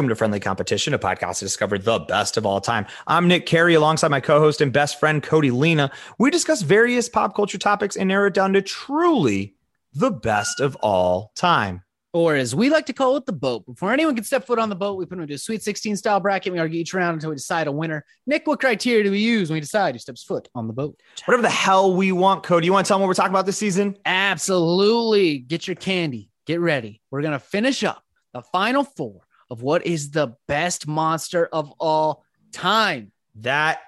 Welcome 0.00 0.08
to 0.08 0.16
Friendly 0.16 0.40
Competition, 0.40 0.94
a 0.94 0.98
podcast 0.98 1.40
to 1.40 1.44
discover 1.44 1.76
the 1.76 1.98
best 1.98 2.38
of 2.38 2.46
all 2.46 2.62
time. 2.62 2.86
I'm 3.06 3.28
Nick 3.28 3.44
Carey 3.44 3.74
alongside 3.74 4.08
my 4.08 4.20
co 4.20 4.40
host 4.40 4.62
and 4.62 4.72
best 4.72 4.98
friend, 4.98 5.22
Cody 5.22 5.50
Lena. 5.50 5.90
We 6.18 6.30
discuss 6.30 6.62
various 6.62 7.06
pop 7.06 7.36
culture 7.36 7.58
topics 7.58 7.96
and 7.96 8.08
narrow 8.08 8.28
it 8.28 8.32
down 8.32 8.54
to 8.54 8.62
truly 8.62 9.56
the 9.92 10.10
best 10.10 10.58
of 10.58 10.74
all 10.76 11.32
time. 11.36 11.82
Or 12.14 12.34
as 12.34 12.54
we 12.54 12.70
like 12.70 12.86
to 12.86 12.94
call 12.94 13.18
it, 13.18 13.26
the 13.26 13.34
boat. 13.34 13.66
Before 13.66 13.92
anyone 13.92 14.14
can 14.14 14.24
step 14.24 14.46
foot 14.46 14.58
on 14.58 14.70
the 14.70 14.74
boat, 14.74 14.96
we 14.96 15.04
put 15.04 15.16
them 15.16 15.24
into 15.24 15.34
a 15.34 15.38
Sweet 15.38 15.62
16 15.62 15.98
style 15.98 16.18
bracket. 16.18 16.50
We 16.50 16.58
argue 16.58 16.80
each 16.80 16.94
round 16.94 17.16
until 17.16 17.28
we 17.28 17.36
decide 17.36 17.66
a 17.66 17.72
winner. 17.72 18.06
Nick, 18.26 18.46
what 18.46 18.58
criteria 18.58 19.04
do 19.04 19.10
we 19.10 19.18
use 19.18 19.50
when 19.50 19.56
we 19.56 19.60
decide 19.60 19.94
who 19.94 19.98
steps 19.98 20.24
foot 20.24 20.48
on 20.54 20.66
the 20.66 20.72
boat? 20.72 20.98
Whatever 21.26 21.42
the 21.42 21.50
hell 21.50 21.94
we 21.94 22.10
want, 22.10 22.42
Cody. 22.42 22.64
You 22.64 22.72
want 22.72 22.86
to 22.86 22.88
tell 22.88 22.96
them 22.96 23.02
what 23.02 23.08
we're 23.08 23.14
talking 23.14 23.34
about 23.34 23.44
this 23.44 23.58
season? 23.58 23.98
Absolutely. 24.06 25.40
Get 25.40 25.66
your 25.66 25.76
candy. 25.76 26.30
Get 26.46 26.58
ready. 26.60 27.02
We're 27.10 27.20
going 27.20 27.32
to 27.32 27.38
finish 27.38 27.84
up 27.84 28.02
the 28.32 28.40
final 28.40 28.82
four 28.82 29.20
of 29.50 29.62
what 29.62 29.84
is 29.86 30.10
the 30.10 30.36
best 30.46 30.86
monster 30.86 31.46
of 31.46 31.72
all 31.78 32.24
time. 32.52 33.12
That 33.36 33.80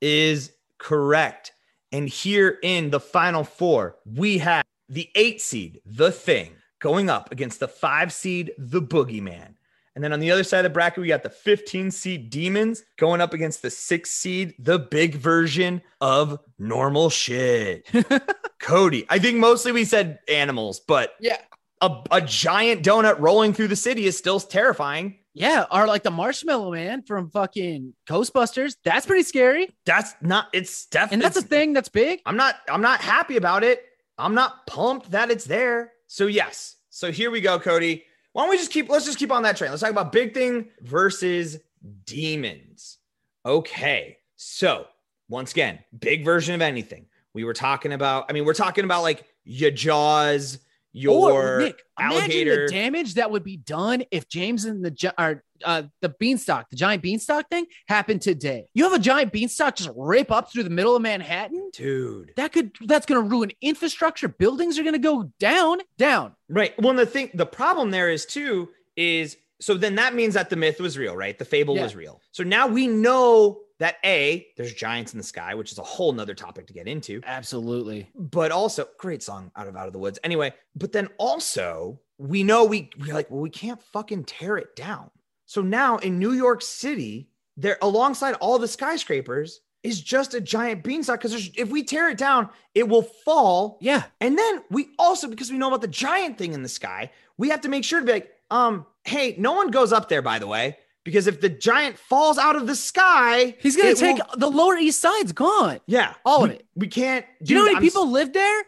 is 0.00 0.52
correct. 0.78 1.52
And 1.92 2.08
here 2.08 2.58
in 2.62 2.90
the 2.90 3.00
final 3.00 3.44
four, 3.44 3.96
we 4.04 4.38
have 4.38 4.64
the 4.88 5.08
eight 5.14 5.40
seed, 5.40 5.80
The 5.84 6.10
Thing, 6.10 6.54
going 6.78 7.10
up 7.10 7.32
against 7.32 7.60
the 7.60 7.68
five 7.68 8.12
seed, 8.12 8.52
The 8.58 8.82
Boogeyman. 8.82 9.54
And 9.94 10.04
then 10.04 10.12
on 10.12 10.20
the 10.20 10.30
other 10.30 10.44
side 10.44 10.60
of 10.60 10.64
the 10.64 10.70
bracket, 10.70 11.02
we 11.02 11.08
got 11.08 11.24
the 11.24 11.30
15 11.30 11.90
seed 11.90 12.30
Demons 12.30 12.84
going 12.96 13.20
up 13.20 13.34
against 13.34 13.60
the 13.60 13.70
six 13.70 14.10
seed, 14.10 14.54
the 14.58 14.78
big 14.78 15.16
version 15.16 15.82
of 16.00 16.38
normal 16.58 17.10
shit. 17.10 17.90
Cody, 18.60 19.04
I 19.08 19.18
think 19.18 19.38
mostly 19.38 19.72
we 19.72 19.84
said 19.84 20.20
animals, 20.28 20.80
but 20.80 21.14
Yeah. 21.20 21.38
A, 21.80 22.02
a 22.10 22.20
giant 22.20 22.84
donut 22.84 23.18
rolling 23.18 23.52
through 23.52 23.68
the 23.68 23.76
city 23.76 24.06
is 24.06 24.16
still 24.16 24.40
terrifying. 24.40 25.16
Yeah. 25.32 25.64
Or 25.70 25.86
like 25.86 26.02
the 26.02 26.10
Marshmallow 26.10 26.72
Man 26.72 27.02
from 27.02 27.30
fucking 27.30 27.94
Ghostbusters. 28.08 28.76
That's 28.84 29.06
pretty 29.06 29.22
scary. 29.22 29.70
That's 29.86 30.14
not, 30.20 30.48
it's 30.52 30.86
definitely, 30.86 31.14
And 31.14 31.22
that's 31.22 31.36
a 31.36 31.42
thing 31.42 31.72
that's 31.72 31.88
big. 31.88 32.20
I'm 32.26 32.36
not 32.36 32.56
I'm 32.68 32.82
not 32.82 33.00
happy 33.00 33.36
about 33.36 33.62
it. 33.62 33.84
I'm 34.18 34.34
not 34.34 34.66
pumped 34.66 35.12
that 35.12 35.30
it's 35.30 35.44
there. 35.44 35.92
So 36.06 36.26
yes. 36.26 36.76
So 36.90 37.12
here 37.12 37.30
we 37.30 37.40
go, 37.40 37.58
Cody. 37.58 38.04
Why 38.32 38.42
don't 38.42 38.50
we 38.50 38.58
just 38.58 38.72
keep 38.72 38.88
let's 38.88 39.06
just 39.06 39.18
keep 39.18 39.30
on 39.30 39.44
that 39.44 39.56
train. 39.56 39.70
Let's 39.70 39.82
talk 39.82 39.90
about 39.90 40.12
big 40.12 40.34
thing 40.34 40.68
versus 40.82 41.58
demons. 42.04 42.98
Okay. 43.46 44.18
So 44.36 44.86
once 45.28 45.52
again, 45.52 45.78
big 45.98 46.24
version 46.24 46.54
of 46.54 46.60
anything. 46.60 47.06
We 47.32 47.44
were 47.44 47.54
talking 47.54 47.92
about, 47.92 48.26
I 48.28 48.32
mean, 48.32 48.44
we're 48.44 48.54
talking 48.54 48.84
about 48.84 49.02
like 49.02 49.24
your 49.44 49.70
jaws, 49.70 50.58
your 50.92 51.32
Or, 51.32 51.58
Nick, 51.58 51.82
alligator. 51.98 52.50
imagine 52.52 52.66
the 52.66 52.72
damage 52.72 53.14
that 53.14 53.30
would 53.30 53.44
be 53.44 53.56
done 53.56 54.04
if 54.10 54.28
James 54.28 54.64
and 54.64 54.84
the 54.84 55.12
or 55.18 55.44
uh, 55.64 55.82
the 56.00 56.08
beanstalk, 56.08 56.70
the 56.70 56.76
giant 56.76 57.02
beanstalk 57.02 57.48
thing, 57.48 57.66
happened 57.86 58.22
today. 58.22 58.68
You 58.74 58.84
have 58.84 58.92
a 58.94 58.98
giant 58.98 59.32
beanstalk 59.32 59.76
just 59.76 59.90
rip 59.94 60.30
up 60.32 60.50
through 60.52 60.62
the 60.64 60.70
middle 60.70 60.96
of 60.96 61.02
Manhattan. 61.02 61.70
Dude. 61.72 62.32
That 62.36 62.52
could 62.52 62.72
that's 62.86 63.06
going 63.06 63.22
to 63.22 63.28
ruin 63.28 63.52
infrastructure. 63.60 64.28
Buildings 64.28 64.78
are 64.78 64.82
going 64.82 64.94
to 64.94 64.98
go 64.98 65.30
down, 65.38 65.80
down. 65.98 66.34
Right. 66.48 66.72
Well, 66.80 66.90
and 66.90 66.98
the 66.98 67.06
thing, 67.06 67.30
the 67.34 67.46
problem 67.46 67.90
there 67.90 68.08
is 68.10 68.24
too, 68.26 68.70
is 68.96 69.36
so 69.60 69.74
then 69.74 69.96
that 69.96 70.14
means 70.14 70.34
that 70.34 70.48
the 70.50 70.56
myth 70.56 70.80
was 70.80 70.96
real, 70.96 71.14
right? 71.14 71.38
The 71.38 71.44
fable 71.44 71.76
Yeah. 71.76 71.82
was 71.82 71.94
real. 71.94 72.20
So 72.32 72.42
now 72.42 72.66
we 72.66 72.86
know 72.86 73.60
that 73.80 73.96
A, 74.04 74.46
there's 74.56 74.72
giants 74.74 75.12
in 75.12 75.18
the 75.18 75.24
sky, 75.24 75.54
which 75.54 75.72
is 75.72 75.78
a 75.78 75.82
whole 75.82 76.12
nother 76.12 76.34
topic 76.34 76.66
to 76.68 76.72
get 76.72 76.86
into, 76.86 77.20
Absolutely. 77.26 78.08
but 78.14 78.52
also 78.52 78.86
great 78.98 79.22
song 79.22 79.50
out 79.56 79.66
of 79.66 79.74
Out 79.76 79.86
of 79.88 79.92
the 79.92 79.98
Woods. 79.98 80.18
Anyway, 80.22 80.54
but 80.76 80.92
then 80.92 81.08
also 81.18 81.98
we 82.18 82.42
know 82.44 82.64
we 82.64 82.90
we're 83.00 83.14
like, 83.14 83.30
well, 83.30 83.40
we 83.40 83.50
can't 83.50 83.82
fucking 83.82 84.24
tear 84.24 84.56
it 84.58 84.76
down. 84.76 85.10
So 85.46 85.62
now 85.62 85.96
in 85.98 86.18
New 86.18 86.32
York 86.32 86.62
City, 86.62 87.30
there 87.56 87.78
alongside 87.82 88.34
all 88.34 88.58
the 88.58 88.68
skyscrapers 88.68 89.60
is 89.82 90.00
just 90.02 90.34
a 90.34 90.40
giant 90.40 90.84
beanstalk 90.84 91.20
because 91.22 91.50
if 91.56 91.70
we 91.70 91.82
tear 91.82 92.10
it 92.10 92.18
down, 92.18 92.50
it 92.74 92.86
will 92.86 93.02
fall 93.02 93.78
Yeah. 93.80 94.02
and 94.20 94.38
then 94.38 94.62
we 94.70 94.90
also, 94.98 95.26
because 95.26 95.50
we 95.50 95.56
know 95.56 95.68
about 95.68 95.80
the 95.80 95.88
giant 95.88 96.36
thing 96.36 96.52
in 96.52 96.62
the 96.62 96.68
sky, 96.68 97.10
we 97.38 97.48
have 97.48 97.62
to 97.62 97.70
make 97.70 97.84
sure 97.84 98.00
to 98.00 98.06
be 98.06 98.12
like, 98.12 98.30
um, 98.50 98.84
hey, 99.04 99.34
no 99.38 99.54
one 99.54 99.70
goes 99.70 99.90
up 99.92 100.10
there, 100.10 100.20
by 100.20 100.38
the 100.38 100.46
way, 100.46 100.76
because 101.10 101.26
if 101.26 101.40
the 101.40 101.48
giant 101.48 101.98
falls 101.98 102.38
out 102.38 102.56
of 102.56 102.66
the 102.66 102.74
sky, 102.76 103.56
He's 103.60 103.76
gonna 103.76 103.94
take 103.94 104.16
will- 104.16 104.36
the 104.38 104.50
Lower 104.50 104.76
East 104.76 105.00
Side's 105.00 105.32
gone. 105.32 105.80
yeah, 105.86 106.14
all 106.24 106.44
of 106.44 106.50
it. 106.50 106.66
We 106.74 106.86
can't. 106.88 107.26
Do 107.42 107.52
you 107.52 107.58
know 107.58 107.62
how 107.62 107.66
many 107.66 107.76
I'm 107.76 107.82
people 107.82 108.10
live 108.10 108.32
there? 108.32 108.62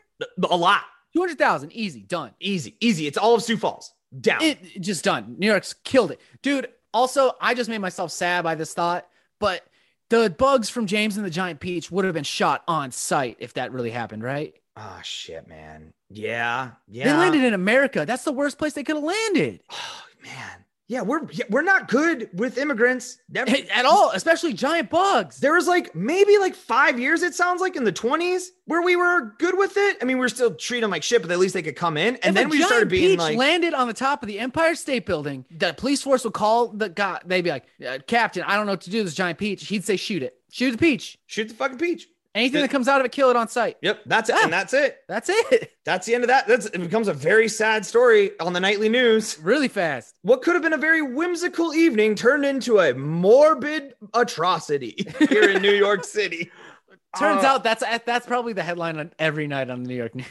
A 0.50 0.56
lot. 0.56 0.82
200,000. 1.14 1.72
Easy. 1.72 2.00
Done. 2.00 2.32
Easy, 2.41 2.76
easy. 2.81 3.06
It's 3.06 3.19
all 3.19 3.34
of 3.34 3.42
Sioux 3.42 3.56
Falls 3.56 3.92
down. 4.19 4.42
It 4.42 4.58
it 4.75 4.81
just 4.81 5.04
done. 5.04 5.36
New 5.38 5.47
York's 5.47 5.75
killed 5.84 6.10
it. 6.10 6.20
Dude, 6.42 6.69
also, 6.94 7.32
I 7.41 7.54
just 7.54 7.69
made 7.70 7.78
myself 7.78 8.10
sad 8.12 8.44
by 8.44 8.54
this 8.54 8.72
thought, 8.75 9.06
but 9.41 9.64
the 10.10 10.31
bugs 10.31 10.69
from 10.69 10.86
James 10.86 11.16
and 11.16 11.25
the 11.26 11.31
Giant 11.31 11.60
Peach 11.60 11.91
would 11.91 12.04
have 12.04 12.14
been 12.14 12.25
shot 12.25 12.62
on 12.69 12.91
sight 12.92 13.36
if 13.41 13.54
that 13.54 13.72
really 13.72 13.91
happened, 13.91 14.22
right? 14.22 14.54
oh 14.75 15.00
shit, 15.02 15.47
man. 15.48 15.92
Yeah, 16.08 16.70
yeah. 16.88 17.04
They 17.04 17.12
landed 17.12 17.44
in 17.44 17.52
America. 17.52 18.04
That's 18.06 18.25
the 18.25 18.32
worst 18.32 18.56
place 18.56 18.72
they 18.72 18.84
could 18.84 18.97
have 18.97 19.04
landed 19.04 19.60
Oh 19.70 20.02
man. 20.22 20.64
Yeah, 20.92 21.00
we're 21.00 21.26
we're 21.48 21.62
not 21.62 21.88
good 21.88 22.28
with 22.34 22.58
immigrants. 22.58 23.16
Never, 23.30 23.50
at 23.72 23.86
all, 23.86 24.10
especially 24.10 24.53
giant 24.53 24.91
bugs. 24.91 25.38
There 25.38 25.54
was 25.54 25.66
like 25.66 25.94
maybe 25.94 26.36
like 26.36 26.54
five 26.54 27.00
years, 27.00 27.22
it 27.22 27.34
sounds 27.34 27.62
like 27.62 27.76
in 27.76 27.84
the 27.84 27.92
20s, 27.94 28.48
where 28.66 28.82
we 28.82 28.94
were 28.94 29.34
good 29.38 29.56
with 29.56 29.78
it. 29.78 29.97
I 30.02 30.04
mean, 30.04 30.19
we 30.19 30.26
are 30.26 30.28
still 30.28 30.54
treating 30.54 30.82
them 30.82 30.91
like 30.91 31.02
shit, 31.02 31.22
but 31.22 31.31
at 31.31 31.38
least 31.38 31.54
they 31.54 31.62
could 31.62 31.76
come 31.76 31.97
in. 31.97 32.16
And 32.16 32.26
If 32.26 32.34
then 32.34 32.50
we 32.50 32.60
started 32.62 32.91
being 32.91 33.12
peach 33.12 33.19
like, 33.19 33.38
landed 33.38 33.72
on 33.72 33.88
the 33.88 33.94
top 33.94 34.22
of 34.22 34.26
the 34.26 34.38
Empire 34.38 34.75
State 34.75 35.06
Building. 35.06 35.47
The 35.50 35.72
police 35.72 36.02
force 36.02 36.25
would 36.25 36.34
call 36.34 36.69
the 36.69 36.91
guy. 36.91 37.20
They'd 37.25 37.41
be 37.41 37.48
like, 37.48 37.64
uh, 37.88 37.97
"Captain, 38.06 38.42
I 38.42 38.56
don't 38.56 38.66
know 38.66 38.72
what 38.72 38.82
to 38.82 38.91
do. 38.91 38.98
with 38.98 39.06
This 39.06 39.14
giant 39.14 39.38
peach." 39.38 39.66
He'd 39.69 39.84
say, 39.84 39.97
"Shoot 39.97 40.22
it. 40.22 40.34
Shoot 40.50 40.72
the 40.72 40.76
peach. 40.78 41.16
shoot 41.25 41.48
the 41.48 41.54
fucking 41.54 41.78
peach. 41.78 42.06
Anything 42.34 42.62
that 42.62 42.70
comes 42.70 42.88
out 42.88 43.00
of 43.00 43.04
it, 43.06 43.12
kill 43.12 43.28
it 43.31 43.37
on 43.37 43.48
sight." 43.48 43.76
Yep, 43.82 44.00
that's 44.06 44.31
it. 44.31 44.37
Ah. 44.38 44.44
And 44.44 44.53
that's 44.53 44.72
it. 44.72 44.98
That's 45.09 45.28
it. 45.28 45.72
That's 45.84 46.06
the 46.06 46.15
end 46.15 46.25
of 46.25 46.28
that. 46.28 46.47
That's 46.47 46.66
it 46.66 46.78
becomes 46.78 47.09
a 47.09 47.12
very 47.15 47.48
sad 47.48 47.84
story 47.84 48.31
on 48.41 48.53
the 48.53 48.60
nightly 48.60 48.88
news. 48.88 49.38
Really 49.41 49.69
fast. 49.69 50.15
What 50.22 50.43
could 50.43 50.54
have 50.54 50.62
been 50.62 50.72
a 50.72 50.78
very 50.78 51.03
whimsical 51.03 51.75
evening 51.75 52.15
turned 52.15 52.44
into 52.44 52.78
a 52.78 52.94
morbid 52.94 53.94
atrocity 54.15 55.06
here 55.28 55.50
in 55.50 55.60
New 55.62 55.72
York 55.75 56.04
City. 56.04 56.50
Turns 57.19 57.44
Uh, 57.44 57.48
out 57.48 57.62
that's 57.65 57.84
that's 58.06 58.25
probably 58.26 58.54
the 58.54 58.62
headline 58.62 58.99
on 58.99 59.12
every 59.19 59.47
night 59.47 59.69
on 59.69 59.82
the 59.82 59.88
New 59.88 59.94
York 59.97 60.14
News. 60.14 60.28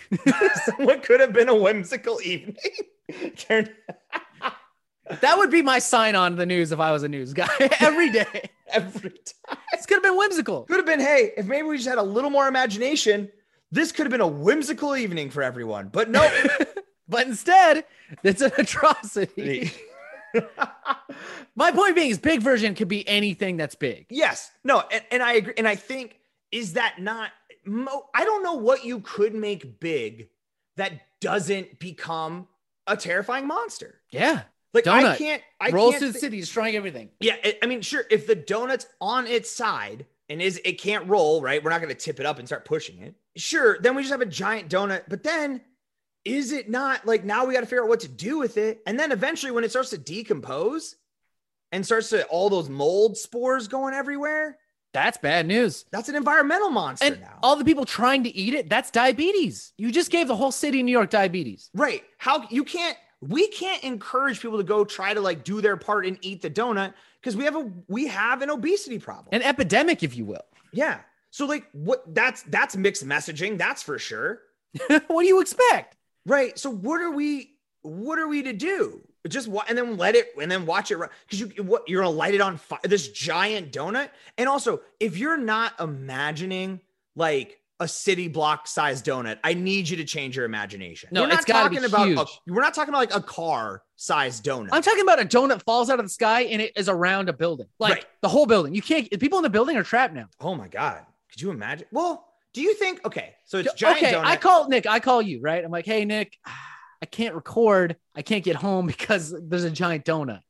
what 0.77 1.03
could 1.03 1.19
have 1.19 1.31
been 1.31 1.47
a 1.49 1.53
whimsical 1.55 2.19
evening 2.23 2.55
turned 3.37 3.71
that 5.21 5.37
would 5.37 5.51
be 5.51 5.61
my 5.61 5.79
sign 5.79 6.15
on 6.15 6.35
the 6.35 6.45
news 6.45 6.71
if 6.71 6.79
I 6.79 6.91
was 6.91 7.03
a 7.03 7.09
news 7.09 7.33
guy 7.33 7.49
every 7.79 8.11
day. 8.11 8.49
every 8.71 9.09
time. 9.11 9.57
This 9.73 9.85
could 9.85 9.95
have 9.95 10.03
been 10.03 10.17
whimsical. 10.17 10.63
Could 10.63 10.77
have 10.77 10.85
been, 10.85 10.99
hey, 10.99 11.31
if 11.37 11.45
maybe 11.45 11.67
we 11.67 11.77
just 11.77 11.89
had 11.89 11.97
a 11.97 12.03
little 12.03 12.29
more 12.29 12.47
imagination, 12.47 13.29
this 13.71 13.91
could 13.91 14.05
have 14.05 14.11
been 14.11 14.21
a 14.21 14.27
whimsical 14.27 14.95
evening 14.95 15.29
for 15.29 15.43
everyone. 15.43 15.89
But 15.89 16.09
no, 16.09 16.29
But 17.09 17.27
instead, 17.27 17.83
it's 18.23 18.41
an 18.41 18.51
atrocity. 18.57 19.71
My 21.55 21.71
point 21.71 21.95
being 21.95 22.09
is 22.09 22.17
big 22.19 22.41
version 22.41 22.73
could 22.73 22.87
be 22.87 23.05
anything 23.07 23.57
that's 23.57 23.75
big. 23.75 24.05
yes, 24.09 24.49
no, 24.63 24.81
and, 24.91 25.03
and 25.11 25.21
I 25.21 25.33
agree. 25.33 25.53
And 25.57 25.67
I 25.67 25.75
think, 25.75 26.17
is 26.51 26.73
that 26.73 27.01
not, 27.01 27.31
mo- 27.65 28.05
I 28.15 28.23
don't 28.23 28.43
know 28.43 28.53
what 28.53 28.85
you 28.85 29.01
could 29.01 29.35
make 29.35 29.79
big 29.81 30.29
that 30.77 30.93
doesn't 31.19 31.79
become 31.79 32.47
a 32.87 32.95
terrifying 32.95 33.45
monster. 33.47 33.99
Yeah. 34.09 34.43
Like, 34.73 34.87
I 34.87 35.15
can't, 35.17 35.41
I 35.59 35.69
Rolls 35.71 35.91
can't 35.91 35.99
through 35.99 36.07
the 36.09 36.13
thi- 36.13 36.19
city, 36.19 36.39
destroying 36.39 36.75
everything. 36.75 37.09
Yeah, 37.19 37.35
I- 37.43 37.57
I 37.61 37.65
mean, 37.65 37.81
sure. 37.81 38.05
If 38.09 38.25
the 38.27 38.35
donut's 38.35 38.85
on 39.01 39.27
its 39.27 39.49
side 39.49 40.05
and 40.29 40.41
is 40.41 40.61
it 40.63 40.79
can't 40.79 41.07
roll, 41.09 41.41
right? 41.41 41.61
We're 41.63 41.71
not 41.71 41.81
going 41.81 41.93
to 41.93 41.99
tip 41.99 42.19
it 42.19 42.25
up 42.25 42.39
and 42.39 42.47
start 42.47 42.63
pushing 42.65 42.99
it. 42.99 43.15
Sure, 43.35 43.77
then 43.81 43.95
we 43.95 44.01
just 44.01 44.11
have 44.11 44.21
a 44.21 44.25
giant 44.25 44.69
donut. 44.69 45.03
But 45.09 45.23
then, 45.23 45.61
is 46.23 46.51
it 46.51 46.69
not 46.69 47.05
like 47.05 47.25
now 47.25 47.45
we 47.45 47.53
got 47.53 47.61
to 47.61 47.65
figure 47.65 47.83
out 47.83 47.89
what 47.89 47.99
to 48.01 48.07
do 48.07 48.37
with 48.37 48.57
it? 48.57 48.81
And 48.85 48.97
then 48.99 49.11
eventually, 49.11 49.51
when 49.51 49.63
it 49.63 49.71
starts 49.71 49.89
to 49.89 49.97
decompose 49.97 50.95
and 51.73 51.85
starts 51.85 52.09
to 52.09 52.25
all 52.27 52.49
those 52.49 52.69
mold 52.69 53.17
spores 53.17 53.67
going 53.67 53.93
everywhere, 53.93 54.57
That's 54.93 55.17
bad 55.17 55.47
news. 55.47 55.85
that's 55.91 56.09
an 56.09 56.15
environmental 56.15 56.69
monster 56.69 57.05
And 57.07 57.21
now. 57.21 57.39
all 57.43 57.55
the 57.55 57.65
people 57.65 57.85
trying 57.85 58.23
to 58.25 58.35
eat 58.35 58.53
it, 58.53 58.69
that's 58.69 58.91
diabetes. 58.91 59.73
You 59.77 59.91
just 59.91 60.11
gave 60.11 60.27
the 60.27 60.35
whole 60.35 60.51
city 60.51 60.79
of 60.79 60.85
New 60.85 60.91
York 60.91 61.09
diabetes. 61.09 61.69
right? 61.73 62.03
How 62.17 62.47
you 62.49 62.63
can't? 62.63 62.97
We 63.21 63.47
can't 63.47 63.83
encourage 63.83 64.41
people 64.41 64.57
to 64.57 64.63
go 64.63 64.83
try 64.83 65.13
to 65.13 65.21
like 65.21 65.43
do 65.43 65.61
their 65.61 65.77
part 65.77 66.05
and 66.05 66.17
eat 66.21 66.41
the 66.41 66.49
donut 66.49 66.93
because 67.21 67.35
we 67.35 67.45
have 67.45 67.55
a 67.55 67.71
we 67.87 68.07
have 68.07 68.41
an 68.41 68.49
obesity 68.49 68.99
problem. 68.99 69.27
An 69.31 69.43
epidemic, 69.43 70.03
if 70.03 70.15
you 70.17 70.25
will. 70.25 70.43
Yeah. 70.73 70.99
So 71.29 71.45
like 71.45 71.67
what 71.71 72.03
that's 72.13 72.43
that's 72.43 72.75
mixed 72.75 73.07
messaging, 73.07 73.57
that's 73.57 73.83
for 73.83 73.99
sure. 73.99 74.41
what 74.87 75.21
do 75.21 75.27
you 75.27 75.41
expect? 75.41 75.97
Right. 76.25 76.57
So 76.57 76.69
what 76.69 77.01
are 77.01 77.11
we 77.11 77.51
what 77.81 78.19
are 78.19 78.27
we 78.27 78.43
to 78.43 78.53
do? 78.53 79.01
Just 79.27 79.47
what 79.47 79.69
and 79.69 79.77
then 79.77 79.97
let 79.97 80.15
it 80.15 80.33
and 80.41 80.51
then 80.51 80.65
watch 80.65 80.91
it 80.91 80.97
run 80.97 81.09
because 81.25 81.39
you 81.39 81.63
what 81.63 81.87
you're 81.87 82.03
gonna 82.03 82.15
light 82.15 82.33
it 82.33 82.41
on 82.41 82.57
fire 82.57 82.79
this 82.83 83.07
giant 83.09 83.71
donut. 83.71 84.09
And 84.37 84.49
also, 84.49 84.81
if 84.99 85.17
you're 85.17 85.37
not 85.37 85.79
imagining 85.79 86.81
like 87.15 87.60
a 87.81 87.87
city 87.87 88.27
block 88.27 88.67
size 88.67 89.01
donut. 89.01 89.39
I 89.43 89.55
need 89.55 89.89
you 89.89 89.97
to 89.97 90.05
change 90.05 90.37
your 90.37 90.45
imagination. 90.45 91.09
No, 91.11 91.21
we're 91.21 91.27
not 91.27 91.39
it's 91.39 91.45
talking 91.45 91.83
about 91.83 92.07
a, 92.09 92.25
we're 92.47 92.61
not 92.61 92.73
talking 92.73 92.89
about 92.93 92.99
like 92.99 93.15
a 93.15 93.21
car 93.21 93.81
sized 93.95 94.45
donut. 94.45 94.69
I'm 94.71 94.83
talking 94.83 95.01
about 95.01 95.19
a 95.19 95.25
donut 95.25 95.63
falls 95.63 95.89
out 95.89 95.99
of 95.99 96.05
the 96.05 96.09
sky 96.09 96.41
and 96.43 96.61
it 96.61 96.71
is 96.77 96.87
around 96.87 97.27
a 97.27 97.33
building, 97.33 97.65
like 97.79 97.93
Right. 97.95 98.05
the 98.21 98.29
whole 98.29 98.45
building. 98.45 98.75
You 98.75 98.81
can't. 98.83 99.09
People 99.19 99.39
in 99.39 99.43
the 99.43 99.49
building 99.49 99.75
are 99.77 99.83
trapped 99.83 100.13
now. 100.13 100.27
oh 100.39 100.55
my 100.55 100.67
god, 100.67 101.03
could 101.31 101.41
you 101.41 101.49
imagine? 101.49 101.87
Well, 101.91 102.27
do 102.53 102.61
you 102.61 102.75
think? 102.75 103.03
Okay, 103.05 103.33
so 103.45 103.57
it's 103.57 103.73
giant 103.73 103.97
okay, 104.03 104.13
donut. 104.13 104.25
I 104.25 104.37
call 104.37 104.69
Nick. 104.69 104.85
I 104.85 104.99
call 104.99 105.21
you, 105.21 105.41
right? 105.41 105.63
I'm 105.65 105.71
like, 105.71 105.85
hey, 105.85 106.05
Nick, 106.05 106.37
I 107.01 107.07
can't 107.07 107.33
record. 107.33 107.95
I 108.15 108.21
can't 108.21 108.43
get 108.43 108.55
home 108.57 108.85
because 108.87 109.33
there's 109.41 109.63
a 109.63 109.71
giant 109.71 110.05
donut. 110.05 110.41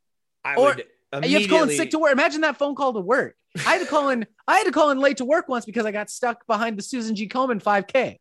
I 0.43 0.55
or- 0.55 0.65
would 0.75 0.83
you 1.23 1.33
have 1.33 1.43
to 1.43 1.47
call 1.47 1.63
in 1.63 1.69
sick 1.69 1.91
to 1.91 1.99
work. 1.99 2.11
Imagine 2.11 2.41
that 2.41 2.57
phone 2.57 2.75
call 2.75 2.93
to 2.93 2.99
work. 2.99 3.35
I 3.65 3.73
had 3.73 3.79
to 3.79 3.85
call 3.85 4.09
in. 4.09 4.25
I 4.47 4.57
had 4.57 4.63
to 4.65 4.71
call 4.71 4.91
in 4.91 4.99
late 4.99 5.17
to 5.17 5.25
work 5.25 5.49
once 5.49 5.65
because 5.65 5.85
I 5.85 5.91
got 5.91 6.09
stuck 6.09 6.47
behind 6.47 6.77
the 6.77 6.81
Susan 6.83 7.15
G. 7.15 7.27
Komen 7.27 7.61
5K. 7.61 8.17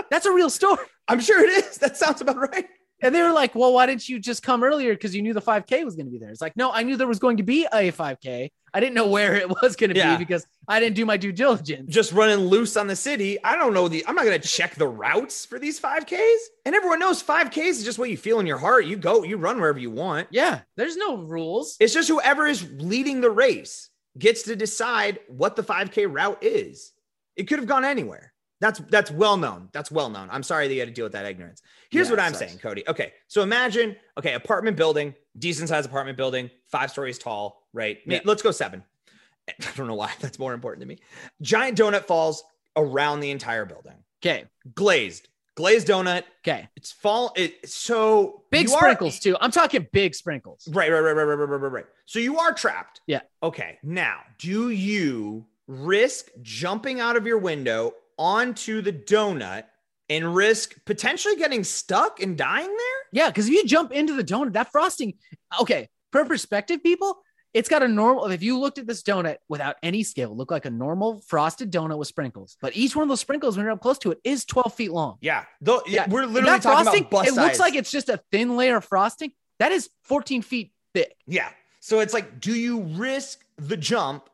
That's 0.10 0.26
a 0.26 0.32
real 0.32 0.50
story. 0.50 0.84
I'm 1.06 1.20
sure 1.20 1.42
it 1.42 1.50
is. 1.64 1.78
That 1.78 1.96
sounds 1.96 2.20
about 2.20 2.36
right. 2.36 2.66
And 3.00 3.14
they 3.14 3.22
were 3.22 3.32
like, 3.32 3.54
"Well, 3.54 3.72
why 3.72 3.86
didn't 3.86 4.08
you 4.08 4.18
just 4.18 4.42
come 4.42 4.64
earlier? 4.64 4.92
Because 4.92 5.14
you 5.14 5.22
knew 5.22 5.32
the 5.32 5.40
5K 5.40 5.84
was 5.84 5.94
going 5.94 6.06
to 6.06 6.12
be 6.12 6.18
there." 6.18 6.30
It's 6.30 6.40
like, 6.40 6.56
no, 6.56 6.72
I 6.72 6.82
knew 6.82 6.96
there 6.96 7.06
was 7.06 7.18
going 7.20 7.36
to 7.36 7.42
be 7.44 7.64
a 7.66 7.92
5K. 7.92 8.50
I 8.74 8.80
didn't 8.80 8.94
know 8.94 9.06
where 9.06 9.34
it 9.36 9.48
was 9.62 9.76
going 9.76 9.90
to 9.90 9.96
Yeah. 9.96 10.16
be 10.16 10.24
because 10.24 10.44
I 10.66 10.80
didn't 10.80 10.96
do 10.96 11.06
my 11.06 11.16
due 11.16 11.32
diligence. 11.32 11.92
Just 11.94 12.12
running 12.12 12.38
loose 12.46 12.76
on 12.76 12.86
the 12.88 12.96
city. 12.96 13.42
I 13.44 13.56
don't 13.56 13.72
know 13.72 13.88
the. 13.88 14.04
I'm 14.06 14.14
not 14.14 14.24
gonna 14.24 14.38
check 14.38 14.74
the 14.74 14.88
routes 14.88 15.46
for 15.46 15.58
these 15.58 15.80
5Ks. 15.80 16.36
And 16.66 16.74
everyone 16.74 16.98
knows 16.98 17.22
5Ks 17.22 17.68
is 17.68 17.84
just 17.84 17.98
what 17.98 18.10
you 18.10 18.16
feel 18.16 18.40
in 18.40 18.46
your 18.46 18.58
heart. 18.58 18.84
You 18.86 18.96
go, 18.96 19.22
you 19.22 19.36
run 19.36 19.60
wherever 19.60 19.78
you 19.78 19.90
want. 19.90 20.28
Yeah, 20.30 20.60
there's 20.76 20.96
no 20.96 21.18
rules. 21.18 21.76
It's 21.80 21.94
just 21.94 22.08
whoever 22.08 22.46
is 22.46 22.66
leading 22.78 23.20
the 23.20 23.30
race 23.30 23.90
gets 24.18 24.42
to 24.42 24.56
decide 24.56 25.20
what 25.28 25.54
the 25.54 25.62
5K 25.62 26.12
route 26.12 26.38
is. 26.42 26.92
It 27.36 27.44
could 27.44 27.60
have 27.60 27.68
gone 27.68 27.84
anywhere. 27.84 28.32
That's 28.60 28.80
that's 28.80 29.10
well 29.10 29.36
known. 29.36 29.68
That's 29.72 29.90
well 29.90 30.10
known. 30.10 30.28
I'm 30.30 30.42
sorry 30.42 30.66
that 30.66 30.74
you 30.74 30.80
had 30.80 30.88
to 30.88 30.94
deal 30.94 31.04
with 31.04 31.12
that 31.12 31.24
ignorance. 31.24 31.62
Here's 31.90 32.08
yeah, 32.08 32.14
what 32.14 32.20
I'm 32.20 32.34
sucks. 32.34 32.46
saying, 32.46 32.58
Cody. 32.58 32.84
Okay, 32.88 33.12
so 33.28 33.42
imagine, 33.42 33.96
okay, 34.18 34.34
apartment 34.34 34.76
building, 34.76 35.14
decent 35.38 35.68
sized 35.68 35.88
apartment 35.88 36.16
building, 36.16 36.50
five 36.66 36.90
stories 36.90 37.18
tall, 37.18 37.62
right? 37.72 37.98
Yeah. 38.04 38.20
Let's 38.24 38.42
go 38.42 38.50
seven. 38.50 38.82
I 39.48 39.52
don't 39.76 39.86
know 39.86 39.94
why 39.94 40.12
that's 40.20 40.38
more 40.38 40.54
important 40.54 40.82
to 40.82 40.88
me. 40.88 40.98
Giant 41.40 41.78
donut 41.78 42.04
falls 42.04 42.42
around 42.76 43.20
the 43.20 43.30
entire 43.30 43.64
building. 43.64 43.94
Okay, 44.20 44.46
glazed, 44.74 45.28
glazed 45.54 45.86
donut. 45.86 46.24
Okay, 46.42 46.68
it's 46.76 46.90
fall. 46.90 47.32
It's 47.36 47.74
so 47.74 48.42
big 48.50 48.68
sprinkles 48.68 49.18
are, 49.18 49.20
too. 49.20 49.36
I'm 49.40 49.52
talking 49.52 49.86
big 49.92 50.16
sprinkles. 50.16 50.66
Right, 50.72 50.90
right, 50.90 51.00
right, 51.00 51.12
right, 51.12 51.24
right, 51.24 51.48
right, 51.48 51.60
right, 51.60 51.72
right. 51.72 51.86
So 52.06 52.18
you 52.18 52.38
are 52.38 52.52
trapped. 52.52 53.02
Yeah. 53.06 53.20
Okay. 53.40 53.78
Now, 53.84 54.20
do 54.38 54.70
you 54.70 55.46
risk 55.68 56.30
jumping 56.42 56.98
out 56.98 57.14
of 57.14 57.26
your 57.26 57.38
window 57.38 57.94
onto 58.18 58.82
the 58.82 58.92
donut 58.92 59.64
and 60.08 60.34
risk 60.34 60.74
potentially 60.84 61.36
getting 61.36 61.64
stuck 61.64 62.20
and 62.20 62.36
dying 62.36 62.66
there? 62.66 63.00
Yeah, 63.12 63.28
because 63.28 63.46
if 63.46 63.52
you 63.52 63.64
jump 63.64 63.92
into 63.92 64.14
the 64.14 64.24
donut, 64.24 64.54
that 64.54 64.72
frosting, 64.72 65.14
okay, 65.60 65.88
for 66.12 66.24
perspective, 66.24 66.82
people, 66.82 67.22
it's 67.54 67.68
got 67.68 67.82
a 67.82 67.88
normal. 67.88 68.26
If 68.26 68.42
you 68.42 68.58
looked 68.58 68.78
at 68.78 68.86
this 68.86 69.02
donut 69.02 69.36
without 69.48 69.76
any 69.82 70.02
scale, 70.02 70.36
look 70.36 70.50
like 70.50 70.66
a 70.66 70.70
normal 70.70 71.22
frosted 71.26 71.72
donut 71.72 71.98
with 71.98 72.08
sprinkles. 72.08 72.56
But 72.60 72.76
each 72.76 72.94
one 72.94 73.04
of 73.04 73.08
those 73.08 73.20
sprinkles, 73.20 73.56
when 73.56 73.64
you're 73.64 73.72
up 73.72 73.80
close 73.80 73.98
to 74.00 74.10
it, 74.10 74.18
is 74.22 74.44
12 74.44 74.74
feet 74.74 74.92
long. 74.92 75.16
Yeah. 75.20 75.44
Though, 75.60 75.82
yeah. 75.86 76.06
We're 76.08 76.26
literally 76.26 76.44
that 76.44 76.62
talking 76.62 76.84
frosting, 76.84 77.02
about 77.04 77.10
bus 77.10 77.28
it 77.28 77.34
looks 77.34 77.58
like 77.58 77.74
it's 77.74 77.90
just 77.90 78.10
a 78.10 78.20
thin 78.30 78.56
layer 78.56 78.76
of 78.76 78.84
frosting. 78.84 79.32
That 79.58 79.72
is 79.72 79.88
14 80.04 80.42
feet 80.42 80.72
thick. 80.94 81.16
Yeah. 81.26 81.48
So 81.80 82.00
it's 82.00 82.12
like, 82.12 82.38
do 82.38 82.52
you 82.52 82.82
risk 82.82 83.42
the 83.56 83.76
jump 83.76 84.28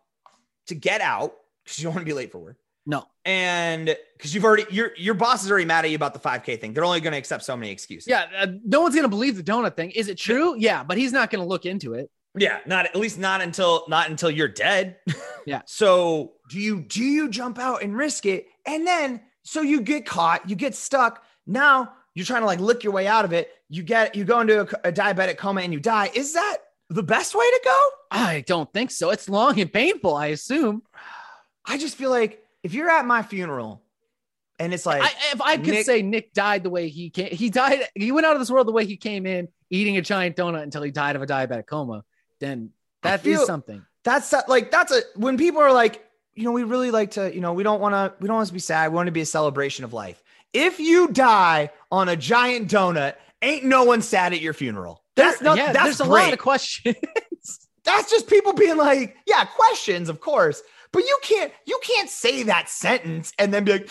to 0.67 0.75
get 0.75 1.01
out 1.01 1.35
because 1.63 1.79
you 1.79 1.85
don't 1.85 1.95
want 1.95 2.07
to 2.07 2.11
be 2.11 2.15
late 2.15 2.33
for 2.33 2.39
work? 2.39 2.57
No. 2.85 3.07
And 3.25 3.97
because 4.17 4.35
you've 4.35 4.45
already, 4.45 4.67
your 4.71 4.91
your 4.97 5.15
boss 5.15 5.45
is 5.45 5.51
already 5.51 5.65
mad 5.65 5.85
at 5.85 5.91
you 5.91 5.97
about 5.97 6.13
the 6.13 6.21
5K 6.21 6.61
thing. 6.61 6.75
They're 6.75 6.85
only 6.85 7.01
going 7.01 7.13
to 7.13 7.19
accept 7.19 7.45
so 7.45 7.57
many 7.57 7.73
excuses. 7.73 8.09
Yeah, 8.09 8.27
uh, 8.39 8.47
no 8.65 8.83
one's 8.83 8.95
gonna 8.95 9.09
believe 9.09 9.37
the 9.37 9.43
donut 9.43 9.77
thing. 9.77 9.91
Is 9.93 10.09
it 10.09 10.19
true? 10.19 10.55
Yeah, 10.59 10.85
but 10.85 10.99
he's 10.99 11.13
not 11.13 11.31
gonna 11.31 11.47
look 11.47 11.65
into 11.65 11.95
it. 11.95 12.11
Yeah, 12.37 12.59
not 12.67 12.87
at 12.87 12.97
least 12.97 13.19
not 13.19 13.41
until 13.41 13.85
not 13.89 14.11
until 14.11 14.31
you're 14.31 14.49
dead. 14.49 14.97
Yeah. 15.47 15.61
So 15.67 16.33
do 16.49 16.59
you 16.59 16.81
do 16.81 17.05
you 17.05 17.29
jump 17.29 17.59
out 17.59 17.83
and 17.83 17.95
risk 17.95 18.25
it, 18.25 18.47
and 18.65 18.87
then 18.87 19.21
so 19.43 19.61
you 19.61 19.83
get 19.83 20.07
caught, 20.07 20.49
you 20.49 20.57
get 20.57 20.75
stuck. 20.75 21.23
Now 21.47 21.93
you're 22.15 22.25
trying 22.25 22.41
to 22.41 22.47
like 22.47 22.61
lick 22.61 22.83
your 22.83 22.95
way 22.95 23.07
out 23.07 23.27
of 23.27 23.35
it. 23.35 23.51
You 23.69 23.83
get 23.83 24.15
you 24.15 24.25
go 24.25 24.41
into 24.41 24.61
a, 24.61 24.89
a 24.89 24.91
diabetic 24.91 25.37
coma 25.37 25.61
and 25.61 25.71
you 25.71 25.81
die. 25.81 26.11
Is 26.15 26.33
that 26.33 26.57
the 26.89 27.03
best 27.03 27.35
way 27.35 27.45
to 27.45 27.61
go? 27.63 27.89
I 28.11 28.45
don't 28.47 28.73
think 28.73 28.91
so. 28.91 29.11
It's 29.11 29.29
long 29.29 29.61
and 29.61 29.71
painful. 29.71 30.15
I 30.15 30.29
assume. 30.29 30.83
I 31.67 31.77
just 31.77 31.97
feel 31.97 32.11
like 32.11 32.44
if 32.65 32.75
you're 32.75 32.91
at 32.91 33.07
my 33.07 33.23
funeral, 33.23 33.83
and 34.59 34.75
it's 34.75 34.85
like 34.87 35.03
I, 35.03 35.11
if 35.33 35.41
I 35.41 35.57
could 35.57 35.67
Nick- 35.69 35.87
say 35.87 36.03
Nick 36.03 36.33
died 36.33 36.63
the 36.65 36.71
way 36.71 36.89
he 36.89 37.11
came, 37.11 37.29
he 37.31 37.51
died. 37.51 37.81
He 37.95 38.11
went 38.11 38.27
out 38.27 38.35
of 38.35 38.41
this 38.41 38.51
world 38.51 38.67
the 38.67 38.73
way 38.73 38.85
he 38.87 38.97
came 38.97 39.27
in, 39.27 39.47
eating 39.71 39.97
a 39.97 40.03
giant 40.03 40.35
donut 40.37 40.63
until 40.63 40.83
he 40.83 40.91
died 40.91 41.15
of 41.15 41.23
a 41.23 41.27
diabetic 41.27 41.67
coma. 41.67 42.05
Then 42.41 42.71
that 43.03 43.21
is 43.27 43.37
feel- 43.39 43.47
something. 43.47 43.85
that's 44.03 44.31
that- 44.31 44.49
like 44.49 44.71
that's 44.73 44.91
a 44.93 45.03
when 45.17 45.37
people 45.37 45.61
are 45.61 45.73
like 45.73 46.05
you 46.35 46.43
know 46.45 46.53
we 46.53 46.65
really 46.65 46.91
like 46.91 47.13
to 47.13 47.33
you 47.35 47.41
know 47.41 47.53
we 47.53 47.63
don't 47.63 47.81
want 47.81 47.95
to 47.95 48.13
we 48.21 48.27
don't 48.27 48.37
want 48.37 48.49
to 48.49 48.53
be 48.53 48.59
sad 48.59 48.91
we 48.91 48.97
want 48.97 49.07
to 49.07 49.13
be 49.13 49.21
a 49.21 49.27
celebration 49.27 49.85
of 49.85 49.93
life 49.93 50.21
if 50.53 50.81
you 50.81 51.07
die 51.09 51.71
on 51.93 52.09
a 52.09 52.17
giant 52.17 52.69
donut 52.69 53.15
ain't 53.41 53.65
no 53.65 53.85
one 53.85 54.03
sad 54.03 54.33
at 54.33 54.41
your 54.41 54.53
funeral 54.53 55.05
that's 55.15 55.41
not 55.41 55.57
yeah, 55.57 55.73
that's 55.73 55.85
there's 55.85 56.01
a 56.01 56.05
great. 56.05 56.25
lot 56.25 56.33
of 56.33 56.39
questions. 56.41 56.97
that's 57.85 58.11
just 58.11 58.27
people 58.27 58.53
being 58.53 58.77
like 58.77 59.17
yeah 59.27 59.45
questions 59.45 60.09
of 60.09 60.21
course 60.21 60.61
but 60.95 61.03
you 61.03 61.19
can't 61.23 61.53
you 61.67 61.79
can't 61.83 62.09
say 62.09 62.45
that 62.45 62.71
sentence 62.71 63.33
and 63.39 63.53
then 63.53 63.65
be 63.65 63.73
like 63.73 63.83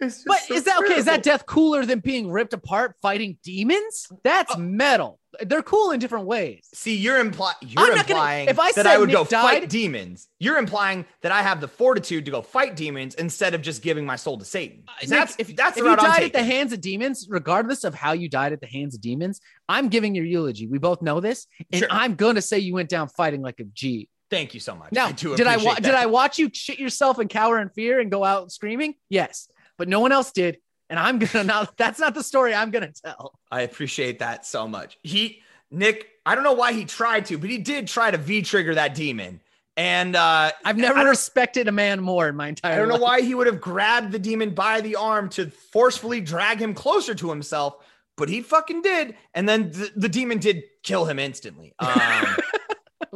"It's 0.00 0.16
just 0.16 0.26
but 0.26 0.38
so 0.40 0.54
is 0.54 0.64
that 0.64 0.78
okay? 0.82 0.94
Is 0.94 1.04
that 1.04 1.22
death 1.22 1.46
cooler 1.46 1.84
than 1.86 2.00
being 2.00 2.30
ripped 2.30 2.52
apart 2.54 2.96
fighting 3.02 3.38
demons? 3.44 4.08
That's 4.24 4.54
Uh, 4.54 4.58
metal. 4.58 5.20
They're 5.40 5.62
cool 5.62 5.90
in 5.90 6.00
different 6.00 6.26
ways. 6.26 6.66
See, 6.72 6.96
you're 6.96 7.18
implying 7.20 7.56
I'm 7.62 7.68
you're 7.68 7.94
not 7.96 8.06
gonna- 8.06 8.50
if 8.50 8.58
I 8.58 8.68
that 8.68 8.74
said 8.74 8.86
I 8.86 8.96
would 8.98 9.08
Nick 9.08 9.16
go 9.16 9.24
fight 9.24 9.60
died- 9.60 9.68
demons. 9.68 10.28
You're 10.40 10.56
implying 10.56 11.04
that 11.20 11.32
I 11.32 11.42
have 11.42 11.60
the 11.60 11.68
fortitude 11.68 12.24
to 12.24 12.30
go 12.30 12.42
fight 12.42 12.74
demons 12.76 13.14
instead 13.16 13.54
of 13.54 13.60
just 13.62 13.82
giving 13.82 14.06
my 14.06 14.16
soul 14.16 14.38
to 14.38 14.44
Satan. 14.44 14.84
Uh, 14.88 14.92
Nick, 15.02 15.10
That's 15.10 15.36
if, 15.38 15.54
that's 15.54 15.76
if 15.76 15.84
you 15.84 15.90
I'm 15.90 15.96
died 15.96 16.22
at 16.22 16.32
the 16.32 16.42
hands 16.42 16.72
of 16.72 16.80
demons, 16.80 17.26
regardless 17.28 17.84
of 17.84 17.94
how 17.94 18.12
you 18.12 18.28
died 18.28 18.52
at 18.52 18.60
the 18.60 18.66
hands 18.66 18.94
of 18.94 19.00
demons, 19.00 19.40
I'm 19.68 19.88
giving 19.88 20.14
your 20.14 20.24
eulogy. 20.24 20.66
We 20.66 20.78
both 20.78 21.02
know 21.02 21.20
this, 21.20 21.46
and 21.72 21.80
Sure. 21.80 21.88
I'm 21.90 22.14
gonna 22.14 22.42
say 22.42 22.58
you 22.58 22.72
went 22.74 22.88
down 22.88 23.08
fighting 23.08 23.42
like 23.42 23.60
a 23.60 23.64
G. 23.64 24.08
Thank 24.30 24.54
you 24.54 24.60
so 24.60 24.74
much. 24.74 24.92
Now, 24.92 25.06
I 25.06 25.12
did 25.12 25.46
I 25.46 25.56
wa- 25.56 25.74
did. 25.76 25.94
I 25.94 26.06
watch 26.06 26.38
you 26.38 26.50
shit 26.52 26.78
yourself 26.78 27.18
and 27.18 27.30
cower 27.30 27.58
in 27.60 27.70
fear 27.70 27.98
and 27.98 28.10
go 28.10 28.24
out 28.24 28.52
screaming? 28.52 28.94
Yes, 29.08 29.48
but 29.76 29.88
no 29.88 30.00
one 30.00 30.12
else 30.12 30.32
did, 30.32 30.58
and 30.90 30.98
I'm 30.98 31.18
gonna 31.18 31.44
not. 31.44 31.76
That's 31.76 31.98
not 31.98 32.14
the 32.14 32.22
story 32.22 32.54
I'm 32.54 32.70
gonna 32.70 32.92
tell. 32.92 33.38
I 33.50 33.62
appreciate 33.62 34.18
that 34.18 34.44
so 34.44 34.68
much. 34.68 34.98
He 35.02 35.42
Nick, 35.70 36.08
I 36.24 36.34
don't 36.34 36.44
know 36.44 36.52
why 36.52 36.72
he 36.72 36.84
tried 36.84 37.26
to, 37.26 37.38
but 37.38 37.50
he 37.50 37.58
did 37.58 37.88
try 37.88 38.10
to 38.10 38.18
V 38.18 38.42
trigger 38.42 38.74
that 38.74 38.94
demon. 38.94 39.40
And 39.76 40.16
uh 40.16 40.50
I've 40.64 40.76
never 40.76 41.08
respected 41.08 41.68
a 41.68 41.72
man 41.72 42.00
more 42.00 42.28
in 42.28 42.34
my 42.36 42.48
entire 42.48 42.72
I 42.72 42.76
don't 42.76 42.88
know 42.88 42.96
why 42.96 43.20
he 43.20 43.34
would 43.34 43.46
have 43.46 43.60
grabbed 43.60 44.10
the 44.10 44.18
demon 44.18 44.50
by 44.50 44.80
the 44.80 44.96
arm 44.96 45.28
to 45.30 45.50
forcefully 45.50 46.20
drag 46.20 46.60
him 46.60 46.74
closer 46.74 47.14
to 47.14 47.30
himself, 47.30 47.76
but 48.16 48.28
he 48.28 48.40
fucking 48.40 48.82
did. 48.82 49.14
And 49.34 49.48
then 49.48 49.70
the, 49.70 49.92
the 49.94 50.08
demon 50.08 50.38
did 50.38 50.64
kill 50.82 51.04
him 51.04 51.20
instantly. 51.20 51.74
Um, 51.78 52.26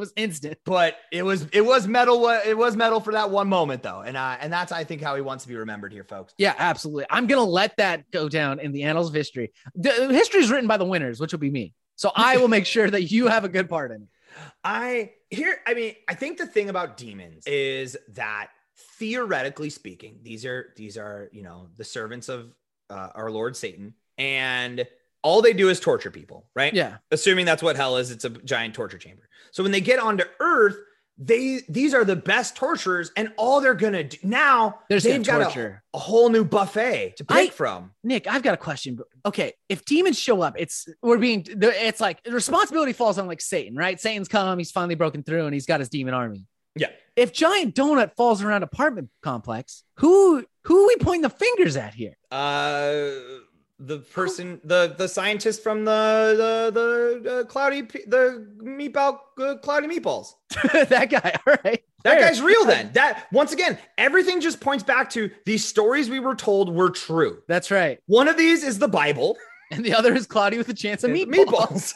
was 0.02 0.12
instant. 0.16 0.58
but 0.64 0.96
it 1.12 1.22
was 1.22 1.46
it 1.52 1.60
was 1.60 1.86
metal. 1.86 2.28
It 2.28 2.56
was 2.56 2.76
metal 2.76 3.00
for 3.00 3.12
that 3.12 3.30
one 3.30 3.48
moment 3.48 3.82
though, 3.82 4.00
and 4.00 4.16
uh, 4.16 4.36
and 4.40 4.52
that's 4.52 4.72
I 4.72 4.84
think 4.84 5.00
how 5.00 5.14
he 5.14 5.22
wants 5.22 5.44
to 5.44 5.48
be 5.48 5.56
remembered 5.56 5.92
here, 5.92 6.04
folks. 6.04 6.34
Yeah, 6.36 6.54
absolutely. 6.58 7.06
I'm 7.08 7.26
gonna 7.26 7.44
let 7.44 7.76
that 7.76 8.10
go 8.10 8.28
down 8.28 8.58
in 8.58 8.72
the 8.72 8.82
annals 8.82 9.08
of 9.08 9.14
history. 9.14 9.52
The 9.74 10.08
history 10.12 10.40
is 10.40 10.50
written 10.50 10.66
by 10.66 10.76
the 10.76 10.84
winners, 10.84 11.20
which 11.20 11.32
will 11.32 11.38
be 11.38 11.50
me. 11.50 11.72
So 11.96 12.10
I 12.16 12.36
will 12.38 12.48
make 12.48 12.66
sure 12.66 12.90
that 12.90 13.04
you 13.12 13.28
have 13.28 13.44
a 13.44 13.48
good 13.48 13.70
part 13.70 13.92
in 13.92 14.02
it. 14.02 14.08
I 14.64 15.12
here, 15.30 15.58
I 15.66 15.74
mean, 15.74 15.94
I 16.08 16.14
think 16.14 16.38
the 16.38 16.46
thing 16.46 16.68
about 16.68 16.96
demons 16.96 17.46
is 17.46 17.96
that 18.14 18.48
theoretically 18.98 19.70
speaking, 19.70 20.18
these 20.22 20.44
are 20.44 20.72
these 20.76 20.98
are 20.98 21.28
you 21.32 21.42
know 21.42 21.68
the 21.76 21.84
servants 21.84 22.28
of 22.28 22.52
uh, 22.90 23.08
our 23.14 23.30
Lord 23.30 23.56
Satan, 23.56 23.94
and 24.18 24.84
all 25.22 25.42
they 25.42 25.52
do 25.52 25.68
is 25.68 25.80
torture 25.80 26.10
people, 26.10 26.46
right? 26.54 26.72
Yeah. 26.72 26.96
Assuming 27.10 27.46
that's 27.46 27.62
what 27.62 27.76
hell 27.76 27.96
is, 27.96 28.10
it's 28.10 28.24
a 28.24 28.30
giant 28.30 28.74
torture 28.74 28.98
chamber. 28.98 29.28
So 29.52 29.62
when 29.62 29.72
they 29.72 29.80
get 29.80 29.98
onto 29.98 30.24
Earth, 30.40 30.76
they 31.18 31.60
these 31.68 31.94
are 31.94 32.04
the 32.04 32.16
best 32.16 32.56
torturers, 32.56 33.12
and 33.16 33.32
all 33.36 33.60
they're 33.60 33.74
gonna 33.74 34.02
do 34.04 34.16
now 34.22 34.80
There's 34.88 35.02
they've 35.04 35.24
got 35.24 35.54
a, 35.56 35.80
a 35.94 35.98
whole 35.98 36.30
new 36.30 36.42
buffet 36.44 37.14
to 37.18 37.24
pick 37.24 37.36
I- 37.36 37.48
from. 37.50 37.92
Nick, 38.02 38.26
I've 38.26 38.42
got 38.42 38.54
a 38.54 38.56
question. 38.56 38.98
Okay, 39.24 39.52
if 39.68 39.84
demons 39.84 40.18
show 40.18 40.40
up, 40.40 40.54
it's 40.58 40.88
we're 41.02 41.18
being 41.18 41.44
it's 41.46 42.00
like 42.00 42.22
the 42.24 42.32
responsibility 42.32 42.92
falls 42.92 43.18
on 43.18 43.26
like 43.26 43.40
Satan, 43.42 43.76
right? 43.76 44.00
Satan's 44.00 44.26
come, 44.26 44.58
he's 44.58 44.70
finally 44.70 44.94
broken 44.94 45.22
through, 45.22 45.44
and 45.44 45.54
he's 45.54 45.66
got 45.66 45.80
his 45.80 45.90
demon 45.90 46.14
army. 46.14 46.46
Yeah. 46.74 46.88
If 47.14 47.34
giant 47.34 47.74
donut 47.74 48.16
falls 48.16 48.42
around 48.42 48.62
apartment 48.62 49.10
complex, 49.22 49.84
who 49.98 50.44
who 50.64 50.84
are 50.84 50.86
we 50.88 50.96
pointing 50.96 51.22
the 51.22 51.30
fingers 51.30 51.76
at 51.76 51.92
here? 51.92 52.16
Uh, 52.30 53.10
the 53.86 53.98
person, 53.98 54.60
the 54.64 54.94
the 54.96 55.08
scientist 55.08 55.62
from 55.62 55.84
the 55.84 56.70
the 56.72 57.20
the 57.24 57.38
uh, 57.40 57.44
cloudy 57.44 57.82
the 57.82 58.46
meatball 58.62 59.18
uh, 59.40 59.56
cloudy 59.56 59.86
meatballs. 59.88 60.28
that 60.88 61.10
guy. 61.10 61.36
All 61.46 61.54
right. 61.64 61.82
That 62.04 62.18
Fair. 62.18 62.28
guy's 62.28 62.40
real 62.42 62.64
then. 62.64 62.90
That 62.94 63.26
once 63.32 63.52
again, 63.52 63.78
everything 63.98 64.40
just 64.40 64.60
points 64.60 64.82
back 64.84 65.10
to 65.10 65.30
these 65.46 65.64
stories 65.64 66.10
we 66.10 66.20
were 66.20 66.34
told 66.34 66.74
were 66.74 66.90
true. 66.90 67.42
That's 67.48 67.70
right. 67.70 67.98
One 68.06 68.28
of 68.28 68.36
these 68.36 68.64
is 68.64 68.78
the 68.78 68.88
Bible. 68.88 69.36
And 69.70 69.82
the 69.82 69.94
other 69.94 70.14
is 70.14 70.26
Cloudy 70.26 70.58
with 70.58 70.68
a 70.68 70.74
chance 70.74 71.02
of 71.02 71.10
meatballs. 71.12 71.46
meatballs. 71.46 71.94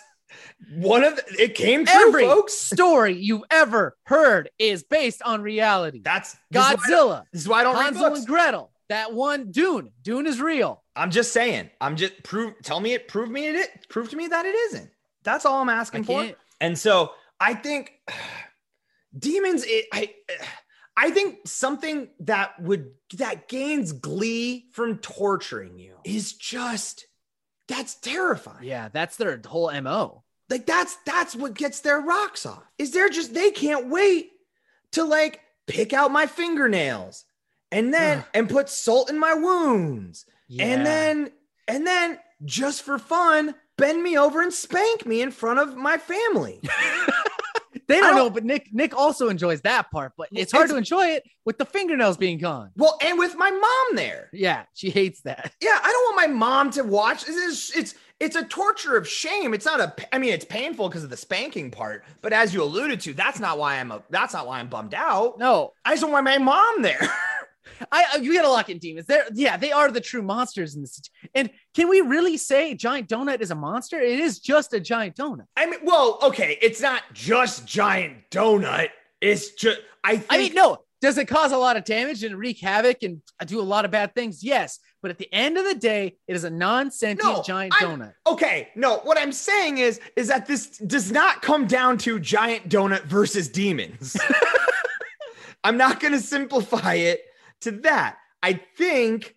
One 0.76 1.04
of 1.04 1.14
the, 1.16 1.22
it 1.38 1.54
came 1.54 1.84
true, 1.84 2.08
Every 2.08 2.24
folks. 2.24 2.54
story 2.54 3.12
you've 3.18 3.42
ever 3.50 3.98
heard 4.04 4.48
is 4.58 4.82
based 4.82 5.20
on 5.20 5.42
reality. 5.42 6.00
That's 6.02 6.34
this 6.50 6.62
is 6.62 6.64
why 6.64 6.68
I 6.70 6.74
don't- 6.74 6.80
Godzilla, 7.10 7.22
This 7.34 7.42
is 7.42 7.48
why 7.48 7.60
I 7.60 7.62
don't 7.64 7.74
read 7.74 7.84
Hansel 7.84 8.02
books. 8.08 8.18
and 8.20 8.28
Gretel, 8.28 8.70
that 8.88 9.12
one 9.12 9.50
Dune. 9.50 9.90
Dune 10.02 10.26
is 10.26 10.40
real. 10.40 10.82
I'm 10.96 11.10
just 11.10 11.32
saying. 11.32 11.70
I'm 11.80 11.96
just 11.96 12.22
prove. 12.22 12.54
Tell 12.62 12.80
me 12.80 12.94
it. 12.94 13.08
Prove 13.08 13.30
me 13.30 13.46
it. 13.48 13.86
Prove 13.88 14.08
to 14.10 14.16
me 14.16 14.26
that 14.28 14.46
it 14.46 14.54
isn't. 14.54 14.90
That's 15.22 15.44
all 15.44 15.60
I'm 15.60 15.68
asking 15.68 16.04
for. 16.04 16.30
And 16.60 16.78
so 16.78 17.12
I 17.38 17.54
think 17.54 17.92
demons. 19.18 19.64
It, 19.66 19.86
I 19.92 20.14
I 20.98 21.10
think 21.10 21.40
something 21.44 22.08
that 22.20 22.58
would 22.62 22.92
that 23.18 23.48
gains 23.48 23.92
glee 23.92 24.68
from 24.72 24.96
torturing 24.98 25.78
you 25.78 25.96
is 26.04 26.32
just 26.32 27.06
that's 27.68 27.96
terrifying. 27.96 28.64
Yeah, 28.64 28.88
that's 28.88 29.16
their 29.16 29.40
whole 29.46 29.70
mo. 29.82 30.22
Like 30.48 30.64
that's 30.64 30.96
that's 31.04 31.36
what 31.36 31.54
gets 31.54 31.80
their 31.80 32.00
rocks 32.00 32.46
off. 32.46 32.62
Is 32.78 32.92
they're 32.92 33.10
just 33.10 33.34
they 33.34 33.50
can't 33.50 33.88
wait 33.88 34.30
to 34.92 35.04
like 35.04 35.40
pick 35.66 35.92
out 35.92 36.12
my 36.12 36.26
fingernails 36.26 37.24
and 37.70 37.92
then 37.92 38.24
and 38.32 38.48
put 38.48 38.68
salt 38.68 39.10
in 39.10 39.18
my 39.18 39.34
wounds 39.34 40.24
Yeah. 40.48 40.64
and 40.66 40.86
then 40.86 41.30
and 41.68 41.86
then 41.86 42.18
just 42.44 42.82
for 42.82 42.98
fun 42.98 43.54
bend 43.76 44.02
me 44.02 44.16
over 44.16 44.40
and 44.42 44.52
spank 44.52 45.04
me 45.06 45.20
in 45.22 45.30
front 45.30 45.58
of 45.58 45.76
my 45.76 45.98
family. 45.98 46.60
they 47.88 48.00
don't 48.00 48.14
know, 48.16 48.24
don't- 48.24 48.34
but 48.34 48.44
Nick 48.44 48.68
Nick 48.72 48.96
also 48.96 49.28
enjoys 49.28 49.60
that 49.62 49.90
part. 49.90 50.12
But 50.16 50.28
it's 50.32 50.52
hard 50.52 50.64
It's- 50.64 50.72
to 50.74 50.78
enjoy 50.78 51.06
it 51.14 51.24
with 51.44 51.58
the 51.58 51.64
fingernails 51.66 52.16
being 52.16 52.38
gone. 52.38 52.70
well, 52.76 52.98
and 53.04 53.18
with 53.18 53.36
my 53.36 53.50
mom 53.50 53.96
there. 53.96 54.28
Yeah, 54.32 54.64
she 54.74 54.90
hates 54.90 55.20
that. 55.22 55.52
Yeah, 55.60 55.78
I 55.82 55.90
don't 55.92 56.16
want 56.16 56.28
my 56.30 56.34
mom 56.34 56.70
to 56.72 56.82
watch. 56.82 57.24
This 57.24 57.36
is 57.36 57.72
it's 57.76 57.94
it's 58.18 58.34
a 58.34 58.44
torture 58.44 58.96
of 58.96 59.06
shame. 59.06 59.52
It's 59.52 59.66
not 59.66 59.78
a. 59.80 59.94
I 60.14 60.18
mean, 60.18 60.32
it's 60.32 60.44
painful 60.46 60.88
because 60.88 61.04
of 61.04 61.10
the 61.10 61.16
spanking 61.18 61.70
part. 61.70 62.04
But 62.22 62.32
as 62.32 62.54
you 62.54 62.62
alluded 62.62 63.00
to, 63.02 63.12
that's 63.14 63.38
not 63.40 63.58
why 63.58 63.76
I'm 63.78 63.92
a. 63.92 64.02
That's 64.10 64.32
not 64.32 64.46
why 64.46 64.58
I'm 64.58 64.68
bummed 64.68 64.94
out. 64.94 65.38
No, 65.38 65.72
I 65.84 65.90
just 65.92 66.02
don't 66.02 66.12
want 66.12 66.24
my 66.24 66.38
mom 66.38 66.82
there. 66.82 67.00
I 67.92 68.04
I- 68.14 68.16
you 68.18 68.34
gotta 68.34 68.48
lock 68.48 68.68
in 68.70 68.78
demons. 68.78 69.06
They're 69.06 69.26
yeah, 69.34 69.56
they 69.56 69.72
are 69.72 69.90
the 69.90 70.00
true 70.00 70.22
monsters 70.22 70.74
in 70.74 70.82
this. 70.82 71.00
And 71.34 71.50
can 71.74 71.88
we 71.88 72.00
really 72.00 72.36
say 72.36 72.74
giant 72.74 73.08
donut 73.08 73.40
is 73.40 73.50
a 73.50 73.54
monster? 73.54 74.00
It 74.00 74.20
is 74.20 74.38
just 74.40 74.72
a 74.72 74.80
giant 74.80 75.16
donut. 75.16 75.46
I 75.56 75.66
mean, 75.66 75.80
well, 75.82 76.18
okay, 76.22 76.58
it's 76.62 76.80
not 76.80 77.02
just 77.12 77.66
giant 77.66 78.30
donut. 78.30 78.88
It's 79.20 79.50
just. 79.52 79.80
I 80.04 80.16
think. 80.18 80.26
I 80.32 80.38
mean, 80.38 80.54
no. 80.54 80.78
Does 81.02 81.18
it 81.18 81.26
cause 81.28 81.52
a 81.52 81.58
lot 81.58 81.76
of 81.76 81.84
damage 81.84 82.24
and 82.24 82.36
wreak 82.36 82.58
havoc 82.58 83.02
and 83.02 83.20
uh, 83.38 83.44
do 83.44 83.60
a 83.60 83.62
lot 83.62 83.84
of 83.84 83.90
bad 83.90 84.14
things? 84.14 84.42
Yes. 84.42 84.78
But 85.02 85.10
at 85.10 85.18
the 85.18 85.28
end 85.32 85.58
of 85.58 85.64
the 85.66 85.74
day, 85.74 86.16
it 86.26 86.34
is 86.34 86.44
a 86.44 86.50
non-sentient 86.50 87.22
No, 87.36 87.42
giant 87.42 87.74
I'm- 87.80 88.00
donut. 88.00 88.12
Okay, 88.26 88.68
no, 88.74 88.98
what 89.00 89.18
I'm 89.18 89.30
saying 89.30 89.76
is 89.78 90.00
is 90.16 90.28
that 90.28 90.46
this 90.46 90.78
does 90.78 91.12
not 91.12 91.42
come 91.42 91.66
down 91.66 91.98
to 91.98 92.18
giant 92.18 92.70
donut 92.70 93.02
versus 93.02 93.46
demons. 93.48 94.16
I'm 95.64 95.76
not 95.76 96.00
going 96.00 96.12
to 96.12 96.20
simplify 96.20 96.94
it 96.94 97.20
to 97.62 97.72
that. 97.82 98.18
I 98.42 98.60
think 98.76 99.34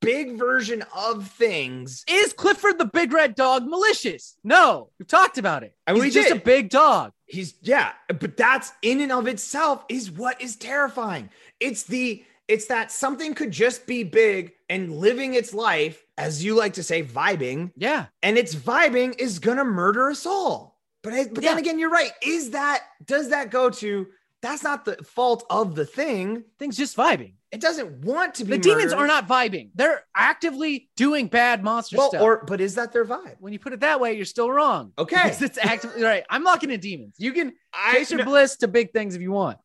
big 0.00 0.36
version 0.38 0.84
of 0.96 1.28
things. 1.28 2.04
Is 2.08 2.32
Clifford 2.32 2.78
the 2.78 2.84
big 2.86 3.12
red 3.12 3.34
dog 3.34 3.66
malicious? 3.66 4.36
No, 4.44 4.90
we've 4.98 5.08
talked 5.08 5.38
about 5.38 5.62
it. 5.62 5.74
And 5.86 5.96
He's 5.96 6.04
we 6.04 6.10
just 6.10 6.28
did. 6.28 6.36
a 6.38 6.40
big 6.40 6.70
dog. 6.70 7.12
He's 7.26 7.54
yeah, 7.62 7.92
but 8.08 8.36
that's 8.36 8.72
in 8.82 9.00
and 9.00 9.10
of 9.12 9.26
itself 9.26 9.84
is 9.88 10.10
what 10.10 10.40
is 10.40 10.56
terrifying. 10.56 11.30
It's 11.60 11.82
the 11.84 12.24
it's 12.46 12.66
that 12.66 12.92
something 12.92 13.34
could 13.34 13.50
just 13.50 13.86
be 13.86 14.04
big 14.04 14.52
and 14.68 14.96
living 14.98 15.32
its 15.34 15.54
life 15.54 16.04
as 16.18 16.44
you 16.44 16.54
like 16.54 16.74
to 16.74 16.82
say 16.82 17.02
vibing 17.02 17.72
Yeah. 17.76 18.06
and 18.22 18.36
its 18.36 18.54
vibing 18.54 19.18
is 19.18 19.38
gonna 19.38 19.64
murder 19.64 20.10
us 20.10 20.26
all. 20.26 20.78
But 21.02 21.12
I, 21.14 21.24
but 21.24 21.42
then 21.42 21.58
again, 21.58 21.78
you're 21.78 21.90
right. 21.90 22.12
Is 22.22 22.50
that 22.50 22.82
does 23.04 23.30
that 23.30 23.50
go 23.50 23.70
to? 23.70 24.06
That's 24.42 24.62
not 24.62 24.84
the 24.84 24.96
fault 24.96 25.44
of 25.48 25.74
the 25.74 25.86
thing. 25.86 26.44
Things 26.58 26.76
just 26.76 26.96
vibing. 26.96 27.32
It 27.54 27.60
doesn't 27.60 28.04
want 28.04 28.34
to 28.36 28.44
be. 28.44 28.50
The 28.52 28.58
demons 28.58 28.92
murdered. 28.92 28.98
are 29.04 29.06
not 29.06 29.28
vibing. 29.28 29.70
They're 29.74 30.04
actively 30.14 30.88
doing 30.96 31.28
bad 31.28 31.62
monster 31.64 31.96
well, 31.96 32.10
stuff. 32.10 32.22
or 32.22 32.44
but 32.46 32.60
is 32.60 32.74
that 32.74 32.92
their 32.92 33.04
vibe? 33.04 33.36
when 33.40 33.52
you 33.52 33.58
put 33.58 33.72
it 33.72 33.80
that 33.80 34.00
way, 34.00 34.14
you're 34.14 34.24
still 34.24 34.50
wrong. 34.50 34.92
Okay. 34.98 35.16
Because 35.16 35.42
it's 35.42 35.58
actively 35.58 36.02
right. 36.02 36.24
I'm 36.28 36.44
locking 36.44 36.70
in 36.70 36.80
demons. 36.80 37.14
You 37.18 37.32
can 37.32 37.54
I 37.72 37.94
chase 37.94 38.10
your 38.10 38.18
no, 38.18 38.24
bliss 38.26 38.56
to 38.56 38.68
big 38.68 38.92
things 38.92 39.14
if 39.14 39.22
you 39.22 39.32
want. 39.32 39.58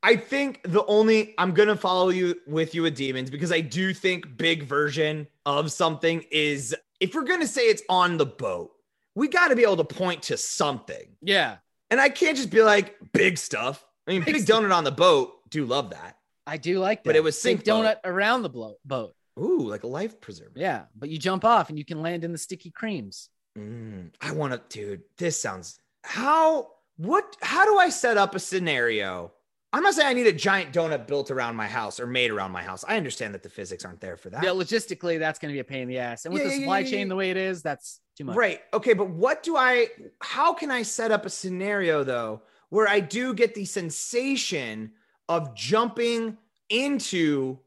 I 0.00 0.14
think 0.14 0.60
the 0.62 0.84
only 0.86 1.34
I'm 1.38 1.52
gonna 1.52 1.74
follow 1.74 2.10
you 2.10 2.36
with 2.46 2.72
you 2.72 2.82
with 2.82 2.94
demons 2.94 3.30
because 3.30 3.50
I 3.50 3.60
do 3.60 3.92
think 3.92 4.36
big 4.36 4.62
version 4.62 5.26
of 5.44 5.72
something 5.72 6.24
is 6.30 6.72
if 7.00 7.16
we're 7.16 7.24
gonna 7.24 7.48
say 7.48 7.62
it's 7.62 7.82
on 7.88 8.16
the 8.16 8.24
boat, 8.24 8.70
we 9.16 9.26
got 9.26 9.48
to 9.48 9.56
be 9.56 9.64
able 9.64 9.76
to 9.78 9.82
point 9.84 10.22
to 10.24 10.36
something, 10.36 11.16
Yeah. 11.20 11.56
and 11.90 12.00
I 12.00 12.10
can't 12.10 12.36
just 12.36 12.50
be 12.50 12.62
like 12.62 12.94
big 13.12 13.38
stuff. 13.38 13.84
I 14.06 14.12
mean, 14.12 14.22
Big 14.22 14.34
big 14.34 14.42
stuff. 14.44 14.62
donut 14.62 14.72
on 14.72 14.84
the 14.84 14.92
boat. 14.92 15.32
Do 15.50 15.64
love 15.66 15.90
that. 15.90 16.16
I 16.48 16.56
do 16.56 16.78
like 16.78 17.04
that. 17.04 17.08
But 17.10 17.16
it 17.16 17.22
was 17.22 17.40
sink 17.40 17.64
boat. 17.64 17.84
donut 17.84 17.96
around 18.04 18.42
the 18.42 18.48
bloat, 18.48 18.76
boat. 18.84 19.14
Ooh, 19.38 19.68
like 19.68 19.84
a 19.84 19.86
life 19.86 20.20
preserver. 20.20 20.52
Yeah. 20.56 20.84
But 20.96 21.10
you 21.10 21.18
jump 21.18 21.44
off 21.44 21.68
and 21.68 21.78
you 21.78 21.84
can 21.84 22.02
land 22.02 22.24
in 22.24 22.32
the 22.32 22.38
sticky 22.38 22.70
creams. 22.70 23.28
Mm, 23.56 24.10
I 24.20 24.32
want 24.32 24.52
to, 24.52 24.60
dude. 24.68 25.02
This 25.16 25.40
sounds 25.40 25.78
how 26.02 26.68
what 26.96 27.36
how 27.42 27.64
do 27.64 27.78
I 27.78 27.90
set 27.90 28.16
up 28.16 28.34
a 28.34 28.40
scenario? 28.40 29.32
I'm 29.72 29.82
not 29.82 29.92
saying 29.94 30.08
I 30.08 30.14
need 30.14 30.26
a 30.26 30.32
giant 30.32 30.72
donut 30.72 31.06
built 31.06 31.30
around 31.30 31.54
my 31.54 31.66
house 31.66 32.00
or 32.00 32.06
made 32.06 32.30
around 32.30 32.52
my 32.52 32.62
house. 32.62 32.84
I 32.88 32.96
understand 32.96 33.34
that 33.34 33.42
the 33.42 33.50
physics 33.50 33.84
aren't 33.84 34.00
there 34.00 34.16
for 34.16 34.30
that. 34.30 34.42
Yeah, 34.42 34.50
logistically, 34.50 35.18
that's 35.18 35.38
going 35.38 35.52
to 35.52 35.54
be 35.54 35.60
a 35.60 35.64
pain 35.64 35.82
in 35.82 35.88
the 35.88 35.98
ass. 35.98 36.24
And 36.24 36.32
with 36.32 36.42
Yeah, 36.42 36.48
the 36.48 36.54
supply 36.54 36.78
yeah, 36.78 36.84
yeah, 36.86 36.90
chain 36.90 37.08
the 37.10 37.16
way 37.16 37.30
it 37.30 37.36
is, 37.36 37.62
that's 37.62 38.00
too 38.16 38.24
much. 38.24 38.36
Right. 38.36 38.60
Okay, 38.72 38.94
but 38.94 39.10
what 39.10 39.42
do 39.42 39.56
I 39.56 39.88
how 40.20 40.54
can 40.54 40.70
I 40.70 40.82
set 40.82 41.10
up 41.10 41.26
a 41.26 41.30
scenario 41.30 42.02
though 42.02 42.42
where 42.70 42.88
I 42.88 43.00
do 43.00 43.34
get 43.34 43.54
the 43.54 43.66
sensation 43.66 44.92
of 45.28 45.54
jumping 45.54 46.36
into 46.68 47.58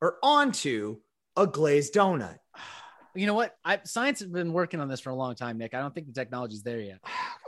or 0.00 0.16
onto 0.22 0.98
a 1.36 1.46
glazed 1.46 1.94
donut? 1.94 2.38
You 3.14 3.26
know 3.26 3.34
what? 3.34 3.56
I, 3.64 3.80
science 3.84 4.20
has 4.20 4.28
been 4.28 4.52
working 4.52 4.80
on 4.80 4.88
this 4.88 5.00
for 5.00 5.10
a 5.10 5.14
long 5.14 5.34
time, 5.34 5.58
Nick. 5.58 5.74
I 5.74 5.80
don't 5.80 5.94
think 5.94 6.06
the 6.06 6.12
technology's 6.12 6.62
there 6.62 6.80
yet. 6.80 7.00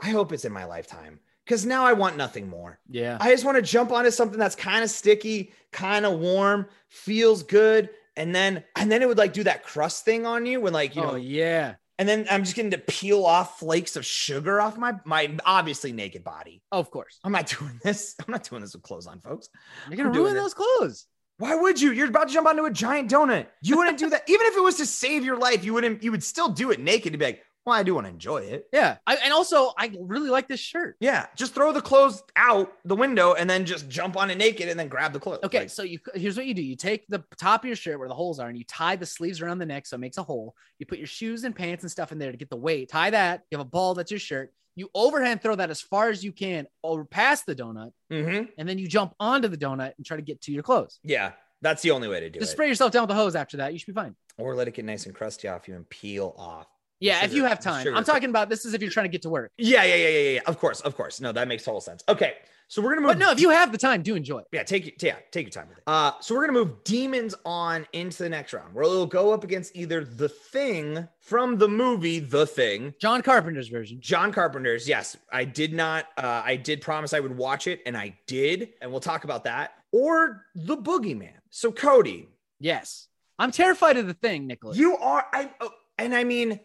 I 0.03 0.09
hope 0.09 0.33
it's 0.33 0.45
in 0.45 0.51
my 0.51 0.65
lifetime 0.65 1.19
cuz 1.47 1.65
now 1.65 1.85
I 1.85 1.93
want 1.93 2.17
nothing 2.17 2.47
more. 2.49 2.79
Yeah. 2.89 3.17
I 3.19 3.31
just 3.31 3.45
want 3.45 3.55
to 3.55 3.61
jump 3.61 3.91
onto 3.91 4.11
something 4.11 4.39
that's 4.39 4.55
kind 4.55 4.83
of 4.83 4.89
sticky, 4.89 5.53
kind 5.71 6.05
of 6.05 6.19
warm, 6.19 6.67
feels 6.89 7.43
good, 7.43 7.89
and 8.15 8.35
then 8.35 8.63
and 8.75 8.91
then 8.91 9.01
it 9.01 9.07
would 9.07 9.17
like 9.17 9.33
do 9.33 9.43
that 9.43 9.63
crust 9.63 10.05
thing 10.05 10.25
on 10.25 10.45
you 10.45 10.59
when 10.61 10.73
like 10.73 10.95
you 10.95 11.03
oh, 11.03 11.11
know, 11.11 11.15
yeah. 11.15 11.75
And 12.01 12.09
then 12.09 12.25
I'm 12.31 12.43
just 12.43 12.55
getting 12.55 12.71
to 12.71 12.79
peel 12.79 13.27
off 13.27 13.59
flakes 13.59 13.95
of 13.95 14.03
sugar 14.03 14.59
off 14.59 14.75
my 14.75 14.95
my 15.05 15.37
obviously 15.45 15.91
naked 15.91 16.23
body. 16.23 16.63
Oh, 16.71 16.79
Of 16.79 16.89
course. 16.89 17.19
I'm 17.23 17.31
not 17.31 17.45
doing 17.59 17.79
this. 17.83 18.15
I'm 18.17 18.31
not 18.31 18.43
doing 18.43 18.63
this 18.63 18.73
with 18.73 18.81
clothes 18.81 19.05
on, 19.05 19.21
folks. 19.21 19.49
You're 19.87 19.97
going 19.97 20.07
I'm 20.07 20.13
ruin 20.13 20.33
those 20.33 20.55
clothes. 20.55 21.05
Why 21.37 21.53
would 21.53 21.79
you? 21.79 21.91
You're 21.91 22.07
about 22.07 22.29
to 22.29 22.33
jump 22.33 22.47
onto 22.47 22.65
a 22.65 22.71
giant 22.71 23.11
donut. 23.11 23.45
You 23.61 23.77
wouldn't 23.77 23.99
do 23.99 24.09
that, 24.09 24.23
even 24.27 24.47
if 24.47 24.57
it 24.57 24.63
was 24.63 24.77
to 24.77 24.87
save 24.87 25.23
your 25.23 25.37
life. 25.37 25.63
You 25.63 25.75
wouldn't. 25.75 26.01
You 26.01 26.09
would 26.09 26.23
still 26.23 26.49
do 26.49 26.71
it 26.71 26.79
naked 26.79 27.11
to 27.11 27.19
be 27.19 27.25
like, 27.25 27.43
well, 27.65 27.75
I 27.75 27.83
do 27.83 27.93
want 27.93 28.05
to 28.07 28.09
enjoy 28.11 28.37
it. 28.39 28.67
Yeah. 28.73 28.97
I, 29.05 29.17
and 29.17 29.31
also, 29.31 29.71
I 29.77 29.91
really 29.99 30.29
like 30.29 30.47
this 30.47 30.59
shirt. 30.59 30.95
Yeah, 30.99 31.27
just 31.35 31.53
throw 31.53 31.71
the 31.71 31.81
clothes 31.81 32.23
out 32.35 32.73
the 32.85 32.95
window 32.95 33.33
and 33.33 33.49
then 33.49 33.65
just 33.65 33.87
jump 33.87 34.17
on 34.17 34.31
it 34.31 34.37
naked 34.37 34.67
and 34.67 34.79
then 34.79 34.87
grab 34.87 35.13
the 35.13 35.19
clothes. 35.19 35.39
Okay, 35.43 35.59
Like, 35.59 35.69
so 35.69 35.83
you 35.83 35.99
here's 36.15 36.37
what 36.37 36.45
you 36.47 36.53
do: 36.53 36.63
you 36.63 36.75
take 36.75 37.05
the 37.07 37.23
top 37.37 37.61
of 37.63 37.67
your 37.67 37.75
shirt 37.75 37.99
where 37.99 38.07
the 38.07 38.15
holes 38.15 38.39
are, 38.39 38.49
and 38.49 38.57
you 38.57 38.63
tie 38.63 38.95
the 38.95 39.05
sleeves 39.05 39.41
around 39.41 39.59
the 39.59 39.65
neck 39.65 39.85
so 39.85 39.95
it 39.95 39.99
makes 39.99 40.17
a 40.17 40.23
hole. 40.23 40.55
You 40.79 40.85
put 40.87 40.97
your 40.97 41.07
shoes 41.07 41.43
and 41.43 41.55
pants 41.55 41.83
and 41.83 41.91
stuff 41.91 42.11
in 42.11 42.17
there 42.17 42.31
to 42.31 42.37
get 42.37 42.49
the 42.49 42.57
weight. 42.57 42.89
Tie 42.89 43.11
that. 43.11 43.43
You 43.51 43.57
have 43.59 43.67
a 43.67 43.69
ball 43.69 43.93
that's 43.93 44.09
your 44.11 44.19
shirt. 44.19 44.51
You 44.75 44.89
overhand 44.95 45.41
throw 45.43 45.55
that 45.55 45.69
as 45.69 45.81
far 45.81 46.09
as 46.09 46.23
you 46.23 46.31
can 46.31 46.65
over 46.83 47.03
past 47.05 47.45
the 47.45 47.53
donut, 47.53 47.91
mhm. 48.11 48.47
and 48.57 48.67
then 48.69 48.77
you 48.79 48.87
jump 48.87 49.13
onto 49.19 49.49
the 49.49 49.57
donut 49.57 49.93
and 49.97 50.05
try 50.05 50.15
to 50.15 50.23
get 50.23 50.41
to 50.43 50.51
your 50.51 50.63
clothes. 50.63 50.99
yeah, 51.03 51.33
that's 51.61 51.81
the 51.83 51.91
only 51.91 52.07
way 52.07 52.21
to 52.21 52.29
do 52.29 52.39
Just 52.39 52.41
it. 52.41 52.45
Just 52.45 52.51
spray 52.53 52.67
yourself 52.69 52.91
down 52.91 53.03
with 53.03 53.09
the 53.09 53.15
hose 53.15 53.35
after 53.35 53.57
that. 53.57 53.73
You 53.73 53.79
should 53.79 53.93
be 53.93 53.93
fine. 53.93 54.15
or 54.37 54.55
let 54.55 54.67
it 54.67 54.73
get 54.73 54.85
nice 54.85 55.05
and 55.05 55.13
crusty 55.13 55.47
off 55.47 55.67
you 55.67 55.75
and 55.75 55.87
peel 55.89 56.33
off. 56.37 56.67
Yeah, 57.01 57.25
if 57.25 57.33
you 57.33 57.43
have 57.45 57.59
time. 57.59 57.83
sugar 57.83 57.95
I'm 57.95 58.03
talking 58.05 58.29
about 58.29 58.47
this 58.49 58.63
is 58.63 58.73
if 58.73 58.81
you're 58.81 58.91
trying 58.91 59.05
to 59.05 59.09
get 59.11 59.23
to 59.23 59.29
work. 59.29 59.51
Yeah, 59.57 59.83
yeah, 59.83 59.95
yeah, 59.95 60.07
yeah, 60.07 60.29
yeah. 60.35 60.39
Of 60.45 60.57
course, 60.59 60.79
of 60.81 60.95
course. 60.95 61.19
No, 61.19 61.31
that 61.33 61.47
makes 61.47 61.63
total 61.63 61.81
sense. 61.81 62.03
Okay, 62.07 62.35
so 62.67 62.81
we're 62.81 62.89
gonna 62.91 63.01
move. 63.01 63.09
But 63.09 63.17
no, 63.17 63.31
if 63.31 63.39
you 63.41 63.49
have 63.49 63.71
the 63.71 63.77
time, 63.77 64.03
do 64.03 64.15
enjoy 64.15 64.39
it. 64.39 64.47
Yeah, 64.53 64.63
take 64.63 64.85
your 64.85 64.93
yeah, 65.01 65.17
take 65.31 65.45
your 65.47 65.51
time 65.51 65.67
with 65.67 65.79
it. 65.79 65.83
Uh, 65.87 66.11
so 66.21 66.35
we're 66.35 66.45
gonna 66.47 66.57
move 66.57 66.83
demons 66.83 67.35
on 67.43 67.87
into 67.91 68.23
the 68.23 68.29
next 68.29 68.53
round, 68.53 68.73
where 68.73 68.83
it'll 68.83 69.05
go 69.07 69.33
up 69.33 69.43
against 69.43 69.75
either 69.75 70.05
the 70.05 70.29
thing 70.29 71.07
from 71.19 71.57
the 71.57 71.67
movie 71.67 72.19
The 72.19 72.45
Thing, 72.45 72.93
John 73.01 73.21
Carpenter's 73.23 73.67
version. 73.67 73.99
John 73.99 74.31
Carpenter's. 74.31 74.87
Yes, 74.87 75.17
I 75.31 75.43
did 75.43 75.73
not. 75.73 76.05
Uh, 76.17 76.43
I 76.45 76.55
did 76.55 76.81
promise 76.81 77.13
I 77.13 77.19
would 77.19 77.35
watch 77.35 77.65
it, 77.67 77.81
and 77.85 77.97
I 77.97 78.15
did, 78.27 78.69
and 78.79 78.91
we'll 78.91 78.99
talk 79.01 79.23
about 79.23 79.43
that. 79.45 79.71
Or 79.91 80.45
the 80.55 80.77
Boogeyman. 80.77 81.33
So 81.49 81.71
Cody, 81.71 82.29
Yes. 82.59 83.07
I'm 83.39 83.51
terrified 83.51 83.97
of 83.97 84.05
the 84.05 84.13
thing, 84.13 84.45
Nicholas. 84.45 84.77
you 84.77 84.95
are. 84.97 85.25
I 85.33 85.49
oh, 85.61 85.71
and 85.97 86.13
I 86.13 86.23
mean. 86.23 86.59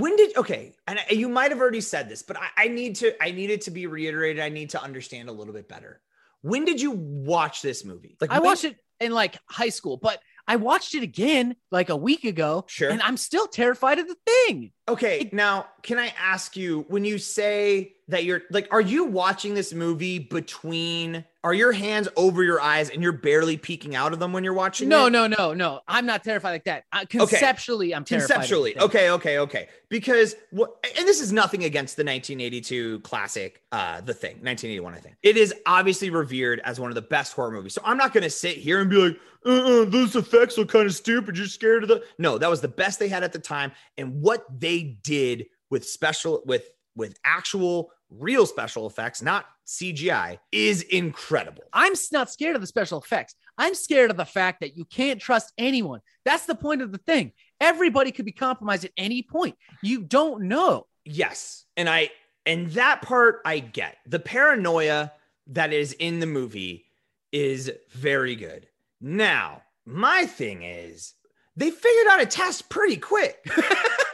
When 0.00 0.16
did 0.16 0.36
okay? 0.36 0.74
And 0.86 0.98
I- 0.98 1.12
you 1.12 1.28
might 1.28 1.50
have 1.50 1.60
already 1.60 1.80
said 1.80 2.08
this, 2.08 2.22
but 2.22 2.36
I, 2.36 2.48
I 2.64 2.68
need 2.68 2.96
to. 2.96 3.22
I 3.22 3.30
need 3.30 3.50
it 3.50 3.62
to 3.62 3.70
be 3.70 3.86
reiterated. 3.86 4.42
I 4.42 4.48
need 4.48 4.70
to 4.70 4.82
understand 4.82 5.28
a 5.28 5.32
little 5.32 5.54
bit 5.54 5.68
better. 5.68 6.00
When 6.42 6.64
did 6.64 6.80
you 6.80 6.90
watch 6.92 7.62
this 7.62 7.84
movie? 7.84 8.16
Like 8.20 8.30
I 8.30 8.38
when- 8.38 8.46
watched 8.46 8.64
it 8.64 8.76
in 9.00 9.12
like 9.12 9.36
high 9.48 9.68
school, 9.68 9.96
but 9.96 10.20
I 10.48 10.56
watched 10.56 10.94
it 10.94 11.02
again 11.02 11.54
like 11.70 11.90
a 11.90 11.96
week 11.96 12.24
ago. 12.24 12.64
Sure. 12.66 12.90
And 12.90 13.00
I'm 13.02 13.16
still 13.16 13.46
terrified 13.46 13.98
of 13.98 14.08
the 14.08 14.16
thing. 14.26 14.72
Okay, 14.90 15.30
now 15.32 15.66
can 15.82 15.98
I 15.98 16.12
ask 16.18 16.56
you 16.56 16.84
when 16.88 17.04
you 17.04 17.16
say 17.16 17.94
that 18.08 18.24
you're 18.24 18.42
like, 18.50 18.66
are 18.72 18.80
you 18.80 19.04
watching 19.04 19.54
this 19.54 19.72
movie 19.72 20.18
between? 20.18 21.24
Are 21.42 21.54
your 21.54 21.72
hands 21.72 22.08
over 22.16 22.42
your 22.42 22.60
eyes 22.60 22.90
and 22.90 23.02
you're 23.02 23.12
barely 23.12 23.56
peeking 23.56 23.94
out 23.94 24.12
of 24.12 24.18
them 24.18 24.32
when 24.32 24.44
you're 24.44 24.52
watching? 24.52 24.88
No, 24.88 25.06
it? 25.06 25.10
no, 25.10 25.26
no, 25.26 25.54
no. 25.54 25.80
I'm 25.88 26.04
not 26.04 26.22
terrified 26.24 26.50
like 26.50 26.64
that. 26.64 26.84
Uh, 26.92 27.04
conceptually, 27.08 27.94
I'm 27.94 28.04
terrified. 28.04 28.34
conceptually 28.34 28.78
okay 28.78 29.10
okay 29.10 29.38
okay 29.38 29.68
because 29.88 30.34
what 30.50 30.84
and 30.96 31.06
this 31.06 31.20
is 31.20 31.32
nothing 31.32 31.64
against 31.64 31.96
the 31.96 32.02
1982 32.02 33.00
classic 33.00 33.62
uh 33.72 34.00
the 34.00 34.14
thing 34.14 34.36
1981 34.36 34.94
i 34.94 34.98
think 34.98 35.16
it 35.22 35.36
is 35.36 35.54
obviously 35.66 36.10
revered 36.10 36.60
as 36.64 36.80
one 36.80 36.90
of 36.90 36.94
the 36.94 37.02
best 37.02 37.32
horror 37.34 37.50
movies 37.50 37.74
so 37.74 37.82
i'm 37.84 37.96
not 37.96 38.12
gonna 38.12 38.30
sit 38.30 38.56
here 38.56 38.80
and 38.80 38.88
be 38.88 38.96
like 38.96 39.16
uh, 39.44 39.82
uh 39.82 39.84
those 39.84 40.16
effects 40.16 40.56
look 40.56 40.68
kind 40.68 40.86
of 40.86 40.94
stupid 40.94 41.36
you're 41.36 41.46
scared 41.46 41.82
of 41.82 41.88
the 41.88 42.02
no 42.18 42.38
that 42.38 42.48
was 42.48 42.60
the 42.60 42.68
best 42.68 42.98
they 42.98 43.08
had 43.08 43.22
at 43.22 43.32
the 43.32 43.38
time 43.38 43.72
and 43.98 44.20
what 44.20 44.46
they 44.60 44.79
did 44.82 45.46
with 45.70 45.86
special 45.86 46.42
with 46.46 46.68
with 46.96 47.18
actual 47.24 47.90
real 48.10 48.44
special 48.44 48.86
effects 48.86 49.22
not 49.22 49.46
cgi 49.66 50.38
is 50.50 50.82
incredible 50.82 51.62
I'm 51.72 51.92
not 52.12 52.30
scared 52.30 52.56
of 52.56 52.60
the 52.60 52.66
special 52.66 53.00
effects. 53.00 53.34
I'm 53.60 53.74
scared 53.74 54.10
of 54.10 54.16
the 54.16 54.24
fact 54.24 54.60
that 54.60 54.74
you 54.74 54.86
can't 54.86 55.20
trust 55.20 55.52
anyone. 55.58 56.00
That's 56.24 56.46
the 56.46 56.54
point 56.54 56.80
of 56.80 56.92
the 56.92 56.98
thing. 56.98 57.32
Everybody 57.60 58.10
could 58.10 58.24
be 58.24 58.32
compromised 58.32 58.86
at 58.86 58.92
any 58.96 59.22
point. 59.22 59.54
You 59.82 60.00
don't 60.00 60.44
know. 60.44 60.86
Yes. 61.04 61.66
And 61.76 61.86
I 61.86 62.10
and 62.46 62.70
that 62.70 63.02
part 63.02 63.42
I 63.44 63.58
get. 63.58 63.98
The 64.06 64.18
paranoia 64.18 65.12
that 65.48 65.74
is 65.74 65.92
in 65.92 66.20
the 66.20 66.26
movie 66.26 66.86
is 67.32 67.70
very 67.90 68.34
good. 68.34 68.66
Now, 68.98 69.62
my 69.84 70.24
thing 70.24 70.62
is 70.62 71.12
they 71.54 71.70
figured 71.70 72.06
out 72.10 72.22
a 72.22 72.26
test 72.26 72.70
pretty 72.70 72.96
quick. 72.96 73.44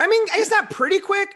I 0.00 0.08
mean, 0.08 0.22
it's 0.34 0.50
not 0.50 0.70
pretty 0.70 0.98
quick. 0.98 1.34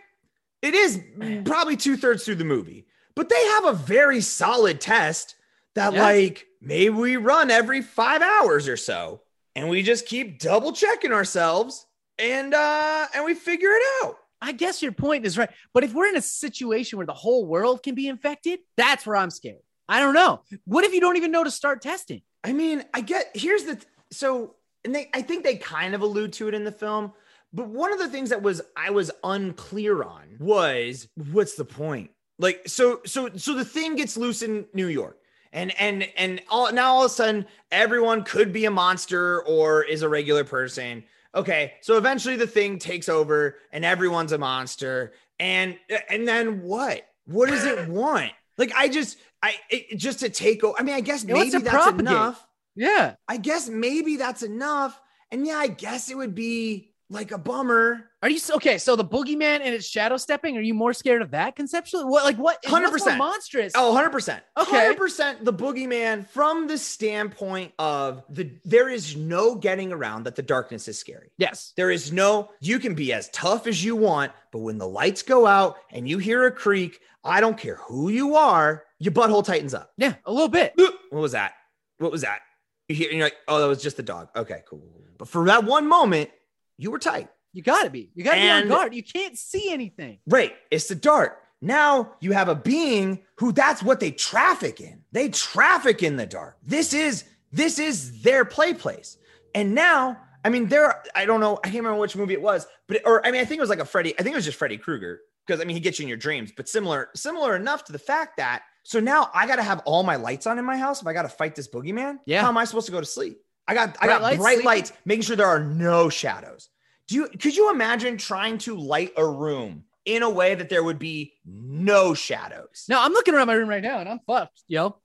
It 0.63 0.75
is 0.75 1.01
probably 1.45 1.77
two 1.77 1.97
thirds 1.97 2.25
through 2.25 2.37
the 2.37 2.45
movie, 2.45 2.87
but 3.15 3.29
they 3.29 3.45
have 3.49 3.67
a 3.67 3.75
very 3.75 4.21
solid 4.23 4.81
test 4.81 5.35
that, 5.75 5.93
Yeah. 5.93 6.03
like, 6.03 6.47
maybe 6.63 6.89
we 6.89 7.17
run 7.17 7.51
every 7.51 7.83
five 7.83 8.23
hours 8.23 8.67
or 8.67 8.77
so, 8.79 9.21
and 9.55 9.69
we 9.69 9.83
just 9.83 10.07
keep 10.07 10.39
double 10.39 10.73
checking 10.73 11.13
ourselves, 11.13 11.87
and 12.19 12.55
uh, 12.55 13.07
and 13.15 13.25
we 13.25 13.35
figure 13.35 13.71
it 13.71 13.83
out. 14.03 14.17
I 14.41 14.53
guess 14.53 14.83
your 14.83 14.93
point 14.93 15.25
is 15.27 15.37
right. 15.39 15.51
But 15.73 15.85
if 15.85 15.93
we're 15.95 16.07
in 16.07 16.17
a 16.17 16.23
situation 16.23 16.97
where 16.99 17.07
the 17.07 17.13
whole 17.15 17.47
world 17.47 17.83
can 17.83 17.95
be 17.95 18.09
infected, 18.09 18.61
that's 18.77 19.07
where 19.07 19.17
I'm 19.17 19.31
scared. 19.31 19.61
I 19.89 20.01
don't 20.01 20.15
know. 20.15 20.41
What 20.65 20.85
if 20.85 20.93
you 20.95 21.01
don't 21.01 21.17
even 21.17 21.31
know 21.31 21.45
to 21.45 21.51
start 21.51 21.83
testing? 21.83 22.23
I 22.43 22.53
mean, 22.53 22.85
I 22.95 23.01
get 23.03 23.31
here's 23.35 23.65
the 23.65 23.79
so 24.11 24.55
and 24.85 24.95
they 24.95 25.11
I 25.13 25.23
think 25.23 25.45
they 25.45 25.57
kind 25.57 25.95
of 25.95 26.01
allude 26.03 26.33
to 26.35 26.49
it 26.49 26.55
in 26.55 26.65
the 26.65 26.73
film, 26.73 27.13
but 27.55 27.69
one 27.69 27.93
of 27.93 28.01
the 28.01 28.09
things 28.09 28.31
that 28.31 28.43
was 28.43 28.61
I 28.77 28.91
was 28.91 29.13
unclear 29.23 30.03
on 30.03 30.37
was 30.41 31.09
what's 31.31 31.55
the 31.55 31.65
point? 31.65 32.11
Like 32.39 32.63
so 32.67 33.01
so 33.07 33.31
so 33.37 33.55
the 33.55 33.65
thing 33.65 33.95
gets 33.95 34.17
loose 34.17 34.43
in 34.43 34.67
New 34.75 34.89
York. 34.89 35.19
And 35.53 35.73
and 35.81 36.09
and 36.17 36.43
all 36.51 36.73
now 36.73 36.95
all 36.95 37.05
of 37.05 37.13
a 37.13 37.15
sudden 37.15 37.47
everyone 37.71 38.25
could 38.25 38.53
be 38.53 38.65
a 38.65 38.73
monster 38.73 39.41
or 39.43 39.85
is 39.85 40.03
a 40.03 40.09
regular 40.09 40.43
person. 40.43 41.05
Okay, 41.33 41.75
so 41.81 41.97
eventually 41.97 42.35
the 42.35 42.47
thing 42.47 42.79
takes 42.79 43.09
over 43.09 43.57
and 43.73 43.85
everyone's 43.85 44.33
a 44.33 44.39
monster. 44.39 45.13
And 45.39 45.79
and 46.09 46.27
then 46.27 46.63
what? 46.63 47.07
What 47.27 47.51
does 47.51 47.65
it 47.65 47.89
want? 47.89 48.33
Like 48.59 48.73
I 48.75 48.89
just 48.89 49.17
I 49.45 49.55
it, 49.71 49.97
just 49.97 50.21
to 50.21 50.29
take 50.29 50.65
over. 50.65 50.75
I 50.77 50.83
mean, 50.83 50.97
I 50.97 51.01
guess 51.01 51.25
maybe 51.25 51.51
that's 51.51 51.69
propagate. 51.69 52.01
enough. 52.01 52.49
Yeah. 52.75 53.15
I 53.29 53.37
guess 53.37 53.69
maybe 53.69 54.17
that's 54.17 54.43
enough. 54.43 55.01
And 55.31 55.47
yeah, 55.47 55.57
I 55.57 55.69
guess 55.69 56.11
it 56.11 56.17
would 56.17 56.35
be 56.35 56.94
like 57.11 57.33
a 57.33 57.39
bummer. 57.39 58.11
Are 58.23 58.31
you 58.31 58.41
okay? 58.57 58.79
So 58.79 58.97
the 58.97 59.05
boogeyman 59.05 59.61
and 59.61 59.75
its 59.75 59.87
shadow 59.87 60.17
stepping. 60.17 60.57
Are 60.57 60.63
you 60.63 60.75
more 60.75 60.93
scared 60.93 61.23
of 61.23 61.31
that 61.33 61.57
conceptually? 61.57 62.05
What 62.05 62.25
like 62.25 62.37
what? 62.37 62.63
100%. 62.63 63.19
monstrous. 63.19 63.73
Oh, 63.75 63.95
100%. 63.95 64.41
Okay. 64.59 64.95
100% 64.95 65.45
the 65.45 65.53
boogeyman 65.53 66.27
from 66.27 66.67
the 66.67 66.79
standpoint 66.79 67.73
of 67.79 68.25
the 68.31 68.51
there 68.65 68.89
is 68.89 69.17
no 69.17 69.55
getting 69.55 69.93
around 69.93 70.25
that 70.25 70.37
the 70.37 70.43
darkness 70.43 70.89
is 70.89 70.99
scary. 70.99 71.31
yes. 71.37 71.73
There 71.77 71.91
is 71.91 72.13
no 72.13 72.51
you 72.61 72.79
can 72.79 72.95
be 72.95 73.13
as 73.13 73.29
tough 73.31 73.67
as 73.67 73.85
you 73.85 73.97
want, 73.97 74.33
but 74.51 74.61
when 74.61 74.79
the 74.79 74.89
lights 74.89 75.23
go 75.23 75.47
out 75.47 75.77
and 75.91 76.09
you 76.09 76.19
hear 76.19 76.47
a 76.47 76.51
creak, 76.51 77.01
I 77.23 77.41
don't 77.41 77.59
care 77.59 77.77
who 77.77 78.09
you 78.09 78.37
are, 78.37 78.85
your 78.99 79.13
butthole 79.13 79.45
tightens 79.45 79.75
up. 79.75 79.93
Yeah, 79.97 80.15
a 80.25 80.33
little 80.33 80.49
bit. 80.49 80.73
What 80.77 81.21
was 81.21 81.33
that? 81.33 81.53
What 81.99 82.11
was 82.11 82.23
that? 82.23 82.41
You 82.89 82.97
hear, 82.97 83.09
and 83.09 83.19
you're 83.19 83.27
like, 83.27 83.37
oh, 83.49 83.61
that 83.61 83.67
was 83.67 83.83
just 83.83 83.97
the 83.97 84.03
dog. 84.03 84.29
Okay, 84.37 84.63
cool. 84.69 84.83
But 85.17 85.29
for 85.29 85.47
that 85.47 85.65
one 85.65 85.87
moment, 85.87 86.31
you 86.79 86.91
were 86.91 86.99
tight. 86.99 87.29
You 87.53 87.63
gotta 87.63 87.91
be. 87.91 88.11
You 88.15 88.25
gotta 88.25 88.39
And- 88.39 88.69
be 88.69 88.73
on 88.73 88.79
guard. 88.79 88.95
You 88.95 89.03
can't 89.03 89.39
see 89.39 89.73
anything. 89.73 90.19
Right. 90.27 90.55
It's 90.71 90.89
the 90.89 90.95
dark. 90.95 91.39
Now 91.61 92.15
you 92.21 92.33
have 92.33 92.49
a 92.49 92.55
being 92.55 93.23
who 93.37 93.53
that's 93.53 93.83
what 93.83 94.01
they 94.01 94.11
traffic 94.11 94.81
in. 94.81 95.03
They 95.13 95.29
traffic 95.29 96.03
in 96.03 96.17
the 96.17 96.27
dark. 96.27 96.57
This 96.63 96.93
is 96.93 97.25
this 97.53 97.79
is 97.79 98.23
their 98.23 98.45
play 98.45 98.75
place. 98.75 99.17
And 99.55 99.75
now, 99.75 100.19
I 100.45 100.49
mean, 100.51 100.67
there, 100.67 101.01
I 101.15 101.25
don't 101.25 101.39
know, 101.41 101.59
I 101.63 101.69
can't 101.69 101.77
remember 101.77 102.01
which 102.01 102.17
movie 102.17 102.35
it 102.35 102.43
was, 102.43 102.67
but 102.89 103.01
or 103.07 103.25
I 103.25 103.31
mean, 103.31 103.41
I 103.41 103.45
think 103.45 103.59
it 103.59 103.63
was 103.63 103.71
like 103.71 103.79
a 103.79 103.85
Freddy, 103.85 104.13
I 104.19 104.23
think 104.25 104.35
it 104.35 104.37
was 104.37 104.45
just 104.45 104.59
Freddy 104.59 104.77
Krueger, 104.77 105.21
because 105.47 105.61
I 105.61 105.65
mean 105.65 105.77
he 105.77 105.81
gets 105.81 105.99
you 106.01 106.03
in 106.03 106.09
your 106.09 106.19
dreams, 106.19 106.53
but 106.55 106.69
similar, 106.69 107.11
similar 107.15 107.55
enough 107.55 107.85
to 107.85 107.93
the 107.93 107.99
fact 108.01 108.37
that 108.39 108.63
so 108.83 108.99
now 109.01 109.31
I 109.33 109.47
gotta 109.47 109.63
have 109.63 109.81
all 109.87 110.03
my 110.03 110.17
lights 110.17 110.47
on 110.49 110.59
in 110.59 110.65
my 110.65 110.77
house 110.77 111.01
if 111.01 111.07
I 111.07 111.13
gotta 111.15 111.29
fight 111.29 111.55
this 111.55 111.69
boogeyman. 111.69 112.19
Yeah. 112.27 112.43
How 112.43 112.49
am 112.49 112.59
I 112.59 112.65
supposed 112.65 112.87
to 112.87 112.93
go 112.93 113.01
to 113.01 113.07
sleep? 113.07 113.39
I 113.67 113.75
got 113.75 113.97
I 114.01 114.07
Bright 114.07 114.09
got 114.09 114.23
lights, 114.23 114.37
bright 114.39 114.53
sleeping? 114.55 114.67
lights, 114.67 114.93
making 115.05 115.23
sure 115.23 115.37
there 115.37 115.47
are 115.47 115.63
no 115.63 116.09
shadows. 116.09 116.69
Do 117.09 117.15
you 117.17 117.29
could 117.29 117.57
you 117.57 117.71
imagine 117.71 118.17
trying 118.17 118.59
to 118.59 118.77
light 118.77 119.13
a 119.17 119.27
room 119.27 119.85
in 120.05 120.23
a 120.23 120.31
way 120.31 120.55
that 120.55 120.69
there 120.69 120.83
would 120.85 120.99
be 120.99 121.35
no 121.45 122.15
shadows? 122.15 122.85
No, 122.89 123.01
I'm 123.01 123.13
looking 123.13 123.35
around 123.35 123.47
my 123.47 123.55
room 123.55 123.69
right 123.69 123.83
now 123.83 123.99
and 123.99 124.09
I'm 124.09 124.21
fucked, 124.27 124.63
yo. 124.69 124.97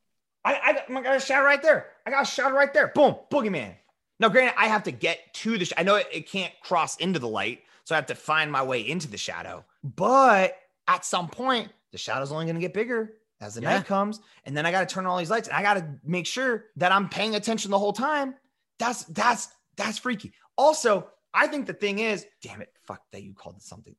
I, 0.46 0.54
I, 0.54 0.60
oh 0.70 0.74
got, 0.74 0.98
I 0.98 1.02
got 1.04 1.16
a 1.18 1.20
shadow 1.20 1.46
right 1.46 1.62
there. 1.62 1.88
I 2.06 2.12
got 2.12 2.24
a 2.24 2.26
shadow 2.26 2.56
right 2.56 2.74
there. 2.74 2.88
Boom, 2.96 3.16
boogeyman. 3.30 3.74
Now, 4.22 4.30
granted, 4.30 4.56
I 4.58 4.68
have 4.68 4.84
to 4.84 4.92
get 4.92 5.34
to 5.36 5.58
the. 5.58 5.66
Sh- 5.66 5.74
I 5.78 5.84
know 5.84 5.96
it, 5.96 6.08
it 6.12 6.30
can't 6.30 6.54
cross 6.62 6.96
into 6.98 7.20
the 7.20 7.28
light, 7.28 7.62
so 7.84 7.94
I 7.94 7.98
have 7.98 8.06
to 8.08 8.16
find 8.16 8.52
my 8.52 8.64
way 8.64 8.82
into 8.88 9.10
the 9.10 9.18
shadow. 9.18 9.64
But 9.84 10.58
at 10.88 11.06
some 11.06 11.28
point, 11.28 11.70
the 11.92 11.98
shadow's 11.98 12.32
only 12.32 12.46
going 12.46 12.56
to 12.56 12.62
get 12.62 12.74
bigger 12.74 13.14
as 13.42 13.56
the 13.56 13.62
Yeah. 13.62 13.78
night 13.78 13.86
comes, 13.86 14.20
and 14.46 14.56
then 14.56 14.66
I 14.66 14.72
got 14.72 14.88
to 14.88 14.94
turn 14.94 15.06
on 15.06 15.12
all 15.12 15.18
these 15.18 15.30
lights, 15.30 15.48
and 15.50 15.56
I 15.58 15.62
got 15.62 15.76
to 15.76 15.86
make 16.06 16.26
sure 16.26 16.66
that 16.78 16.92
I'm 16.92 17.08
paying 17.10 17.36
attention 17.36 17.72
the 17.72 17.80
whole 17.80 17.94
time. 17.94 18.36
That's 18.80 19.04
that's 19.06 19.50
that's 19.78 19.98
freaky. 19.98 20.34
Also, 20.58 21.08
I 21.34 21.48
think 21.48 21.68
the 21.68 21.74
thing 21.74 22.00
is, 22.00 22.26
damn 22.42 22.62
it, 22.62 22.74
fuck 22.86 23.02
that 23.12 23.24
you 23.24 23.34
called 23.34 23.58
it 23.58 23.62
something. 23.64 23.96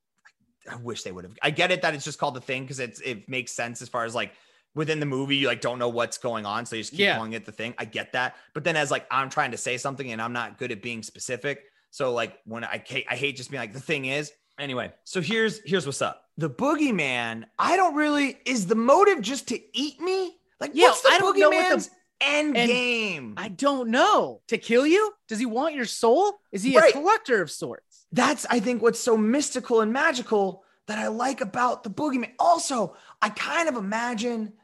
I 0.70 0.76
wish 0.76 1.02
they 1.02 1.12
would 1.12 1.24
have. 1.24 1.34
I 1.42 1.50
get 1.50 1.70
it 1.70 1.82
that 1.82 1.94
it's 1.94 2.04
just 2.04 2.18
called 2.18 2.34
the 2.34 2.40
thing 2.40 2.62
because 2.62 2.80
it's 2.80 3.00
it 3.00 3.28
makes 3.28 3.52
sense 3.52 3.80
as 3.82 3.88
far 3.88 4.04
as 4.04 4.14
like 4.14 4.32
within 4.74 5.00
the 5.00 5.06
movie, 5.06 5.36
you 5.36 5.46
like 5.46 5.60
don't 5.60 5.78
know 5.78 5.88
what's 5.88 6.18
going 6.18 6.44
on, 6.46 6.66
so 6.66 6.76
you 6.76 6.82
just 6.82 6.92
keep 6.92 7.00
Yeah. 7.00 7.16
calling 7.16 7.32
it 7.32 7.44
the 7.44 7.52
thing. 7.52 7.74
I 7.78 7.84
get 7.86 8.12
that, 8.12 8.36
but 8.54 8.62
then 8.64 8.76
as 8.76 8.90
like 8.90 9.06
I'm 9.10 9.30
trying 9.30 9.50
to 9.52 9.56
say 9.56 9.76
something 9.78 10.12
and 10.12 10.20
I'm 10.20 10.32
not 10.32 10.58
good 10.58 10.70
at 10.70 10.82
being 10.82 11.02
specific, 11.02 11.64
so 11.90 12.12
like 12.12 12.38
when 12.44 12.62
I 12.64 12.82
I 13.10 13.16
hate 13.16 13.36
just 13.36 13.50
being 13.50 13.60
like 13.60 13.72
the 13.72 13.80
thing 13.80 14.04
is. 14.06 14.32
Anyway, 14.58 14.92
so 15.04 15.22
here's 15.22 15.60
here's 15.64 15.86
what's 15.86 16.02
up. 16.02 16.24
The 16.36 16.50
boogeyman, 16.50 17.44
I 17.58 17.76
don't 17.76 17.94
really 17.94 18.36
is 18.44 18.66
the 18.66 18.74
motive 18.74 19.22
just 19.22 19.48
to 19.48 19.58
eat 19.78 19.98
me. 20.00 20.36
Like, 20.60 20.72
Yeah, 20.74 20.88
what's 20.88 21.00
the 21.00 21.08
I 21.08 21.18
don't 21.18 21.38
know 21.38 21.48
what 21.48 21.68
the- 21.68 21.74
boogeyman's 21.76 21.90
end 22.20 22.56
and 22.56 22.68
game? 22.68 23.34
I 23.36 23.48
don't 23.48 23.90
know. 23.90 24.40
To 24.48 24.58
kill 24.58 24.86
you? 24.86 25.12
Does 25.28 25.38
he 25.38 25.46
want 25.46 25.74
your 25.74 25.84
soul? 25.86 26.40
Is 26.52 26.62
he 26.62 26.76
Right. 26.76 26.90
a 26.90 26.92
collector 26.92 27.40
of 27.42 27.50
sorts? 27.50 28.06
that's 28.12 28.44
I 28.50 28.58
think 28.60 28.82
what's 28.82 28.98
so 28.98 29.16
mystical 29.16 29.80
and 29.82 29.92
magical 29.92 30.64
that 30.86 30.98
I 30.98 31.06
like 31.06 31.40
about 31.40 31.84
the 31.84 31.90
boogeyman. 31.90 32.32
Also, 32.40 32.96
I 33.22 33.28
kind 33.28 33.68
of 33.68 33.76
imagine 33.76 34.54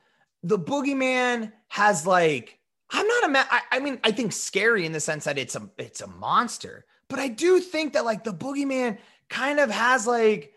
the 0.43 0.59
boogeyman 0.59 1.53
has 1.69 2.07
like 2.07 2.59
I'm 2.91 3.07
not 3.07 3.25
a 3.25 3.29
ma- 3.29 3.45
I, 3.51 3.61
I 3.73 3.79
mean 3.81 4.01
I 4.03 4.11
think 4.11 4.33
scary 4.33 4.85
in 4.85 4.93
the 4.93 4.99
sense 5.01 5.25
that 5.25 5.39
it's 5.39 5.55
a 5.55 5.71
it's 5.79 6.01
a 6.01 6.07
monster, 6.09 6.85
but 7.09 7.19
I 7.21 7.29
do 7.29 7.61
think 7.61 7.93
that 7.93 8.05
like 8.05 8.25
the 8.25 8.35
boogeyman 8.35 8.99
kind 9.29 9.61
of 9.61 9.71
has 9.71 10.07
like 10.07 10.53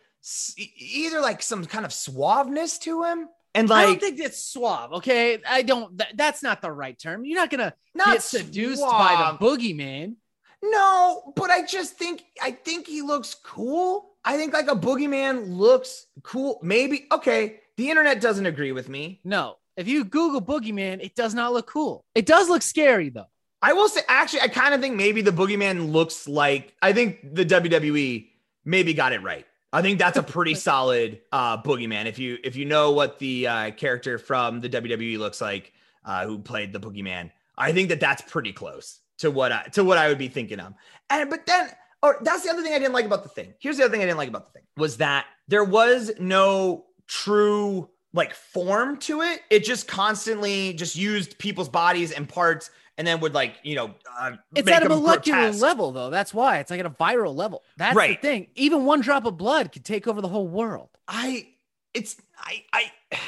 either 0.58 1.22
like 1.22 1.42
some 1.42 1.66
kind 1.66 1.86
of 1.86 1.92
suaveness 1.92 2.80
to 2.82 3.04
him 3.04 3.30
and 3.56 3.72
I 3.72 3.86
don't 3.86 4.00
think 4.00 4.20
it's 4.20 4.44
suave. 4.44 4.94
Okay, 4.94 5.40
I 5.48 5.62
don't. 5.62 5.98
That, 5.98 6.14
that's 6.16 6.44
not 6.44 6.62
the 6.62 6.72
right 6.72 6.98
term. 6.98 7.26
You're 7.26 7.40
not 7.40 7.50
gonna 7.50 7.74
not 7.96 8.14
get 8.14 8.24
seduced 8.24 8.82
suave. 8.82 8.92
by 8.92 9.32
the 9.32 9.46
boogeyman. 9.46 10.16
No, 10.62 11.34
but 11.36 11.50
I 11.50 11.66
just 11.66 11.94
think 11.94 12.24
I 12.42 12.52
think 12.52 12.88
he 12.88 13.02
looks 13.02 13.36
cool. 13.44 14.10
I 14.24 14.38
think 14.38 14.54
like 14.54 14.68
a 14.68 14.76
boogeyman 14.76 15.56
looks 15.56 16.08
cool. 16.24 16.60
Maybe 16.62 17.08
okay. 17.12 17.62
The 17.78 17.90
internet 17.90 18.20
doesn't 18.20 18.46
agree 18.46 18.74
with 18.74 18.90
me. 18.90 19.22
No, 19.24 19.56
if 19.78 19.88
you 19.88 20.04
Google 20.04 20.42
boogeyman, 20.42 21.02
it 21.02 21.16
does 21.16 21.34
not 21.34 21.54
look 21.54 21.68
cool. 21.68 22.04
It 22.14 22.26
does 22.26 22.50
look 22.50 22.62
scary 22.62 23.10
though. 23.10 23.30
I 23.62 23.74
will 23.74 23.90
say 23.90 24.02
actually, 24.08 24.42
I 24.42 24.48
kind 24.50 24.74
of 24.74 24.82
think 24.82 24.96
maybe 24.96 25.22
the 25.22 25.32
boogeyman 25.32 25.92
looks 25.92 26.28
like 26.28 26.74
I 26.82 26.94
think 26.94 27.36
the 27.36 27.46
WWE 27.46 28.28
maybe 28.66 28.94
got 28.94 29.14
it 29.14 29.22
right. 29.24 29.46
I 29.72 29.82
think 29.82 30.00
that's 30.00 30.18
a 30.18 30.24
pretty 30.24 30.56
solid 30.70 31.22
uh 31.32 31.62
boogeyman. 31.62 32.06
If 32.06 32.20
you 32.20 32.38
if 32.44 32.56
you 32.56 32.66
know 32.66 32.92
what 32.92 33.20
the 33.20 33.48
uh 33.48 33.72
character 33.72 34.18
from 34.18 34.62
the 34.62 34.70
WWE 34.70 35.18
looks 35.18 35.42
like, 35.42 35.74
uh, 36.06 36.26
who 36.26 36.40
played 36.40 36.74
the 36.74 36.80
boogeyman. 36.80 37.32
I 37.58 37.72
think 37.72 37.90
that 37.90 38.00
that's 38.00 38.22
pretty 38.22 38.54
close 38.54 39.00
to 39.20 39.30
what 39.32 39.52
I 39.52 39.64
to 39.74 39.84
what 39.84 39.98
I 39.98 40.08
would 40.08 40.18
be 40.18 40.28
thinking 40.28 40.60
of. 40.60 40.74
And 41.10 41.30
but 41.30 41.46
then, 41.46 41.70
or 42.02 42.18
that's 42.22 42.44
the 42.44 42.50
other 42.50 42.64
thing 42.64 42.74
I 42.74 42.80
didn't 42.80 42.94
like 42.94 43.06
about 43.06 43.24
the 43.24 43.30
thing. 43.30 43.54
Here's 43.60 43.78
the 43.78 43.84
other 43.84 43.92
thing 43.92 44.02
I 44.02 44.06
didn't 44.06 44.18
like 44.18 44.30
about 44.30 44.46
the 44.46 44.60
thing 44.60 44.64
was 44.78 44.98
that 44.98 45.26
there 45.48 45.64
was 45.64 46.12
no 46.20 46.86
true 47.08 47.90
like 48.14 48.34
form 48.34 48.98
to 48.98 49.22
it. 49.22 49.42
It 49.50 49.64
just 49.64 49.88
constantly 49.88 50.74
just 50.74 50.96
used 50.96 51.38
people's 51.38 51.70
bodies 51.70 52.12
and 52.12 52.28
parts 52.28 52.72
and 53.00 53.08
then 53.08 53.20
would 53.22 53.34
like 53.34 53.56
you 53.64 53.76
know 53.76 53.96
uh, 54.20 54.34
It's 54.54 54.70
at 54.70 54.86
a 54.86 54.90
molecular 54.90 55.40
grotesque. 55.40 55.62
level, 55.64 55.92
though. 55.92 56.12
That's 56.12 56.34
why 56.34 56.60
it's 56.60 56.70
like 56.70 56.80
at 56.82 56.86
a 56.86 56.92
viral 56.92 57.34
level. 57.36 57.64
That's 57.78 57.96
Right. 57.96 58.22
the 58.22 58.28
thing. 58.28 58.48
Even 58.56 58.86
one 58.86 59.02
drop 59.02 59.26
of 59.26 59.38
blood 59.38 59.72
could 59.72 59.84
take 59.86 60.08
over 60.08 60.22
the 60.22 60.28
whole 60.28 60.48
world. 60.48 60.90
I 61.08 61.48
it's 61.96 62.18
I 62.38 62.64
I 62.74 62.92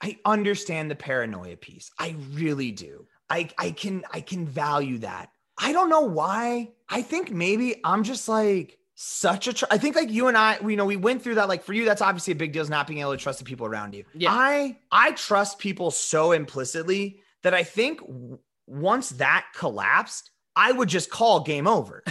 I 0.00 0.18
understand 0.24 0.90
the 0.90 0.94
paranoia 0.94 1.56
piece. 1.56 1.90
I 1.98 2.14
really 2.32 2.70
do. 2.70 3.06
I 3.28 3.50
I 3.58 3.72
can 3.72 4.04
I 4.12 4.20
can 4.22 4.46
value 4.46 4.98
that. 4.98 5.30
I 5.60 5.72
don't 5.72 5.90
know 5.90 6.02
why. 6.02 6.70
I 6.88 7.02
think 7.02 7.32
maybe 7.32 7.80
I'm 7.84 8.04
just 8.04 8.28
like 8.28 8.78
such 8.94 9.48
a 9.48 9.52
tr- 9.52 9.64
I 9.70 9.78
think 9.78 9.96
like 9.96 10.10
you 10.10 10.28
and 10.28 10.36
I, 10.38 10.58
we, 10.62 10.72
you 10.72 10.76
know, 10.76 10.84
we 10.84 10.96
went 10.96 11.22
through 11.22 11.34
that. 11.36 11.48
Like 11.48 11.62
for 11.64 11.72
you, 11.72 11.84
that's 11.84 12.00
obviously 12.00 12.32
a 12.32 12.36
big 12.36 12.52
deal 12.52 12.62
is 12.62 12.70
not 12.70 12.86
being 12.86 13.00
able 13.00 13.10
to 13.10 13.16
trust 13.16 13.40
the 13.40 13.44
people 13.44 13.66
around 13.66 13.94
you. 13.94 14.04
Yeah. 14.14 14.30
I 14.32 14.78
I 14.92 15.10
trust 15.12 15.58
people 15.58 15.90
so 15.90 16.30
implicitly 16.32 17.20
that 17.42 17.54
I 17.54 17.64
think 17.64 18.00
once 18.68 19.10
that 19.10 19.46
collapsed, 19.54 20.30
I 20.54 20.72
would 20.72 20.88
just 20.88 21.10
call 21.10 21.40
game 21.40 21.66
over. 21.66 22.02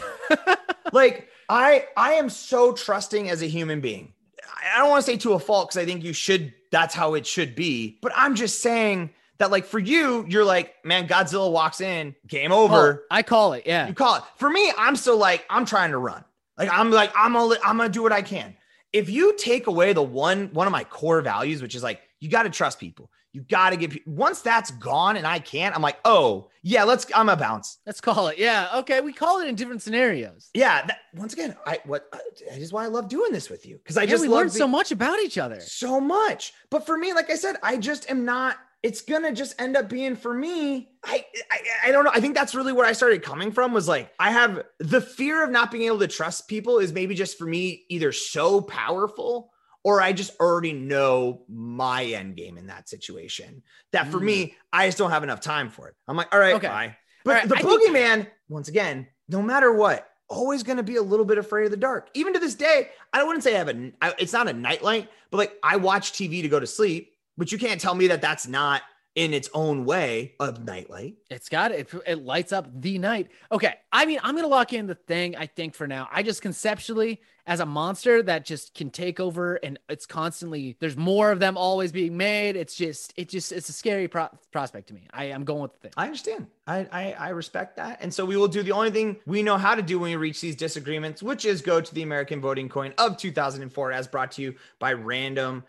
like 0.92 1.30
I 1.50 1.86
I 1.96 2.14
am 2.14 2.30
so 2.30 2.74
trusting 2.74 3.30
as 3.30 3.42
a 3.42 3.48
human 3.48 3.82
being. 3.82 4.14
I- 4.44 4.80
don't 4.80 4.90
want 4.90 5.06
to 5.06 5.12
say 5.12 5.18
to 5.18 5.34
a 5.34 5.40
fault 5.40 5.70
because 5.70 5.82
I 5.82 5.86
think 5.86 6.04
you 6.04 6.14
should. 6.14 6.54
That's 6.72 6.94
how 6.94 7.14
it 7.14 7.26
should 7.26 7.56
be. 7.56 7.98
But 8.02 8.12
I'm 8.16 8.36
just 8.36 8.62
saying 8.62 9.12
that, 9.38 9.52
like 9.52 9.66
for 9.66 9.80
you, 9.80 10.26
you're 10.28 10.44
like, 10.44 10.74
man, 10.84 11.08
Godzilla 11.08 11.52
walks 11.52 11.80
in, 11.80 12.16
game 12.28 12.52
over. 12.52 13.04
Oh, 13.04 13.16
I 13.16 13.24
call 13.24 13.54
it. 13.54 13.64
Yeah. 13.66 13.88
You 13.88 13.94
call 13.94 14.16
it. 14.16 14.24
For 14.38 14.50
me, 14.50 14.72
I'm 14.78 14.96
still 14.96 15.18
like, 15.18 15.46
I'm 15.50 15.66
trying 15.66 15.92
to 15.92 15.98
run. 15.98 16.24
Like 16.58 16.70
I'm 16.72 16.92
like, 16.92 17.12
I'm 17.16 17.34
gonna, 17.34 17.56
I'm 17.64 17.78
gonna 17.78 17.90
do 17.90 18.02
what 18.02 18.12
I 18.12 18.22
can. 18.22 18.56
If 18.92 19.10
you 19.10 19.36
take 19.38 19.68
away 19.68 19.94
the 19.94 20.02
one, 20.02 20.50
one 20.54 20.66
of 20.68 20.72
my 20.72 20.84
core 20.84 21.22
values, 21.22 21.62
which 21.62 21.76
is 21.76 21.84
like, 21.84 22.02
you 22.20 22.30
got 22.30 22.44
to 22.44 22.50
trust 22.50 22.80
people. 22.80 23.12
You 23.38 23.44
got 23.44 23.70
to 23.70 23.78
give. 23.78 23.96
Once 24.08 24.42
that's 24.42 24.72
gone 24.72 25.16
and 25.16 25.28
I 25.28 25.38
can't, 25.38 25.76
I'm 25.76 25.82
like, 25.84 26.00
oh 26.06 26.50
yeah, 26.64 26.86
let's. 26.86 27.06
I'm 27.14 27.30
a 27.30 27.36
bounce. 27.38 27.78
Let's 27.86 28.02
call 28.02 28.30
it. 28.30 28.40
Yeah. 28.40 28.68
Okay. 28.78 29.00
We 29.00 29.14
call 29.14 29.42
it 29.42 29.48
in 29.48 29.54
different 29.54 29.84
scenarios. 29.84 30.50
Yeah. 30.56 30.88
That, 30.88 30.98
once 31.14 31.34
again, 31.34 31.56
I 31.68 31.80
what 31.86 32.08
uh, 32.12 32.18
that 32.50 32.58
is 32.58 32.74
why 32.74 32.84
I 32.84 32.88
love 32.88 33.10
doing 33.10 33.32
this 33.32 33.48
with 33.52 33.68
you 33.68 33.78
because 33.78 33.96
I 33.96 34.02
Yeah, 34.02 34.10
just 34.10 34.24
we 34.24 34.28
learned 34.30 34.52
so 34.52 34.68
much 34.68 34.92
about 34.92 35.20
each 35.20 35.38
other. 35.38 35.60
so 35.60 36.02
much. 36.02 36.52
But 36.72 36.88
for 36.88 36.98
me, 36.98 37.14
like 37.14 37.30
I 37.30 37.36
said, 37.36 37.58
I 37.62 37.78
just 37.78 38.10
am 38.10 38.26
not. 38.26 38.58
It's 38.82 39.02
gonna 39.02 39.34
just 39.34 39.62
end 39.62 39.78
up 39.78 39.88
being 39.88 40.16
for 40.16 40.34
me. 40.34 40.90
I, 41.06 41.24
I 41.52 41.60
I 41.86 41.92
don't 41.92 42.06
know. 42.06 42.12
I 42.12 42.20
think 42.20 42.34
that's 42.34 42.56
really 42.56 42.74
where 42.74 42.88
I 42.88 42.94
started 42.94 43.22
coming 43.22 43.52
from. 43.52 43.72
Was 43.72 43.88
like 43.88 44.12
I 44.20 44.32
have 44.32 44.64
the 44.80 45.02
fear 45.02 45.44
of 45.44 45.52
not 45.52 45.70
being 45.70 45.84
able 45.84 46.00
to 46.00 46.08
trust 46.08 46.48
people 46.48 46.80
is 46.80 46.92
maybe 46.92 47.14
just 47.14 47.38
for 47.38 47.46
me 47.46 47.86
either 47.90 48.12
so 48.12 48.62
powerful 48.62 49.52
or 49.88 50.02
I 50.02 50.12
just 50.12 50.38
already 50.42 50.74
know 50.74 51.44
my 51.48 52.04
end 52.04 52.36
game 52.36 52.58
in 52.58 52.68
that 52.68 52.90
situation. 52.90 53.64
That 53.94 54.10
for 54.10 54.20
me, 54.20 54.48
mm. 54.48 54.54
I 54.74 54.88
just 54.90 54.98
don't 54.98 55.12
have 55.12 55.24
enough 55.24 55.40
time 55.40 55.70
for 55.70 55.88
it. 55.88 55.96
I'm 56.10 56.18
like, 56.18 56.28
all 56.34 56.40
right, 56.42 56.56
Okay. 56.56 56.68
bye. 56.68 56.98
But 57.24 57.32
right, 57.36 57.48
the 57.48 57.56
I 57.56 57.62
think- 57.62 58.28
once 58.50 58.68
again, 58.68 59.08
no 59.30 59.42
matter 59.42 59.72
what, 59.72 60.10
always 60.30 60.64
going 60.64 60.76
to 60.76 60.84
be 60.84 60.98
a 60.98 61.02
little 61.02 61.26
bit 61.26 61.38
afraid 61.38 61.64
of 61.66 61.72
the 61.72 61.78
dark. 61.78 62.10
Even 62.14 62.34
to 62.34 62.40
this 62.40 62.54
day, 62.56 62.90
I 63.14 63.24
wouldn't 63.24 63.44
say 63.46 63.56
I 63.56 63.60
have 63.60 63.70
a. 63.70 63.92
I- 64.02 64.14
It's 64.20 64.34
not 64.34 64.50
a 64.50 64.54
nightlight, 64.54 65.10
but 65.32 65.38
like 65.38 65.54
I 65.64 65.78
watch 65.78 66.12
TV 66.12 66.42
to 66.42 66.50
go 66.50 66.60
to 66.60 66.68
sleep. 66.68 67.14
But 67.38 67.54
you 67.54 67.58
can't 67.58 67.80
tell 67.80 67.96
me 67.96 68.08
that 68.08 68.22
that's 68.22 68.46
not 68.46 68.82
in 69.16 69.34
its 69.34 69.50
own 69.54 69.86
way 69.86 70.36
a 70.40 70.52
nightlight. 70.52 71.16
It's 71.30 71.50
got 71.50 71.72
it. 71.72 71.90
It 72.06 72.24
lights 72.26 72.52
up 72.52 72.68
the 72.82 72.98
night. 73.00 73.30
Okay. 73.52 73.74
I 73.92 74.06
mean, 74.06 74.20
I'm 74.22 74.36
gonna 74.36 74.48
lock 74.48 74.74
in 74.74 74.86
the 74.86 74.96
thing. 74.96 75.36
I 75.36 75.46
think 75.48 75.76
for 75.76 75.88
now, 75.88 76.08
I 76.12 76.24
just 76.24 76.42
conceptually 76.42 77.22
as 77.48 77.62
a 77.62 77.66
monster 77.66 78.22
that 78.22 78.46
just 78.46 78.76
can 78.76 78.90
take 78.92 79.20
over, 79.22 79.56
and 79.56 79.80
it's 79.88 80.06
constantly 80.06 80.76
there's 80.80 80.98
more 80.98 81.32
of 81.32 81.40
them 81.40 81.58
always 81.58 81.94
being 81.94 82.18
made. 82.18 82.58
It's 82.58 82.76
just, 82.76 83.14
it 83.16 83.30
just, 83.30 83.54
it's 83.54 83.70
a 83.70 83.74
scary 83.74 84.10
pro- 84.10 84.28
prospect 84.52 84.90
to 84.90 84.94
me. 84.94 85.08
I 85.14 85.26
am 85.26 85.46
going 85.46 85.62
with 85.62 85.72
the 85.74 85.80
thing. 85.80 85.92
I 85.96 86.06
understand. 86.06 86.48
I, 86.68 86.88
I 86.92 87.12
I 87.14 87.30
respect 87.30 87.78
that. 87.78 88.00
And 88.02 88.14
so 88.14 88.26
we 88.26 88.36
will 88.36 88.50
do 88.50 88.62
the 88.64 88.74
only 88.74 88.92
thing 88.92 89.16
we 89.26 89.42
know 89.42 89.58
how 89.58 89.74
to 89.76 89.82
do 89.82 89.98
when 89.98 90.12
we 90.12 90.18
reach 90.18 90.42
these 90.42 90.58
disagreements, 90.58 91.24
which 91.24 91.46
is 91.46 91.62
go 91.62 91.80
to 91.80 91.96
the 91.96 92.04
American 92.04 92.42
voting 92.42 92.68
coin 92.68 92.94
of 92.98 93.16
2004 93.16 93.92
as 93.94 94.08
brought 94.08 94.34
to 94.34 94.42
you 94.42 94.56
by 94.78 94.92
random.org. 94.92 95.64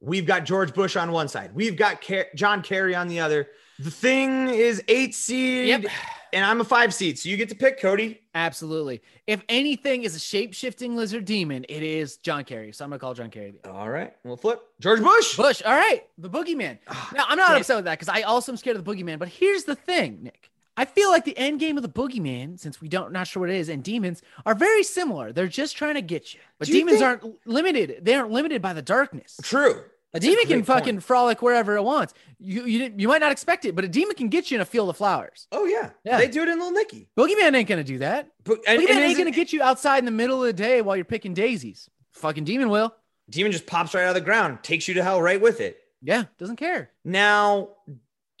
We've 0.00 0.26
got 0.26 0.44
George 0.46 0.72
Bush 0.74 0.96
on 0.96 1.12
one 1.12 1.28
side. 1.28 1.50
We've 1.54 1.76
got 1.76 2.00
Ker- 2.00 2.28
John 2.34 2.62
Kerry 2.62 2.94
on 2.94 3.08
the 3.08 3.20
other. 3.20 3.48
The 3.78 3.90
thing 3.90 4.48
is 4.48 4.82
eight 4.88 5.14
seed 5.14 5.68
Yep. 5.68 5.84
and 6.32 6.44
I'm 6.44 6.60
a 6.60 6.64
five 6.64 6.92
seed. 6.92 7.18
So 7.18 7.28
you 7.28 7.36
get 7.36 7.48
to 7.50 7.54
pick 7.54 7.80
Cody. 7.80 8.20
Absolutely. 8.34 9.00
If 9.26 9.42
anything 9.48 10.02
is 10.02 10.16
a 10.16 10.18
shape 10.18 10.52
shifting 10.54 10.96
lizard 10.96 11.24
demon, 11.24 11.64
it 11.68 11.82
is 11.82 12.16
John 12.16 12.44
Kerry. 12.44 12.72
So 12.72 12.84
I'm 12.84 12.90
gonna 12.90 12.98
call 12.98 13.14
John 13.14 13.30
Kerry. 13.30 13.54
All 13.64 13.88
right. 13.88 14.12
We'll 14.24 14.36
flip. 14.36 14.60
George 14.80 15.00
Bush. 15.00 15.36
Bush. 15.36 15.62
All 15.64 15.76
right. 15.76 16.04
The 16.18 16.28
boogeyman. 16.30 16.78
Ah, 16.88 17.10
Now, 17.14 17.24
I'm 17.28 17.38
not 17.38 17.56
upset 17.56 17.76
with 17.76 17.84
that 17.84 17.98
because 18.00 18.08
I 18.08 18.22
also 18.22 18.50
am 18.52 18.56
scared 18.56 18.76
of 18.76 18.84
the 18.84 18.90
boogeyman. 18.94 19.18
But 19.18 19.28
here's 19.28 19.64
the 19.64 19.74
thing, 19.76 20.20
Nick. 20.24 20.50
I 20.76 20.84
feel 20.84 21.10
like 21.10 21.24
the 21.24 21.36
end 21.36 21.58
game 21.58 21.76
of 21.76 21.82
the 21.82 21.88
boogeyman, 21.88 22.58
since 22.58 22.80
we 22.80 22.88
don't 22.88 23.10
not 23.12 23.26
sure 23.26 23.40
what 23.40 23.50
it 23.50 23.56
is, 23.56 23.68
and 23.68 23.82
demons 23.82 24.22
are 24.46 24.54
very 24.54 24.84
similar. 24.84 25.32
They're 25.32 25.48
just 25.48 25.76
trying 25.76 25.94
to 25.94 26.02
get 26.02 26.34
you. 26.34 26.40
But 26.58 26.68
you 26.68 26.74
demons 26.74 26.98
think- 26.98 27.04
aren't 27.04 27.46
limited. 27.48 28.04
They 28.04 28.14
aren't 28.14 28.30
limited 28.30 28.62
by 28.62 28.72
the 28.74 28.82
darkness. 28.82 29.38
True. 29.42 29.82
A 30.14 30.20
demon 30.20 30.44
can 30.44 30.48
great 30.48 30.66
point. 30.66 30.78
fucking 30.78 31.00
frolic 31.00 31.42
wherever 31.42 31.76
it 31.76 31.82
wants. 31.82 32.14
You, 32.38 32.64
you 32.64 32.94
you 32.96 33.08
might 33.08 33.20
not 33.20 33.30
expect 33.32 33.64
it, 33.64 33.74
but 33.74 33.84
a 33.84 33.88
demon 33.88 34.14
can 34.14 34.28
get 34.28 34.50
you 34.50 34.56
in 34.56 34.60
a 34.62 34.64
field 34.64 34.88
of 34.88 34.96
flowers. 34.96 35.46
Oh 35.52 35.66
yeah. 35.66 35.90
Yeah. 36.04 36.18
They 36.18 36.28
do 36.28 36.42
it 36.42 36.48
in 36.48 36.58
Little 36.58 36.72
Nicky. 36.72 37.08
Boogeyman 37.16 37.54
ain't 37.54 37.68
gonna 37.68 37.84
do 37.84 37.98
that. 37.98 38.28
But 38.44 38.60
and, 38.66 38.80
Boogeyman 38.80 38.90
and 38.90 38.98
ain't 39.00 39.18
gonna 39.18 39.30
get 39.30 39.52
you 39.52 39.62
outside 39.62 39.98
in 39.98 40.04
the 40.06 40.10
middle 40.10 40.42
of 40.42 40.46
the 40.46 40.52
day 40.52 40.80
while 40.80 40.96
you're 40.96 41.04
picking 41.04 41.34
daisies. 41.34 41.90
Fucking 42.12 42.44
demon 42.44 42.70
will. 42.70 42.94
demon 43.28 43.52
just 43.52 43.66
pops 43.66 43.94
right 43.94 44.04
out 44.04 44.10
of 44.10 44.14
the 44.14 44.20
ground, 44.22 44.62
takes 44.62 44.88
you 44.88 44.94
to 44.94 45.02
hell 45.02 45.20
right 45.20 45.40
with 45.40 45.60
it. 45.60 45.78
Yeah, 46.00 46.24
doesn't 46.38 46.56
care. 46.56 46.90
Now, 47.04 47.70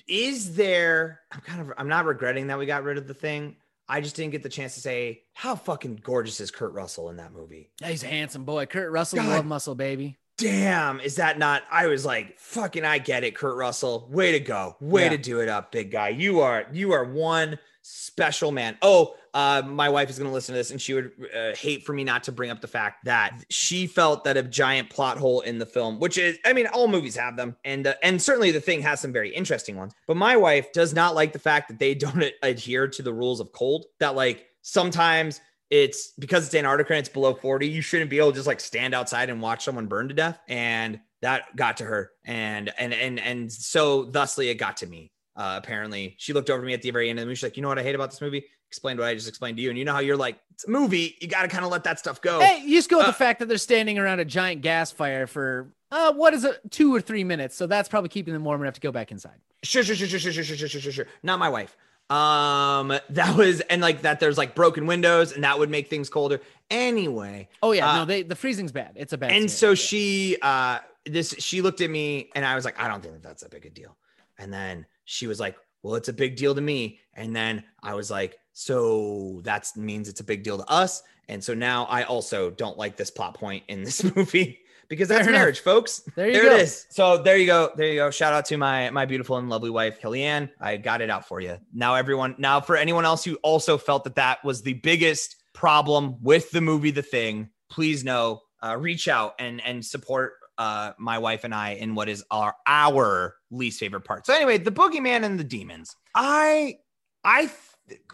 is 0.06 0.54
there? 0.54 1.20
I'm 1.30 1.40
kind 1.40 1.60
of. 1.60 1.72
I'm 1.76 1.88
not 1.88 2.06
regretting 2.06 2.46
that 2.46 2.58
we 2.58 2.66
got 2.66 2.84
rid 2.84 2.96
of 2.98 3.06
the 3.06 3.14
thing. 3.14 3.56
I 3.88 4.00
just 4.00 4.16
didn't 4.16 4.32
get 4.32 4.42
the 4.42 4.48
chance 4.48 4.74
to 4.74 4.80
say 4.80 5.22
how 5.32 5.54
fucking 5.54 6.00
gorgeous 6.02 6.40
is 6.40 6.50
Kurt 6.50 6.72
Russell 6.72 7.08
in 7.10 7.16
that 7.16 7.32
movie. 7.32 7.70
Yeah, 7.80 7.88
he's 7.88 8.04
a 8.04 8.06
handsome 8.06 8.44
boy. 8.44 8.66
Kurt 8.66 8.90
Russell, 8.90 9.18
God. 9.18 9.28
love 9.28 9.46
muscle, 9.46 9.74
baby. 9.74 10.18
Damn, 10.38 11.00
is 11.00 11.16
that 11.16 11.36
not? 11.38 11.64
I 11.70 11.88
was 11.88 12.06
like, 12.06 12.38
fucking, 12.38 12.84
I 12.84 12.98
get 12.98 13.24
it, 13.24 13.34
Kurt 13.34 13.56
Russell. 13.56 14.08
Way 14.10 14.32
to 14.32 14.40
go. 14.40 14.76
Way 14.80 15.04
Yeah. 15.04 15.08
to 15.10 15.18
do 15.18 15.40
it 15.40 15.48
up, 15.48 15.72
big 15.72 15.90
guy. 15.90 16.10
You 16.10 16.40
are 16.40 16.66
you 16.72 16.92
are 16.92 17.04
one 17.04 17.58
special 17.82 18.52
man. 18.52 18.78
Oh, 18.80 19.14
uh, 19.34 19.62
my 19.66 19.88
wife 19.88 20.10
is 20.10 20.18
going 20.18 20.30
to 20.30 20.34
listen 20.34 20.52
to 20.52 20.58
this, 20.58 20.70
and 20.70 20.80
she 20.80 20.94
would 20.94 21.10
uh, 21.36 21.54
hate 21.56 21.84
for 21.84 21.92
me 21.92 22.04
not 22.04 22.22
to 22.24 22.32
bring 22.32 22.50
up 22.50 22.60
the 22.60 22.68
fact 22.68 23.04
that 23.04 23.44
she 23.50 23.86
felt 23.88 24.24
that 24.24 24.36
a 24.36 24.42
giant 24.42 24.90
plot 24.90 25.18
hole 25.18 25.40
in 25.40 25.58
the 25.58 25.66
film, 25.66 25.98
which 25.98 26.18
is, 26.18 26.38
I 26.44 26.52
mean, 26.52 26.66
all 26.68 26.86
movies 26.86 27.16
have 27.16 27.36
them, 27.36 27.56
and 27.64 27.86
uh, 27.88 27.94
and 28.04 28.22
certainly 28.22 28.52
the 28.52 28.60
thing 28.60 28.80
has 28.82 29.00
some 29.00 29.12
very 29.12 29.34
interesting 29.34 29.76
ones. 29.76 29.92
But 30.06 30.16
my 30.16 30.36
wife 30.36 30.72
does 30.72 30.94
not 30.94 31.16
like 31.16 31.32
the 31.32 31.38
fact 31.40 31.66
that 31.68 31.80
they 31.80 31.94
don't 31.96 32.24
adhere 32.44 32.86
to 32.86 33.02
the 33.02 33.12
rules 33.12 33.40
of 33.40 33.50
cold. 33.52 33.86
That 33.98 34.14
like 34.14 34.46
sometimes 34.62 35.40
it's 35.70 36.12
because 36.18 36.46
it's 36.46 36.54
Antarctica 36.54 36.92
and 36.94 37.00
it's 37.00 37.08
below 37.08 37.34
40, 37.34 37.66
you 37.68 37.82
shouldn't 37.82 38.10
be 38.10 38.18
able 38.18 38.30
to 38.30 38.36
just 38.36 38.46
like 38.46 38.60
stand 38.60 38.94
outside 38.94 39.30
and 39.30 39.40
watch 39.42 39.64
someone 39.64 39.86
burn 39.86 40.08
to 40.08 40.14
death. 40.14 40.40
And 40.48 41.00
that 41.22 41.54
got 41.56 41.78
to 41.78 41.84
her. 41.84 42.12
And 42.24 42.72
and 42.78 42.94
and 42.94 43.18
and 43.20 43.52
so 43.52 44.04
thusly 44.04 44.48
it 44.48 44.54
got 44.54 44.78
to 44.78 44.86
me. 44.86 45.12
Uh, 45.36 45.54
apparently, 45.62 46.16
she 46.18 46.32
looked 46.32 46.50
over 46.50 46.60
to 46.62 46.66
me 46.66 46.74
at 46.74 46.82
the 46.82 46.90
very 46.90 47.10
end 47.10 47.18
of 47.18 47.22
the 47.22 47.26
movie. 47.26 47.36
She's 47.36 47.44
like, 47.44 47.56
"You 47.56 47.62
know 47.62 47.68
what 47.68 47.78
I 47.78 47.82
hate 47.82 47.94
about 47.94 48.10
this 48.10 48.20
movie?" 48.20 48.44
Explained 48.68 48.98
what 48.98 49.08
I 49.08 49.14
just 49.14 49.28
explained 49.28 49.56
to 49.58 49.62
you. 49.62 49.68
And 49.70 49.78
you 49.78 49.84
know 49.84 49.92
how 49.92 50.00
you're 50.00 50.16
like, 50.16 50.38
"It's 50.52 50.66
a 50.66 50.70
movie. 50.70 51.16
You 51.20 51.28
got 51.28 51.42
to 51.42 51.48
kind 51.48 51.64
of 51.64 51.70
let 51.70 51.84
that 51.84 51.98
stuff 52.00 52.20
go." 52.20 52.40
Hey, 52.40 52.62
you 52.64 52.76
just 52.76 52.90
go 52.90 52.96
with 52.98 53.06
Uh, 53.06 53.10
the 53.10 53.16
fact 53.16 53.38
that 53.38 53.46
they're 53.46 53.56
standing 53.56 53.98
around 53.98 54.18
a 54.18 54.24
giant 54.24 54.62
gas 54.62 54.90
fire 54.90 55.26
for 55.28 55.72
uh, 55.92 56.12
what 56.12 56.34
is 56.34 56.44
it, 56.44 56.60
two 56.70 56.92
or 56.94 57.00
three 57.00 57.22
minutes? 57.24 57.54
So 57.54 57.66
that's 57.68 57.88
probably 57.88 58.08
keeping 58.08 58.34
them 58.34 58.44
warm 58.44 58.60
enough 58.62 58.74
to 58.74 58.80
go 58.80 58.90
back 58.90 59.12
inside. 59.12 59.38
Sure, 59.62 59.82
sure, 59.84 59.94
sure, 59.94 60.06
sure, 60.08 60.18
sure, 60.18 60.32
sure, 60.32 60.44
sure, 60.44 60.68
sure, 60.68 60.80
sure, 60.80 60.92
sure. 60.92 61.06
Not 61.22 61.38
my 61.38 61.48
wife. 61.48 61.76
Um, 62.10 62.88
that 63.10 63.36
was 63.36 63.60
and 63.60 63.82
like 63.82 64.02
that. 64.02 64.20
There's 64.20 64.38
like 64.38 64.54
broken 64.54 64.86
windows, 64.86 65.32
and 65.32 65.44
that 65.44 65.58
would 65.58 65.70
make 65.70 65.88
things 65.88 66.08
colder. 66.08 66.40
Anyway, 66.70 67.48
Oh 67.62 67.72
yeah, 67.72 67.90
Uh, 67.90 67.96
no, 67.98 68.04
they 68.04 68.22
the 68.22 68.36
freezing's 68.36 68.72
bad. 68.72 68.92
It's 68.96 69.12
a 69.12 69.18
bad. 69.18 69.32
and 69.32 69.50
so 69.50 69.74
she 69.74 70.36
uh 70.42 70.78
this 71.06 71.34
she 71.38 71.62
looked 71.62 71.80
at 71.80 71.88
me 71.88 72.28
and 72.34 72.44
i 72.44 72.54
was 72.54 72.66
like 72.66 72.78
i 72.78 72.86
don't 72.86 73.00
think 73.00 73.14
that 73.14 73.22
that's 73.22 73.42
a 73.42 73.48
big 73.48 73.64
a 73.64 73.70
deal 73.70 73.96
and 74.36 74.52
then 74.52 74.84
she 75.06 75.26
was 75.26 75.40
like 75.40 75.56
well 75.82 75.94
it's 75.94 76.08
a 76.08 76.12
big 76.12 76.36
deal 76.36 76.54
to 76.54 76.60
me 76.60 76.98
and 77.14 77.34
then 77.34 77.64
i 77.82 77.94
was 77.94 78.10
like 78.10 78.36
so 78.52 79.40
that 79.44 79.66
means 79.74 80.10
it's 80.10 80.20
a 80.20 80.24
big 80.24 80.42
deal 80.42 80.58
to 80.58 80.66
us 80.70 81.02
and 81.30 81.42
so 81.42 81.54
now 81.54 81.84
i 81.86 82.02
also 82.02 82.50
don't 82.50 82.76
like 82.76 82.96
this 82.96 83.10
plot 83.10 83.32
point 83.32 83.64
in 83.68 83.82
this 83.82 84.04
movie 84.16 84.58
because 84.88 85.08
that's 85.08 85.26
marriage 85.26 85.60
folks. 85.60 86.02
There 86.16 86.26
you 86.26 86.32
there 86.32 86.42
go. 86.44 86.56
it 86.56 86.62
is. 86.62 86.86
So 86.90 87.22
there 87.22 87.36
you 87.36 87.46
go. 87.46 87.70
There 87.76 87.86
you 87.86 87.96
go. 87.96 88.10
Shout 88.10 88.32
out 88.32 88.44
to 88.46 88.56
my 88.56 88.90
my 88.90 89.06
beautiful 89.06 89.36
and 89.36 89.48
lovely 89.48 89.70
wife 89.70 90.00
kellyanne. 90.00 90.50
I 90.60 90.76
got 90.76 91.00
it 91.00 91.10
out 91.10 91.26
for 91.26 91.40
you. 91.40 91.58
Now 91.72 91.94
everyone 91.94 92.34
now 92.38 92.60
for 92.60 92.76
anyone 92.76 93.04
else 93.04 93.24
who 93.24 93.36
also 93.36 93.78
felt 93.78 94.04
that 94.04 94.16
that 94.16 94.44
was 94.44 94.62
the 94.62 94.74
biggest 94.74 95.36
problem 95.54 96.16
with 96.22 96.50
the 96.50 96.60
movie 96.60 96.92
the 96.92 97.02
thing 97.02 97.50
please 97.68 98.04
know 98.04 98.40
uh, 98.62 98.76
reach 98.76 99.08
out 99.08 99.34
and 99.38 99.60
and 99.64 99.84
support 99.84 100.34
uh, 100.56 100.92
my 100.98 101.18
wife 101.18 101.44
and 101.44 101.54
I 101.54 101.70
in 101.70 101.94
what 101.94 102.08
is 102.08 102.24
our 102.30 102.54
our 102.66 103.36
least 103.50 103.78
favorite 103.78 104.02
part. 104.02 104.26
So 104.26 104.34
anyway, 104.34 104.58
the 104.58 104.72
boogeyman 104.72 105.24
and 105.24 105.38
the 105.38 105.44
demons. 105.44 105.94
I 106.14 106.78
I 107.24 107.50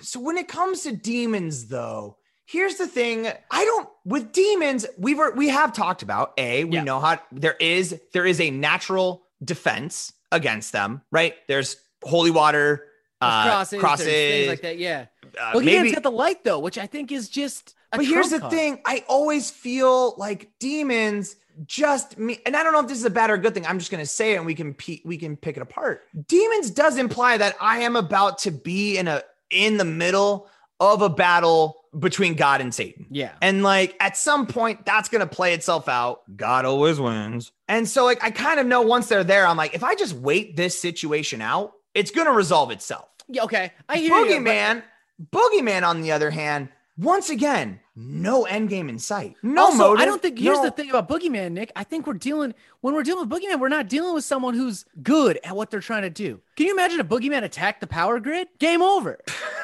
so 0.01 0.21
when 0.21 0.37
it 0.37 0.49
comes 0.49 0.83
to 0.83 0.93
demons 0.95 1.69
though, 1.69 2.19
here's 2.47 2.77
the 2.77 2.87
thing. 2.87 3.27
I 3.51 3.65
don't 3.65 3.89
with 4.05 4.33
demons, 4.33 4.87
we've 4.99 5.19
we 5.35 5.49
have 5.49 5.73
talked 5.73 6.03
about 6.03 6.33
A, 6.39 6.65
we 6.65 6.77
Yeah. 6.77 6.85
know 6.85 7.01
how 7.01 7.21
there 7.33 7.57
is 7.61 7.99
there 8.13 8.27
is 8.27 8.41
a 8.41 8.51
natural 8.51 9.23
defense 9.43 10.13
against 10.33 10.73
them, 10.73 11.03
right? 11.11 11.35
There's 11.49 11.77
holy 12.03 12.31
water, 12.31 12.87
uh, 13.21 13.45
crosses, 13.45 13.81
crosses, 13.81 14.07
things 14.07 14.49
like 14.49 14.63
that. 14.63 14.79
Yeah. 14.79 15.07
uh, 15.41 15.53
Well, 15.55 15.65
maybe 15.65 15.93
got 15.93 16.03
the 16.03 16.11
light 16.11 16.45
though, 16.45 16.59
which 16.59 16.79
I 16.79 16.87
think 16.87 17.13
is 17.13 17.29
just. 17.29 17.75
a 17.93 17.97
but 17.99 18.07
here's 18.07 18.31
the 18.31 18.41
card. 18.41 18.53
thing 18.53 18.81
I 18.85 19.05
always 19.09 19.51
feel 19.51 20.15
like 20.17 20.51
demons 20.59 21.37
just 21.67 22.19
me 22.19 22.41
and 22.45 22.57
I 22.57 22.65
don't 22.65 22.73
know 22.73 22.81
if 22.81 22.89
this 22.89 22.99
is 22.99 23.05
a 23.05 23.11
bad 23.11 23.31
or 23.31 23.39
good 23.39 23.55
thing. 23.55 23.65
I'm 23.65 23.79
just 23.79 23.91
gonna 23.93 24.05
say 24.07 24.33
it 24.33 24.37
and 24.39 24.47
we 24.47 24.55
can 24.57 24.75
pe- 24.75 25.01
we 25.05 25.17
can 25.17 25.37
pick 25.37 25.57
it 25.57 25.63
apart. 25.63 26.03
Demons 26.27 26.71
does 26.71 26.97
imply 26.99 27.39
that 27.39 27.55
I 27.61 27.79
am 27.81 27.95
about 27.95 28.39
to 28.39 28.51
be 28.51 28.99
in 28.99 29.07
a 29.07 29.23
in 29.51 29.77
the 29.77 29.85
middle 29.85 30.49
of 30.81 31.03
a 31.03 31.09
battle 31.09 31.77
between 31.99 32.35
God 32.35 32.61
and 32.61 32.75
Satan. 32.75 33.07
Yeah. 33.11 33.33
And 33.41 33.63
like 33.63 33.97
at 34.01 34.17
some 34.17 34.47
point 34.47 34.85
that's 34.85 35.09
gonna 35.09 35.27
play 35.27 35.55
itself 35.55 35.89
out. 35.89 36.23
God 36.37 36.65
always 36.65 36.99
wins. 36.99 37.53
And 37.69 37.89
so 37.89 38.05
like 38.05 38.23
I 38.23 38.31
kind 38.31 38.59
of 38.59 38.67
know 38.67 38.83
once 38.83 39.07
they're 39.09 39.23
there, 39.25 39.47
I'm 39.47 39.57
like, 39.57 39.75
if 39.75 39.85
I 39.85 39.95
just 39.95 40.15
wait 40.15 40.57
this 40.57 40.79
situation 40.79 41.41
out, 41.41 41.73
it's 41.95 42.11
gonna 42.11 42.33
resolve 42.33 42.71
itself. 42.73 43.09
Yeah. 43.29 43.45
Okay. 43.45 43.73
I 43.89 43.99
hear 43.99 44.15
you. 44.17 44.41
but- 44.43 44.51
Boogeyman, 44.51 44.83
Boogeyman, 45.31 45.83
on 45.87 46.03
the 46.03 46.11
other 46.13 46.31
hand, 46.31 46.69
once 46.99 47.31
again, 47.31 47.81
no 47.97 48.45
end 48.45 48.69
game 48.69 48.89
in 48.89 48.99
sight. 48.99 49.37
No 49.43 49.67
also, 49.67 49.79
motive. 49.79 50.01
I 50.01 50.05
don't 50.05 50.21
think 50.21 50.39
here's 50.39 50.59
no- 50.59 50.65
the 50.65 50.71
thing 50.73 50.91
about 50.91 51.09
Boogeyman, 51.09 51.53
Nick. 51.53 51.71
I 51.77 51.85
think 51.85 52.07
we're 52.09 52.15
dealing 52.15 52.55
when 52.81 52.95
we're 52.95 53.05
dealing 53.05 53.29
with 53.29 53.41
Boogeyman, 53.41 53.61
we're 53.61 53.69
not 53.69 53.89
dealing 53.89 54.15
with 54.15 54.25
someone 54.25 54.55
who's 54.55 54.85
good 55.03 55.39
at 55.45 55.55
what 55.55 55.71
they're 55.71 55.79
trying 55.81 56.03
to 56.03 56.11
do. 56.11 56.41
Can 56.57 56.67
you 56.67 56.73
imagine 56.73 56.99
a 56.99 57.05
Boogeyman 57.05 57.45
attack 57.45 57.79
the 57.81 57.87
power 57.87 58.19
grid? 58.19 58.49
Game 58.59 58.83
over. 58.83 59.21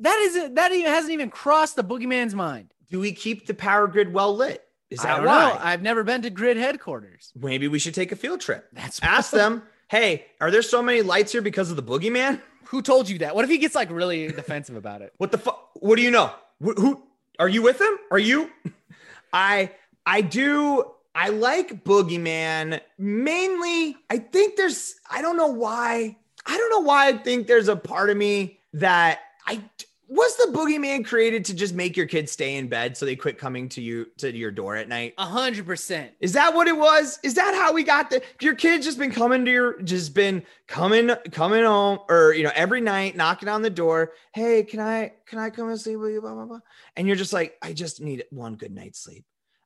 that 0.00 0.18
isn't 0.26 0.54
that 0.54 0.72
even 0.72 0.90
hasn't 0.90 1.12
even 1.12 1.30
crossed 1.30 1.76
the 1.76 1.84
Boogeyman's 1.84 2.34
mind. 2.34 2.72
Do 2.90 3.00
we 3.00 3.12
keep 3.12 3.46
the 3.46 3.54
power 3.54 3.86
grid 3.86 4.12
well 4.12 4.34
lit? 4.36 4.64
Is 4.90 5.00
that 5.02 5.16
don't 5.16 5.26
why? 5.26 5.48
know. 5.50 5.58
I've 5.60 5.82
never 5.82 6.04
been 6.04 6.22
to 6.22 6.30
grid 6.30 6.56
headquarters. 6.56 7.32
Maybe 7.34 7.66
we 7.68 7.78
should 7.78 7.94
take 7.94 8.12
a 8.12 8.16
field 8.16 8.40
trip. 8.40 8.68
That's 8.72 9.02
Ask 9.02 9.32
them, 9.32 9.62
hey, 9.88 10.26
are 10.40 10.50
there 10.50 10.62
so 10.62 10.82
many 10.82 11.02
lights 11.02 11.32
here 11.32 11.42
because 11.42 11.70
of 11.70 11.76
the 11.76 11.82
boogeyman? 11.82 12.40
Who 12.66 12.82
told 12.82 13.08
you 13.08 13.18
that? 13.18 13.34
What 13.34 13.44
if 13.44 13.50
he 13.50 13.58
gets 13.58 13.74
like 13.74 13.90
really 13.90 14.28
defensive 14.28 14.76
about 14.76 15.02
it? 15.02 15.12
What 15.18 15.32
the 15.32 15.38
fuck? 15.38 15.70
What 15.74 15.96
do 15.96 16.02
you 16.02 16.10
know? 16.10 16.32
Wh- 16.64 16.76
who 16.76 17.02
are 17.38 17.48
you 17.48 17.62
with 17.62 17.80
him? 17.80 17.92
Are 18.10 18.18
you? 18.18 18.50
I 19.32 19.70
I 20.06 20.20
do. 20.20 20.84
I 21.14 21.28
like 21.28 21.84
Boogeyman 21.84 22.80
mainly. 22.98 23.96
I 24.10 24.18
think 24.18 24.56
there's. 24.56 24.96
I 25.10 25.22
don't 25.22 25.36
know 25.36 25.48
why. 25.48 26.16
I 26.46 26.56
don't 26.56 26.70
know 26.70 26.80
why. 26.80 27.08
I 27.08 27.12
think 27.18 27.46
there's 27.46 27.68
a 27.68 27.76
part 27.76 28.10
of 28.10 28.16
me 28.16 28.58
that 28.74 29.20
I 29.46 29.62
was 30.06 30.36
the 30.36 30.52
Boogeyman 30.52 31.04
created 31.04 31.44
to 31.46 31.54
just 31.54 31.74
make 31.74 31.96
your 31.96 32.06
kids 32.06 32.30
stay 32.30 32.56
in 32.56 32.68
bed 32.68 32.96
so 32.96 33.06
they 33.06 33.16
quit 33.16 33.38
coming 33.38 33.68
to 33.70 33.80
you 33.80 34.06
to 34.18 34.34
your 34.36 34.50
door 34.50 34.76
at 34.76 34.88
night. 34.88 35.14
A 35.18 35.24
hundred 35.24 35.66
percent. 35.66 36.12
Is 36.20 36.32
that 36.34 36.54
what 36.54 36.68
it 36.68 36.76
was? 36.76 37.18
Is 37.22 37.34
that 37.34 37.54
how 37.54 37.72
we 37.72 37.82
got 37.82 38.10
the 38.10 38.22
your 38.40 38.54
kids 38.54 38.84
just 38.84 38.98
been 38.98 39.10
coming 39.10 39.44
to 39.44 39.50
your 39.50 39.82
just 39.82 40.14
been 40.14 40.42
coming 40.66 41.10
coming 41.32 41.64
home 41.64 42.00
or 42.08 42.34
you 42.34 42.44
know 42.44 42.52
every 42.54 42.80
night 42.80 43.16
knocking 43.16 43.48
on 43.48 43.62
the 43.62 43.70
door, 43.70 44.12
"Hey, 44.34 44.62
can 44.62 44.80
I 44.80 45.12
can 45.26 45.38
I 45.38 45.50
come 45.50 45.68
and 45.68 45.80
sleep 45.80 45.98
with 45.98 46.12
you 46.12 46.20
blah 46.20 46.34
blah 46.34 46.46
blah." 46.46 46.60
And 46.96 47.06
you're 47.06 47.16
just 47.16 47.32
like, 47.32 47.56
"I 47.62 47.72
just 47.72 48.00
need 48.00 48.24
one 48.30 48.56
good 48.56 48.74
night's 48.74 49.00
sleep. 49.00 49.24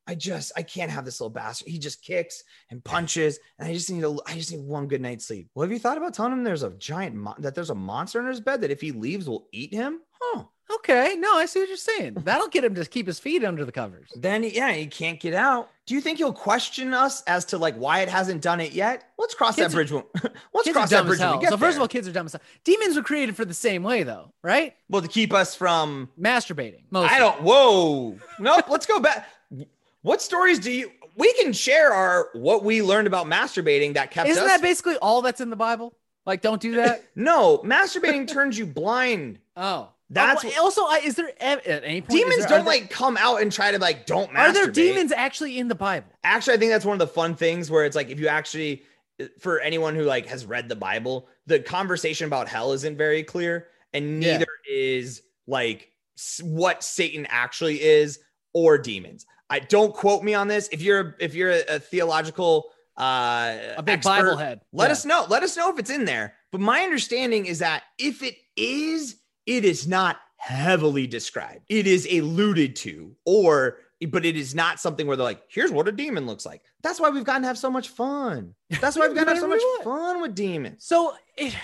I 0.08 0.14
just 0.14 0.52
I 0.56 0.62
can't 0.62 0.90
have 0.90 1.04
this 1.04 1.20
little 1.20 1.30
bastard. 1.30 1.68
He 1.68 1.78
just 1.78 2.02
kicks 2.02 2.42
and 2.70 2.82
punches 2.82 3.38
and 3.58 3.68
I 3.68 3.74
just 3.74 3.90
need 3.90 4.02
a 4.04 4.16
I 4.26 4.34
just 4.34 4.50
need 4.50 4.64
one 4.64 4.88
good 4.88 5.02
night's 5.02 5.26
sleep." 5.26 5.48
Well, 5.54 5.64
have 5.64 5.72
you 5.72 5.78
thought 5.78 5.98
about 5.98 6.14
telling 6.14 6.32
him 6.32 6.42
there's 6.44 6.62
a 6.62 6.70
giant 6.70 7.14
mo- 7.14 7.34
that 7.38 7.54
there's 7.54 7.70
a 7.70 7.74
monster 7.74 8.18
in 8.20 8.26
his 8.26 8.40
bed 8.40 8.62
that 8.62 8.70
if 8.70 8.80
he 8.80 8.90
leaves 8.92 9.28
will 9.28 9.46
eat 9.52 9.72
him? 9.72 10.00
Huh. 10.20 10.44
Okay, 10.70 11.16
no, 11.18 11.32
I 11.34 11.46
see 11.46 11.60
what 11.60 11.68
you're 11.68 11.78
saying. 11.78 12.14
That'll 12.24 12.48
get 12.48 12.62
him 12.62 12.74
to 12.74 12.84
keep 12.84 13.06
his 13.06 13.18
feet 13.18 13.42
under 13.42 13.64
the 13.64 13.72
covers. 13.72 14.10
then 14.14 14.42
yeah, 14.42 14.70
he 14.72 14.86
can't 14.86 15.18
get 15.18 15.32
out. 15.32 15.70
Do 15.86 15.94
you 15.94 16.02
think 16.02 16.18
he'll 16.18 16.32
question 16.34 16.92
us 16.92 17.22
as 17.22 17.46
to 17.46 17.56
like 17.58 17.74
why 17.76 18.00
it 18.00 18.10
hasn't 18.10 18.42
done 18.42 18.60
it 18.60 18.72
yet? 18.72 19.04
Let's 19.18 19.34
cross 19.34 19.56
Kids 19.56 19.72
that 19.72 19.76
bridge. 19.76 19.90
when- 19.92 20.04
Let's 20.54 20.70
cross 20.70 20.90
that 20.90 21.06
bridge 21.06 21.20
when 21.20 21.32
we 21.36 21.40
get 21.40 21.48
So 21.48 21.56
first 21.56 21.60
there. 21.60 21.70
of 21.78 21.80
all, 21.80 21.88
kids 21.88 22.06
are 22.06 22.12
dumb 22.12 22.26
as 22.26 22.32
hell. 22.32 22.42
Demons 22.64 22.96
were 22.96 23.02
created 23.02 23.34
for 23.34 23.46
the 23.46 23.54
same 23.54 23.82
way, 23.82 24.02
though, 24.02 24.34
right? 24.42 24.74
well, 24.90 25.00
to 25.00 25.08
keep 25.08 25.32
us 25.32 25.54
from. 25.54 26.10
Masturbating. 26.20 26.84
Mostly. 26.90 27.16
I 27.16 27.18
don't. 27.18 27.40
Whoa. 27.42 28.18
Nope. 28.38 28.68
let's 28.68 28.84
go 28.84 29.00
back. 29.00 29.26
What 30.02 30.22
stories 30.22 30.58
do 30.58 30.70
you? 30.70 30.90
We 31.16 31.32
can 31.34 31.52
share 31.52 31.92
our 31.92 32.28
what 32.34 32.62
we 32.64 32.82
learned 32.82 33.06
about 33.06 33.26
masturbating 33.26 33.94
that 33.94 34.10
kept 34.10 34.28
Isn't 34.28 34.42
us. 34.44 34.48
that 34.48 34.62
basically 34.62 34.96
all 34.96 35.22
that's 35.22 35.40
in 35.40 35.50
the 35.50 35.56
Bible? 35.56 35.94
Like, 36.26 36.42
don't 36.42 36.60
do 36.60 36.76
that. 36.76 37.04
no, 37.16 37.58
masturbating 37.58 38.28
turns 38.32 38.56
you 38.58 38.66
blind. 38.66 39.38
Oh, 39.56 39.62
oh 39.62 39.88
That's 40.10 40.44
Oh, 40.44 40.48
what- 40.48 40.58
also. 40.58 40.82
I, 40.82 41.00
is 41.04 41.16
there 41.16 41.30
ev- 41.40 41.66
at 41.66 41.82
any 41.84 42.00
point? 42.02 42.10
Demons 42.12 42.38
there- 42.40 42.48
don't 42.48 42.64
there- 42.64 42.74
like 42.74 42.90
come 42.90 43.16
out 43.16 43.42
and 43.42 43.50
try 43.50 43.72
to 43.72 43.78
like 43.78 44.06
don't 44.06 44.30
masturbate. 44.30 44.36
Are 44.48 44.52
there 44.52 44.66
demons 44.70 45.10
actually 45.12 45.58
in 45.58 45.68
the 45.68 45.74
Bible? 45.74 46.06
actually 46.24 46.54
i 46.54 46.56
think 46.58 46.70
that's 46.70 46.84
one 46.84 46.92
of 46.94 46.98
the 46.98 47.06
fun 47.12 47.34
things 47.34 47.70
where 47.70 47.84
it's 47.86 47.96
like 47.96 48.10
if 48.10 48.20
you 48.20 48.28
actually 48.28 48.82
for 49.40 49.60
anyone 49.60 49.94
who 49.94 50.02
like 50.02 50.26
has 50.26 50.44
read 50.44 50.68
the 50.68 50.76
bible 50.76 51.26
the 51.46 51.58
conversation 51.58 52.26
about 52.26 52.46
hell 52.48 52.72
isn't 52.72 52.96
very 52.98 53.22
clear 53.22 53.66
and 53.94 54.22
Yeah. 54.22 54.32
neither 54.38 54.46
is 54.70 55.22
like 55.46 55.90
what 56.42 56.82
satan 56.84 57.26
actually 57.30 57.80
is 57.82 58.18
or 58.52 58.76
demons 58.78 59.24
i 59.50 59.58
don't 59.58 59.94
quote 59.94 60.22
me 60.22 60.34
on 60.34 60.48
this 60.48 60.68
if 60.72 60.82
you're 60.82 61.16
if 61.20 61.34
you're 61.34 61.50
a, 61.50 61.62
a 61.76 61.78
theological 61.78 62.70
uh 62.98 63.56
A 63.76 63.82
big 63.82 63.94
expert, 63.98 64.10
Bible 64.24 64.36
head. 64.36 64.60
let 64.72 64.86
Yeah. 64.88 64.92
us 64.92 65.04
know 65.04 65.26
let 65.28 65.42
us 65.42 65.56
know 65.56 65.70
if 65.70 65.78
it's 65.78 65.90
in 65.90 66.04
there 66.04 66.34
but 66.52 66.60
my 66.60 66.80
understanding 66.82 67.46
is 67.46 67.60
that 67.60 67.84
if 67.98 68.22
it 68.22 68.34
is 68.56 69.16
it 69.46 69.64
is 69.64 69.86
not 69.86 70.16
heavily 70.36 71.06
described 71.06 71.60
it 71.68 71.86
is 71.86 72.06
alluded 72.10 72.76
to 72.76 73.14
or 73.24 73.78
but 74.10 74.24
it 74.24 74.36
is 74.36 74.54
not 74.54 74.78
something 74.78 75.06
where 75.06 75.16
they're 75.16 75.24
like 75.24 75.42
here's 75.48 75.72
what 75.72 75.88
a 75.88 75.92
demon 75.92 76.26
looks 76.26 76.46
like 76.46 76.62
that's 76.82 77.00
why 77.00 77.08
we've 77.10 77.24
gotten 77.24 77.42
to 77.42 77.48
have 77.48 77.58
so 77.58 77.70
much 77.70 77.88
fun 77.88 78.54
that's 78.80 78.96
why 78.96 79.06
we've 79.08 79.16
gotten 79.16 79.34
to 79.34 79.34
have 79.34 79.40
so 79.40 79.48
much 79.48 79.62
fun 79.84 80.20
with 80.20 80.34
demons 80.34 80.84
So, 80.84 81.14
it, 81.36 81.56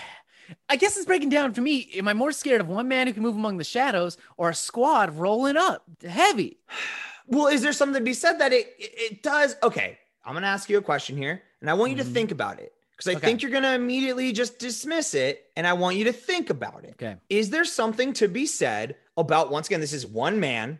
I 0.69 0.75
guess 0.75 0.95
it's 0.95 1.05
breaking 1.07 1.29
down 1.29 1.53
for 1.53 1.61
me. 1.61 1.89
Am 1.95 2.07
I 2.07 2.13
more 2.13 2.31
scared 2.31 2.61
of 2.61 2.67
one 2.67 2.87
man 2.87 3.07
who 3.07 3.13
can 3.13 3.23
move 3.23 3.35
among 3.35 3.57
the 3.57 3.63
shadows 3.63 4.15
or 4.37 4.49
a 4.51 4.53
squad 4.53 5.17
rolling 5.17 5.57
up 5.57 5.83
heavy? 6.07 6.59
well 7.27 7.47
is 7.47 7.61
there 7.61 7.73
something 7.73 7.99
to 7.99 8.03
be 8.05 8.13
said 8.13 8.39
that 8.39 8.53
it 8.53 8.73
it, 8.77 9.23
does 9.23 9.55
okay 9.63 9.97
i'm 10.23 10.33
gonna 10.33 10.47
ask 10.47 10.69
you 10.69 10.77
a 10.77 10.81
question 10.81 11.17
here 11.17 11.41
and 11.61 11.69
i 11.69 11.73
want 11.73 11.91
you 11.91 11.97
to 11.97 12.03
Mhm. 12.03 12.13
think 12.13 12.31
about 12.31 12.59
it 12.59 12.73
because 12.91 13.07
i 13.13 13.15
Okay. 13.17 13.25
think 13.25 13.41
you're 13.41 13.51
gonna 13.51 13.73
immediately 13.73 14.31
just 14.31 14.59
dismiss 14.59 15.13
it 15.13 15.45
and 15.55 15.65
i 15.67 15.73
want 15.73 15.95
you 15.97 16.03
to 16.05 16.13
think 16.13 16.49
about 16.49 16.83
it 16.83 16.91
Okay. 17.01 17.15
is 17.29 17.49
there 17.49 17.65
something 17.65 18.13
to 18.13 18.27
be 18.27 18.45
said 18.45 18.95
about 19.17 19.51
once 19.51 19.67
again 19.67 19.79
this 19.81 19.93
is 19.93 20.05
one 20.05 20.39
man 20.39 20.79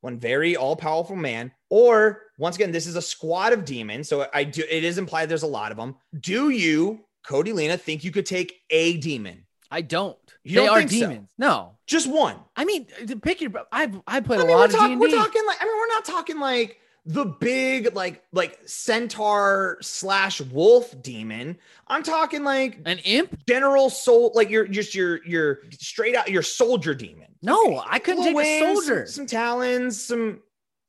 one 0.00 0.18
very 0.18 0.56
all-powerful 0.56 1.16
man 1.16 1.52
or 1.70 2.22
once 2.38 2.56
again 2.56 2.72
this 2.72 2.86
is 2.86 2.96
a 2.96 3.02
squad 3.02 3.52
of 3.52 3.64
demons 3.64 4.08
so 4.08 4.26
i 4.34 4.44
do 4.44 4.62
it 4.68 4.84
is 4.84 4.98
implied 4.98 5.28
there's 5.28 5.42
a 5.44 5.46
lot 5.46 5.70
of 5.70 5.76
them 5.76 5.94
do 6.20 6.50
you 6.50 7.04
cody 7.24 7.52
lena 7.52 7.76
think 7.76 8.02
you 8.04 8.10
could 8.10 8.26
take 8.26 8.60
a 8.70 8.96
demon 8.98 9.46
I 9.74 9.80
don't. 9.80 10.18
You 10.44 10.60
they 10.60 10.66
don't 10.66 10.76
are 10.76 10.78
think 10.80 10.90
so? 10.90 10.98
demons. 10.98 11.30
No. 11.38 11.78
Just 11.92 12.08
one 12.10 12.36
I 12.56 12.64
mean, 12.64 12.86
uh, 13.02 13.14
pick 13.22 13.40
your. 13.40 13.52
I've 13.70 14.00
I 14.06 14.20
played 14.20 14.40
I 14.40 14.42
a 14.42 14.46
mean, 14.46 14.56
lot 14.56 14.60
we're, 14.60 14.64
of 14.66 14.72
talk- 14.72 14.88
D&D. 14.88 14.96
we're 15.00 15.10
talking 15.10 15.42
like 15.46 15.58
I 15.60 15.64
mean, 15.64 15.74
we're 15.76 15.86
not 15.88 16.04
talking 16.04 16.40
like 16.40 16.78
the 17.04 17.24
big 17.24 17.94
like 17.96 18.22
like 18.32 18.58
centaur 18.66 19.78
slash 19.80 20.40
wolf 20.40 20.94
demon. 21.02 21.58
I'm 21.88 22.02
talking 22.02 22.44
like 22.44 22.78
An 22.84 22.98
imp? 22.98 23.44
general 23.48 23.90
soul, 23.90 24.32
like 24.34 24.50
you're 24.50 24.66
just 24.66 24.94
your 24.94 25.24
your 25.24 25.60
straight 25.72 26.14
out 26.14 26.30
your 26.30 26.42
soldier 26.42 26.94
demon. 26.94 27.26
No, 27.42 27.82
I 27.86 27.98
couldn't 27.98 28.22
take 28.24 28.34
Little 28.36 28.50
a 28.50 28.60
wings, 28.64 28.86
soldier. 28.86 29.06
some, 29.06 29.14
some 29.14 29.26
talons, 29.26 30.04
some 30.04 30.40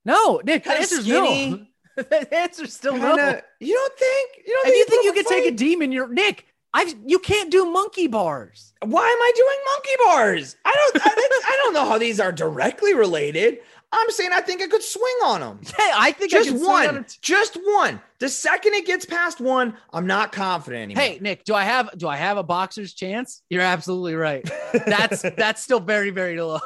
No, 0.05 0.39
Nick. 0.43 0.63
The 0.65 0.71
answer's 0.73 1.05
skinny. 1.05 1.49
no. 1.97 2.03
the 2.03 2.33
answer's 2.35 2.73
still 2.73 2.93
kind 2.97 3.17
no. 3.17 3.41
You 3.59 3.73
don't 3.73 3.97
think? 3.99 4.29
You 4.45 4.53
don't 4.53 4.67
If 4.67 4.75
you 4.75 4.85
put 4.85 4.91
think 4.91 5.05
you 5.05 5.13
could 5.13 5.25
a 5.25 5.29
take 5.29 5.51
a 5.53 5.55
demon, 5.55 5.91
you're 5.91 6.07
Nick. 6.09 6.45
I 6.73 6.93
you 7.05 7.19
can't 7.19 7.51
do 7.51 7.65
monkey 7.71 8.07
bars. 8.07 8.73
Why 8.81 9.01
am 9.03 9.21
I 9.21 9.31
doing 9.35 9.57
monkey 9.73 10.03
bars? 10.05 10.55
I 10.65 10.71
don't. 10.93 11.05
I, 11.05 11.39
I 11.45 11.59
don't 11.63 11.73
know 11.73 11.85
how 11.85 11.97
these 11.97 12.19
are 12.19 12.31
directly 12.31 12.93
related. 12.93 13.59
I'm 13.95 14.09
saying 14.09 14.31
I 14.33 14.41
think 14.41 14.59
I 14.63 14.67
could 14.67 14.81
swing 14.81 15.15
on 15.23 15.39
them. 15.41 15.59
Hey, 15.63 15.91
I 15.95 16.11
think 16.13 16.33
I 16.33 16.37
Just 16.43 16.55
on 16.55 16.61
one. 16.61 16.97
a 16.97 17.03
t- 17.03 17.17
Just 17.21 17.55
one. 17.63 18.01
The 18.17 18.27
second 18.27 18.73
it 18.73 18.87
gets 18.87 19.05
past 19.05 19.39
one, 19.39 19.77
I'm 19.91 20.07
not 20.07 20.31
confident 20.31 20.81
anymore. 20.81 21.03
Hey, 21.03 21.19
Nick, 21.21 21.43
do 21.43 21.53
I 21.53 21.63
have 21.63 21.95
do 21.97 22.07
I 22.07 22.15
have 22.15 22.37
a 22.37 22.43
boxer's 22.43 22.93
chance? 22.93 23.43
You're 23.51 23.61
absolutely 23.61 24.15
right. 24.15 24.49
That's 24.87 25.21
that's 25.37 25.61
still 25.61 25.79
very 25.79 26.09
very 26.09 26.41
low. 26.41 26.59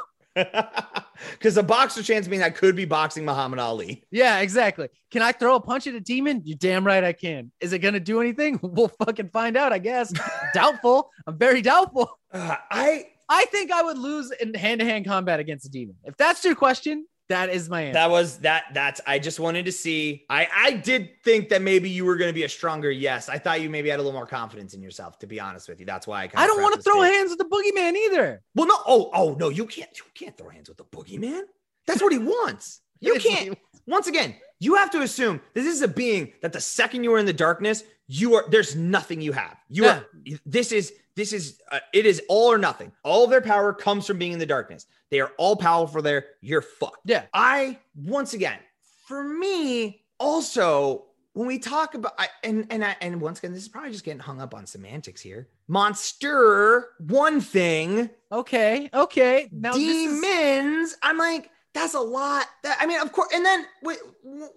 Because 1.32 1.56
the 1.56 1.63
boxer 1.63 2.04
chance 2.04 2.28
means 2.28 2.43
I 2.43 2.50
could 2.50 2.76
be 2.76 2.86
boxing 2.86 3.26
Muhammad 3.26 3.60
Ali. 3.60 4.04
Yeah, 4.12 4.39
exactly. 4.39 4.89
Can 5.12 5.21
I 5.21 5.32
throw 5.32 5.56
a 5.56 5.62
punch 5.62 5.88
at 5.88 5.95
a 5.95 6.00
demon? 6.00 6.41
You 6.45 6.56
damn 6.56 6.86
right 6.86 7.04
I 7.04 7.13
can. 7.13 7.52
Is 7.60 7.73
it 7.73 7.80
gonna 7.80 8.00
do 8.00 8.21
anything? 8.21 8.60
We'll 8.78 8.91
fucking 9.04 9.30
find 9.30 9.58
out, 9.58 9.73
I 9.73 9.80
guess. 9.80 10.13
doubtful. 10.54 11.10
I'm 11.26 11.38
very 11.38 11.62
doubtful. 11.62 12.10
Uh, 12.32 12.56
I 12.69 13.08
I 13.28 13.45
think 13.45 13.71
I 13.71 13.82
would 13.82 13.97
lose 13.97 14.32
in 14.32 14.54
hand-to-hand 14.54 15.06
combat 15.06 15.39
against 15.39 15.65
a 15.65 15.69
demon. 15.69 15.95
If 16.04 16.15
that's 16.15 16.45
your 16.45 16.54
question, 16.54 17.08
That 17.30 17.50
is 17.50 17.70
my 17.70 17.82
answer. 17.82 17.94
That 17.94 18.10
was 18.10 18.40
that. 18.40 18.66
That's. 18.74 19.02
I 19.06 19.20
just 19.20 19.40
wanted 19.40 19.66
to 19.66 19.72
see. 19.72 20.26
I 20.30 20.48
I 20.56 20.72
did 20.74 21.10
think 21.24 21.50
that 21.50 21.62
maybe 21.62 21.90
you 21.90 22.06
were 22.06 22.16
going 22.16 22.30
to 22.30 22.34
be 22.34 22.44
a 22.44 22.50
stronger 22.50 22.90
yes. 22.90 23.28
I 23.28 23.38
thought 23.38 23.60
you 23.60 23.70
maybe 23.70 23.90
had 23.90 24.00
a 24.00 24.04
little 24.04 24.18
more 24.18 24.26
confidence 24.26 24.74
in 24.74 24.82
yourself. 24.82 25.20
To 25.20 25.28
be 25.28 25.40
honest 25.40 25.68
with 25.68 25.80
you, 25.80 25.86
that's 25.86 26.08
why 26.08 26.24
I. 26.24 26.30
I 26.36 26.48
don't 26.48 26.62
want 26.62 26.76
to 26.76 26.82
throw 26.82 27.02
hands 27.02 27.30
with 27.32 27.40
the 27.40 27.46
boogeyman 27.46 27.96
either. 27.96 28.42
Well, 28.56 28.68
no. 28.68 28.76
Oh, 28.86 29.10
oh 29.13 29.36
no. 29.38 29.50
You 29.50 29.66
can't. 29.66 29.90
You 29.98 30.06
can't 30.13 30.38
throw 30.38 30.50
hands 30.50 30.70
with 30.70 30.78
the 30.78 30.86
boogeyman. 30.86 31.42
That's 31.86 32.02
what 32.02 32.13
he 32.13 32.18
wants. 32.20 32.82
You 33.02 33.16
can't. 33.20 33.58
Once 33.86 34.08
again, 34.08 34.36
you 34.60 34.76
have 34.76 34.92
to 34.92 35.02
assume 35.02 35.42
this 35.54 35.66
is 35.66 35.82
a 35.82 35.88
being 35.88 36.34
that 36.42 36.54
the 36.54 36.62
second 36.62 37.04
you 37.04 37.13
are 37.13 37.20
in 37.20 37.26
the 37.26 37.34
darkness, 37.34 37.84
you 38.08 38.36
are 38.36 38.46
there's 38.50 38.76
nothing 38.76 39.22
you 39.22 39.34
have. 39.34 39.58
You 39.70 39.84
yeah. 39.84 40.00
are 40.00 40.06
this 40.46 40.72
is 40.72 40.94
this 41.17 41.34
is 41.34 41.60
uh, 41.71 41.80
it 41.93 42.06
is 42.06 42.21
all 42.30 42.51
or 42.53 42.58
nothing. 42.60 42.91
All 43.03 43.25
of 43.25 43.32
their 43.32 43.41
power 43.41 43.73
comes 43.73 44.06
from 44.06 44.19
being 44.19 44.32
in 44.34 44.39
the 44.39 44.45
darkness. 44.45 44.86
They 45.10 45.19
are 45.19 45.32
all 45.38 45.56
powerful 45.56 46.01
there. 46.01 46.25
You're 46.41 46.62
fucked. 46.62 46.99
Yeah. 47.06 47.23
I 47.34 47.80
once 47.95 48.34
again, 48.34 48.60
for 49.08 49.23
me, 49.23 50.06
also 50.19 51.06
when 51.34 51.47
we 51.47 51.58
talk 51.60 51.95
about 51.95 52.13
I, 52.19 52.27
and 52.43 52.67
and 52.69 52.86
I, 52.86 52.95
and 53.01 53.19
once 53.19 53.39
again, 53.39 53.51
this 53.51 53.63
is 53.63 53.67
probably 53.67 53.91
just 53.91 54.06
getting 54.06 54.19
hung 54.19 54.39
up 54.39 54.53
on 54.53 54.67
semantics 54.67 55.19
here. 55.19 55.49
Monster, 55.67 56.89
one 56.99 57.41
thing. 57.41 58.10
Okay. 58.32 58.89
Okay. 58.93 59.49
Now 59.51 59.73
demons. 59.73 60.91
Is- 60.91 60.97
I'm 61.01 61.17
like 61.17 61.49
that's 61.73 61.93
a 61.93 61.99
lot. 61.99 62.45
That, 62.63 62.77
I 62.80 62.88
mean, 62.88 62.99
of 62.99 63.12
course, 63.12 63.30
and 63.34 63.45
then 63.45 63.65
w- 63.84 63.99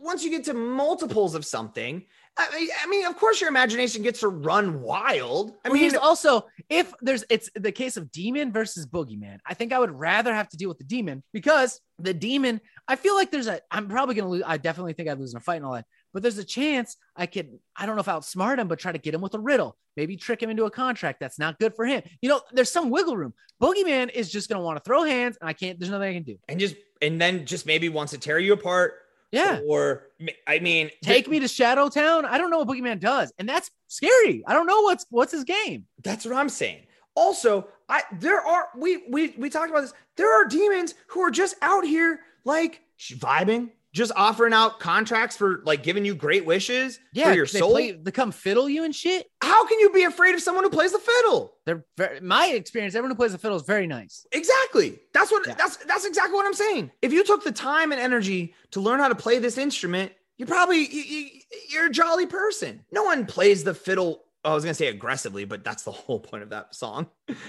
once 0.01 0.25
you 0.25 0.31
get 0.31 0.45
to 0.45 0.55
multiples 0.55 1.35
of 1.35 1.45
something, 1.45 2.05
I 2.37 2.59
mean, 2.59 2.69
I 2.83 2.87
mean, 2.87 3.07
of 3.07 3.17
course, 3.17 3.41
your 3.41 3.51
imagination 3.51 4.03
gets 4.03 4.21
to 4.21 4.29
run 4.29 4.81
wild. 4.81 5.53
I 5.65 5.69
well, 5.69 5.79
mean, 5.79 5.97
also 5.97 6.47
if 6.69 6.93
there's 7.01 7.25
it's 7.29 7.51
the 7.55 7.73
case 7.73 7.97
of 7.97 8.11
demon 8.13 8.53
versus 8.53 8.87
boogeyman. 8.87 9.39
I 9.45 9.55
think 9.55 9.73
I 9.73 9.79
would 9.79 9.91
rather 9.91 10.33
have 10.33 10.49
to 10.51 10.57
deal 10.57 10.69
with 10.69 10.79
the 10.79 10.85
demon 10.85 11.23
because 11.33 11.81
the 11.99 12.15
demon. 12.15 12.61
I 12.89 12.97
feel 12.97 13.15
like 13.15 13.31
there's 13.31 13.47
a. 13.47 13.61
I'm 13.71 13.89
probably 13.89 14.15
gonna 14.15 14.31
lose. 14.31 14.43
I 14.47 14.57
definitely 14.57 14.95
think 14.95 15.09
I'd 15.09 15.19
lose 15.19 15.33
in 15.33 15.39
a 15.39 15.41
fight 15.41 15.57
and 15.57 15.67
all 15.67 15.75
that. 15.75 15.87
But 16.13 16.23
there's 16.23 16.39
a 16.39 16.45
chance 16.45 16.97
I 17.15 17.27
could. 17.27 17.59
I 17.77 17.87
don't 17.87 17.97
know 17.97 18.01
if 18.01 18.09
I 18.09 18.15
outsmart 18.15 18.59
him, 18.59 18.69
but 18.69 18.79
try 18.79 18.93
to 18.93 18.99
get 18.99 19.15
him 19.15 19.21
with 19.21 19.35
a 19.35 19.39
riddle. 19.39 19.77
Maybe 19.97 20.17
trick 20.17 20.43
him 20.43 20.51
into 20.51 20.65
a 20.65 20.71
contract 20.71 21.21
that's 21.21 21.39
not 21.39 21.59
good 21.59 21.75
for 21.75 21.85
him. 21.85 22.03
You 22.23 22.31
know, 22.31 22.41
there's 22.53 22.71
some 22.71 22.91
wiggle 22.91 23.17
room. 23.17 23.35
Boogeyman 23.63 24.11
is 24.11 24.31
just 24.31 24.49
gonna 24.49 24.63
want 24.63 24.79
to 24.79 24.83
throw 24.83 25.03
hands, 25.03 25.37
and 25.41 25.49
I 25.49 25.53
can't. 25.53 25.79
There's 25.79 25.91
nothing 25.91 26.09
I 26.09 26.15
can 26.15 26.23
do. 26.23 26.39
And 26.49 26.59
just 26.59 26.77
and 27.03 27.21
then 27.21 27.45
just 27.45 27.67
maybe 27.67 27.89
wants 27.89 28.13
to 28.13 28.19
tear 28.19 28.39
you 28.39 28.53
apart. 28.53 28.95
Yeah. 29.33 29.61
Or 29.67 30.09
I 30.47 30.59
mean, 30.59 30.91
take 31.03 31.29
me 31.29 31.41
to 31.41 31.49
Shadow 31.49 31.89
Town. 31.89 32.25
I 32.25 32.39
don't 32.39 32.51
know 32.51 32.59
what 32.59 32.69
Boogeyman 32.69 33.01
does, 33.01 33.33
and 33.39 33.49
that's 33.49 33.71
scary. 33.89 34.43
I 34.47 34.55
don't 34.55 34.67
know 34.67 34.83
what's 34.83 35.07
what's 35.11 35.33
his 35.33 35.45
game. 35.45 35.87
That's 36.03 36.25
what 36.25 36.35
I'm 36.35 36.49
saying. 36.49 36.87
Also, 37.15 37.69
I 37.89 38.03
there 38.19 38.41
are 38.41 38.69
we 38.77 39.05
we 39.09 39.35
we 39.39 39.51
talked 39.51 39.71
about 39.71 39.83
this. 39.83 39.93
There 40.17 40.33
are 40.41 40.47
demons 40.47 40.95
who 41.09 41.21
are 41.21 41.31
just 41.31 41.55
out 41.63 41.85
here 41.85 42.21
like 42.45 42.81
vibing, 42.99 43.71
just 43.93 44.13
offering 44.15 44.53
out 44.53 44.79
contracts 44.79 45.37
for 45.37 45.63
like 45.65 45.83
giving 45.83 46.05
you 46.05 46.15
great 46.15 46.45
wishes 46.45 47.01
yeah, 47.13 47.31
for 47.31 47.35
your 47.35 47.47
soul. 47.47 47.73
Play, 47.73 47.93
they 47.93 48.11
come 48.11 48.31
fiddle 48.31 48.69
you 48.69 48.85
and 48.85 48.95
shit. 48.95 49.27
How 49.43 49.67
can 49.67 49.81
you 49.81 49.91
be 49.91 50.05
afraid 50.05 50.35
of 50.35 50.41
someone 50.41 50.65
who 50.65 50.71
plays 50.71 50.93
the 50.93 50.99
fiddle? 50.99 51.55
They're 51.67 51.85
very, 51.97 52.21
my 52.21 52.47
experience. 52.49 52.95
Everyone 52.95 53.11
who 53.11 53.17
plays 53.17 53.33
the 53.33 53.39
fiddle 53.39 53.57
is 53.57 53.63
very 53.63 53.87
nice. 53.87 54.27
Exactly. 54.33 54.99
That's 55.13 55.31
what. 55.31 55.47
Yeah. 55.47 55.55
That's 55.55 55.77
that's 55.79 56.05
exactly 56.05 56.35
what 56.35 56.47
I'm 56.47 56.55
saying. 56.55 56.91
If 57.03 57.13
you 57.13 57.25
took 57.25 57.43
the 57.43 57.53
time 57.53 57.93
and 57.93 58.01
energy 58.01 58.55
to 58.73 58.81
learn 58.81 59.01
how 59.01 59.09
to 59.09 59.15
play 59.15 59.39
this 59.39 59.59
instrument, 59.59 60.13
you 60.37 60.47
probably 60.47 60.79
you, 60.79 61.03
you, 61.03 61.29
you're 61.69 61.87
a 61.87 61.91
jolly 61.91 62.27
person. 62.27 62.85
No 62.93 63.03
one 63.03 63.27
plays 63.27 63.65
the 63.65 63.75
fiddle 63.75 64.25
I 64.45 64.55
was 64.55 64.65
gonna 64.65 64.75
say 64.75 64.89
aggressively, 64.89 65.45
but 65.45 65.65
that's 65.65 65.83
the 65.83 65.91
whole 65.93 66.21
point 66.21 66.43
of 66.43 66.51
that 66.51 66.75
song 66.75 67.09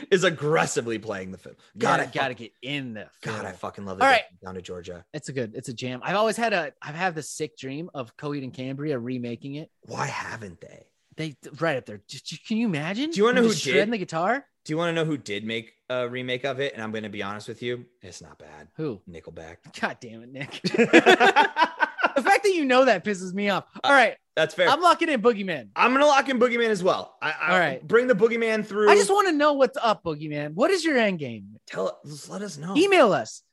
is 0.10 0.23
aggressively 0.23 0.99
playing 0.99 1.32
the 1.32 1.38
fiddle. 1.38 1.58
God, 1.77 1.99
yeah, 1.99 2.04
I 2.04 2.06
gotta 2.08 2.34
get 2.34 2.51
in 2.62 2.93
the. 2.95 3.08
God, 3.21 3.45
I 3.45 3.51
fucking 3.51 3.86
love 3.86 3.99
it. 3.99 4.04
All 4.04 4.10
right, 4.10 4.23
down 4.43 4.56
to 4.56 4.62
Georgia. 4.62 5.06
It's 5.13 5.30
a 5.30 5.34
good. 5.34 5.56
It's 5.56 5.69
a 5.69 5.73
jam. 5.73 6.01
I've 6.04 6.15
always 6.15 6.38
had 6.38 6.54
a. 6.54 6.73
I've 6.82 6.95
had 6.95 7.15
the 7.15 7.23
sick 7.23 7.58
dream 7.58 7.89
of 7.93 8.15
Coheed 8.17 8.43
and 8.43 8.54
Cambria 8.54 8.99
remaking 8.99 9.56
it. 9.56 9.69
Why 9.82 10.08
haven't 10.08 10.62
they? 10.62 10.86
They 11.17 11.36
right 11.60 11.77
up 11.77 11.86
there. 11.86 12.01
Just, 12.08 12.45
can 12.47 12.58
you 12.58 12.67
imagine? 12.67 13.12
Do 13.12 13.17
you 13.17 13.25
want 13.25 13.38
to 13.38 13.41
know 13.41 13.47
who 13.47 13.54
did 13.54 13.91
the 13.91 13.97
guitar? 13.97 14.45
Do 14.63 14.73
you 14.73 14.77
want 14.77 14.89
to 14.89 14.93
know 14.93 15.06
who 15.06 15.17
did 15.17 15.43
make 15.43 15.73
a 15.89 16.08
remake 16.08 16.45
of 16.45 16.60
it? 16.60 16.73
And 16.73 16.84
I'm 16.84 16.91
going 16.91 17.04
to 17.04 17.10
be 17.10 17.23
honest 17.23 17.47
with 17.47 17.63
you, 17.63 17.86
it's 18.01 18.21
not 18.21 18.38
bad. 18.38 18.67
Who? 18.75 19.01
Nickelback. 19.10 19.58
God 19.80 19.97
damn 19.99 20.21
it, 20.21 20.32
Nick. 20.32 20.62
the 22.22 22.30
fact 22.30 22.44
that 22.44 22.54
you 22.54 22.66
know 22.66 22.86
that 22.86 23.04
pisses 23.04 23.34
me 23.34 23.50
off. 23.50 23.66
All 23.84 23.92
right. 23.92 24.16
That's 24.36 24.54
fair. 24.54 24.70
I'm 24.70 24.82
locking 24.82 25.10
in 25.10 25.22
Boogeyman. 25.22 25.70
I'm 25.76 25.92
gonna 25.92 26.06
lock 26.06 26.30
in 26.30 26.40
Boogeyman 26.40 26.70
as 26.70 26.82
well. 26.82 27.16
I, 27.22 27.32
I 27.32 27.52
All 27.52 27.60
right. 27.60 27.86
Bring 27.86 28.08
the 28.08 28.16
Boogeyman 28.16 28.66
through. 28.66 28.90
I 28.90 28.96
just 28.96 29.10
want 29.10 29.28
to 29.28 29.34
know 29.34 29.54
what's 29.54 29.78
up, 29.82 30.04
Boogeyman. 30.04 30.54
What 30.54 30.72
is 30.72 30.86
your 30.86 30.98
end 30.98 31.20
game? 31.20 31.58
Tell 31.68 32.00
us. 32.06 32.30
Let 32.30 32.42
us 32.42 32.58
know. 32.58 32.76
Email 32.78 33.12
us 33.12 33.44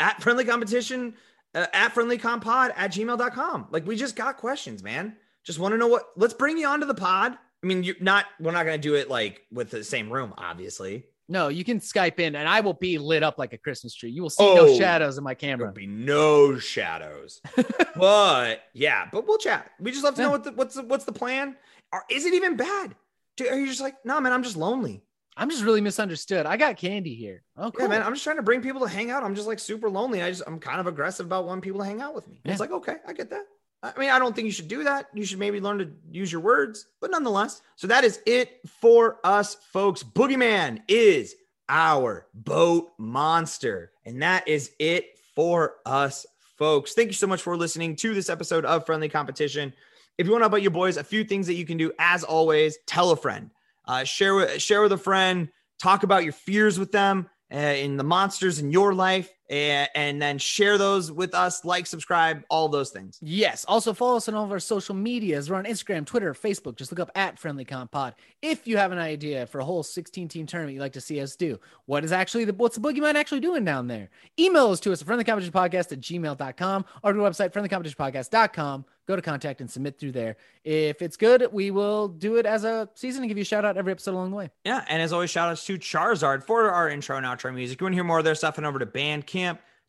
at 0.00 0.20
friendly 0.22 0.44
competition 0.44 1.14
uh, 1.54 1.66
at 1.72 1.94
friendlycompod 1.94 2.72
at 2.76 2.92
gmail.com. 2.92 3.68
Like 3.70 3.86
we 3.86 3.96
just 3.96 4.16
got 4.16 4.36
questions, 4.38 4.82
man. 4.82 5.16
Just 5.44 5.60
want 5.60 5.72
to 5.72 5.78
know 5.78 5.86
what. 5.86 6.02
Let's 6.16 6.34
bring 6.34 6.58
you 6.58 6.66
onto 6.66 6.86
the 6.86 6.94
pod. 6.94 7.38
I 7.62 7.66
mean, 7.66 7.84
you're 7.84 7.96
not. 8.00 8.26
We're 8.40 8.52
not 8.52 8.64
gonna 8.64 8.78
do 8.78 8.96
it 8.96 9.08
like 9.08 9.42
with 9.52 9.70
the 9.70 9.84
same 9.84 10.12
room, 10.12 10.34
obviously. 10.36 11.06
No, 11.28 11.48
you 11.48 11.64
can 11.64 11.80
Skype 11.80 12.20
in 12.20 12.36
and 12.36 12.48
I 12.48 12.60
will 12.60 12.74
be 12.74 12.98
lit 12.98 13.22
up 13.22 13.38
like 13.38 13.52
a 13.52 13.58
Christmas 13.58 13.94
tree. 13.94 14.10
You 14.10 14.22
will 14.22 14.30
see 14.30 14.44
oh, 14.44 14.54
no 14.54 14.78
shadows 14.78 15.16
in 15.16 15.24
my 15.24 15.34
camera. 15.34 15.72
There'll 15.72 15.74
be 15.74 15.86
no 15.86 16.58
shadows. 16.58 17.40
but 17.96 18.62
yeah, 18.74 19.08
but 19.10 19.26
we'll 19.26 19.38
chat. 19.38 19.70
We 19.80 19.90
just 19.90 20.04
love 20.04 20.14
to 20.16 20.20
yeah. 20.20 20.26
know 20.26 20.32
what 20.32 20.44
the, 20.44 20.52
what's 20.52 20.74
the, 20.74 20.82
what's 20.82 21.04
the 21.04 21.12
plan. 21.12 21.56
Or 21.92 22.04
is 22.10 22.26
it 22.26 22.34
even 22.34 22.56
bad? 22.56 22.94
Are 23.40 23.58
you 23.58 23.66
just 23.66 23.80
like, 23.80 23.96
no, 24.04 24.20
man, 24.20 24.32
I'm 24.32 24.42
just 24.42 24.56
lonely. 24.56 25.02
I'm 25.36 25.50
just 25.50 25.64
really 25.64 25.80
misunderstood. 25.80 26.46
I 26.46 26.56
got 26.56 26.76
candy 26.76 27.14
here. 27.14 27.42
Oh, 27.56 27.70
cool. 27.70 27.86
Yeah, 27.86 27.88
man. 27.88 28.02
I'm 28.02 28.12
just 28.12 28.22
trying 28.22 28.36
to 28.36 28.42
bring 28.42 28.62
people 28.62 28.82
to 28.82 28.88
hang 28.88 29.10
out. 29.10 29.24
I'm 29.24 29.34
just 29.34 29.48
like 29.48 29.58
super 29.58 29.90
lonely. 29.90 30.22
I 30.22 30.30
just 30.30 30.42
I'm 30.46 30.60
kind 30.60 30.78
of 30.78 30.86
aggressive 30.86 31.26
about 31.26 31.46
wanting 31.46 31.62
people 31.62 31.80
to 31.80 31.86
hang 31.86 32.00
out 32.00 32.14
with 32.14 32.28
me. 32.28 32.40
Yeah. 32.44 32.52
It's 32.52 32.60
like, 32.60 32.70
okay, 32.70 32.96
I 33.06 33.12
get 33.12 33.30
that. 33.30 33.44
I 33.84 34.00
mean, 34.00 34.10
I 34.10 34.18
don't 34.18 34.34
think 34.34 34.46
you 34.46 34.52
should 34.52 34.68
do 34.68 34.84
that. 34.84 35.08
You 35.12 35.26
should 35.26 35.38
maybe 35.38 35.60
learn 35.60 35.78
to 35.78 35.90
use 36.10 36.32
your 36.32 36.40
words, 36.40 36.86
but 37.02 37.10
nonetheless. 37.10 37.60
So 37.76 37.86
that 37.88 38.02
is 38.02 38.20
it 38.24 38.60
for 38.80 39.18
us, 39.24 39.56
folks. 39.72 40.02
Boogeyman 40.02 40.80
is 40.88 41.34
our 41.68 42.26
boat 42.32 42.92
monster. 42.98 43.92
And 44.06 44.22
that 44.22 44.48
is 44.48 44.70
it 44.78 45.18
for 45.34 45.74
us, 45.84 46.24
folks. 46.56 46.94
Thank 46.94 47.08
you 47.08 47.14
so 47.14 47.26
much 47.26 47.42
for 47.42 47.58
listening 47.58 47.94
to 47.96 48.14
this 48.14 48.30
episode 48.30 48.64
of 48.64 48.86
Friendly 48.86 49.10
Competition. 49.10 49.74
If 50.16 50.26
you 50.26 50.32
want 50.32 50.40
to 50.40 50.44
help 50.44 50.54
out 50.54 50.62
your 50.62 50.70
boys, 50.70 50.96
a 50.96 51.04
few 51.04 51.22
things 51.22 51.46
that 51.48 51.54
you 51.54 51.66
can 51.66 51.76
do, 51.76 51.92
as 51.98 52.24
always, 52.24 52.78
tell 52.86 53.10
a 53.10 53.16
friend, 53.16 53.50
uh, 53.86 54.04
share 54.04 54.34
with 54.34 54.62
share 54.62 54.80
with 54.80 54.92
a 54.92 54.98
friend, 54.98 55.48
talk 55.78 56.04
about 56.04 56.24
your 56.24 56.32
fears 56.32 56.78
with 56.78 56.92
them, 56.92 57.28
uh, 57.52 57.56
in 57.56 57.96
the 57.96 58.04
monsters 58.04 58.60
in 58.60 58.70
your 58.70 58.94
life 58.94 59.30
and, 59.50 59.88
and 59.94 60.22
then 60.22 60.38
share 60.38 60.78
those 60.78 61.12
with 61.12 61.34
us 61.34 61.64
like 61.64 61.86
subscribe 61.86 62.42
all 62.48 62.68
those 62.68 62.90
things 62.90 63.18
yes 63.20 63.64
also 63.66 63.92
follow 63.92 64.16
us 64.16 64.28
on 64.28 64.34
all 64.34 64.44
of 64.44 64.52
our 64.52 64.58
social 64.58 64.94
medias 64.94 65.50
we're 65.50 65.56
on 65.56 65.64
instagram 65.64 66.04
twitter 66.06 66.32
facebook 66.34 66.76
just 66.76 66.90
look 66.90 67.00
up 67.00 67.10
at 67.14 67.38
friendly 67.38 67.64
comp 67.64 67.90
pod 67.90 68.14
if 68.42 68.66
you 68.66 68.76
have 68.76 68.92
an 68.92 68.98
idea 68.98 69.46
for 69.46 69.60
a 69.60 69.64
whole 69.64 69.82
16 69.82 70.28
team 70.28 70.46
tournament 70.46 70.74
you'd 70.74 70.80
like 70.80 70.92
to 70.92 71.00
see 71.00 71.20
us 71.20 71.36
do 71.36 71.58
what 71.86 72.04
is 72.04 72.12
actually 72.12 72.44
the 72.44 72.52
what's 72.54 72.76
the 72.76 72.80
boogeyman 72.80 73.14
actually 73.14 73.40
doing 73.40 73.64
down 73.64 73.86
there 73.86 74.08
email 74.38 74.68
us 74.68 74.80
to 74.80 74.92
us 74.92 75.02
at 75.02 75.08
friendlycompetitionpodcast 75.08 75.92
at 75.92 76.00
gmail.com 76.00 76.84
or 77.02 77.12
to 77.12 77.22
our 77.22 77.30
website 77.30 77.52
friendlycompetitionpodcast.com 77.52 78.84
go 79.06 79.16
to 79.16 79.22
contact 79.22 79.60
and 79.60 79.70
submit 79.70 79.98
through 79.98 80.12
there. 80.12 80.36
If 80.64 81.02
it's 81.02 81.16
good, 81.16 81.46
we 81.52 81.70
will 81.70 82.08
do 82.08 82.36
it 82.36 82.46
as 82.46 82.64
a 82.64 82.88
season 82.94 83.22
and 83.22 83.28
give 83.28 83.36
you 83.36 83.42
a 83.42 83.44
shout 83.44 83.64
out 83.64 83.76
every 83.76 83.92
episode 83.92 84.12
along 84.12 84.30
the 84.30 84.36
way. 84.36 84.50
Yeah. 84.64 84.84
And 84.88 85.02
as 85.02 85.12
always, 85.12 85.30
shout 85.30 85.50
outs 85.50 85.64
to 85.66 85.78
Charizard 85.78 86.44
for 86.44 86.70
our 86.70 86.88
intro 86.88 87.16
and 87.16 87.26
outro 87.26 87.54
music. 87.54 87.80
You 87.80 87.84
want 87.84 87.92
to 87.92 87.96
hear 87.96 88.04
more 88.04 88.18
of 88.18 88.24
their 88.24 88.34
stuff, 88.34 88.56
and 88.56 88.66
over 88.66 88.78
to 88.78 88.86
Bandcamp, 88.86 89.24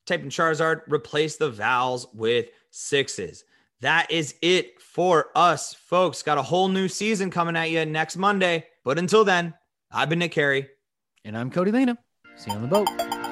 type 0.05 0.21
in 0.21 0.29
Charizard, 0.29 0.81
replace 0.88 1.38
the 1.38 1.49
vowels 1.49 2.08
with 2.13 2.47
sixes. 2.71 3.43
That 3.81 4.10
is 4.10 4.36
it 4.41 4.81
for 4.81 5.27
us, 5.36 5.73
folks. 5.73 6.23
Got 6.23 6.38
a 6.38 6.41
whole 6.41 6.67
new 6.67 6.88
season 6.88 7.29
coming 7.29 7.55
at 7.55 7.69
you 7.69 7.86
next 7.86 8.17
Monday. 8.17 8.65
But 8.84 8.97
until 8.97 9.23
then, 9.23 9.53
I've 9.91 10.10
been 10.10 10.19
Nick 10.19 10.31
Carey. 10.31 10.69
And 11.23 11.37
I'm 11.37 11.50
Cody 11.52 11.71
Lena. 11.71 11.98
See 12.35 12.52
you 12.52 12.58
on 12.58 12.62
the 12.62 12.67
boat. 12.67 13.25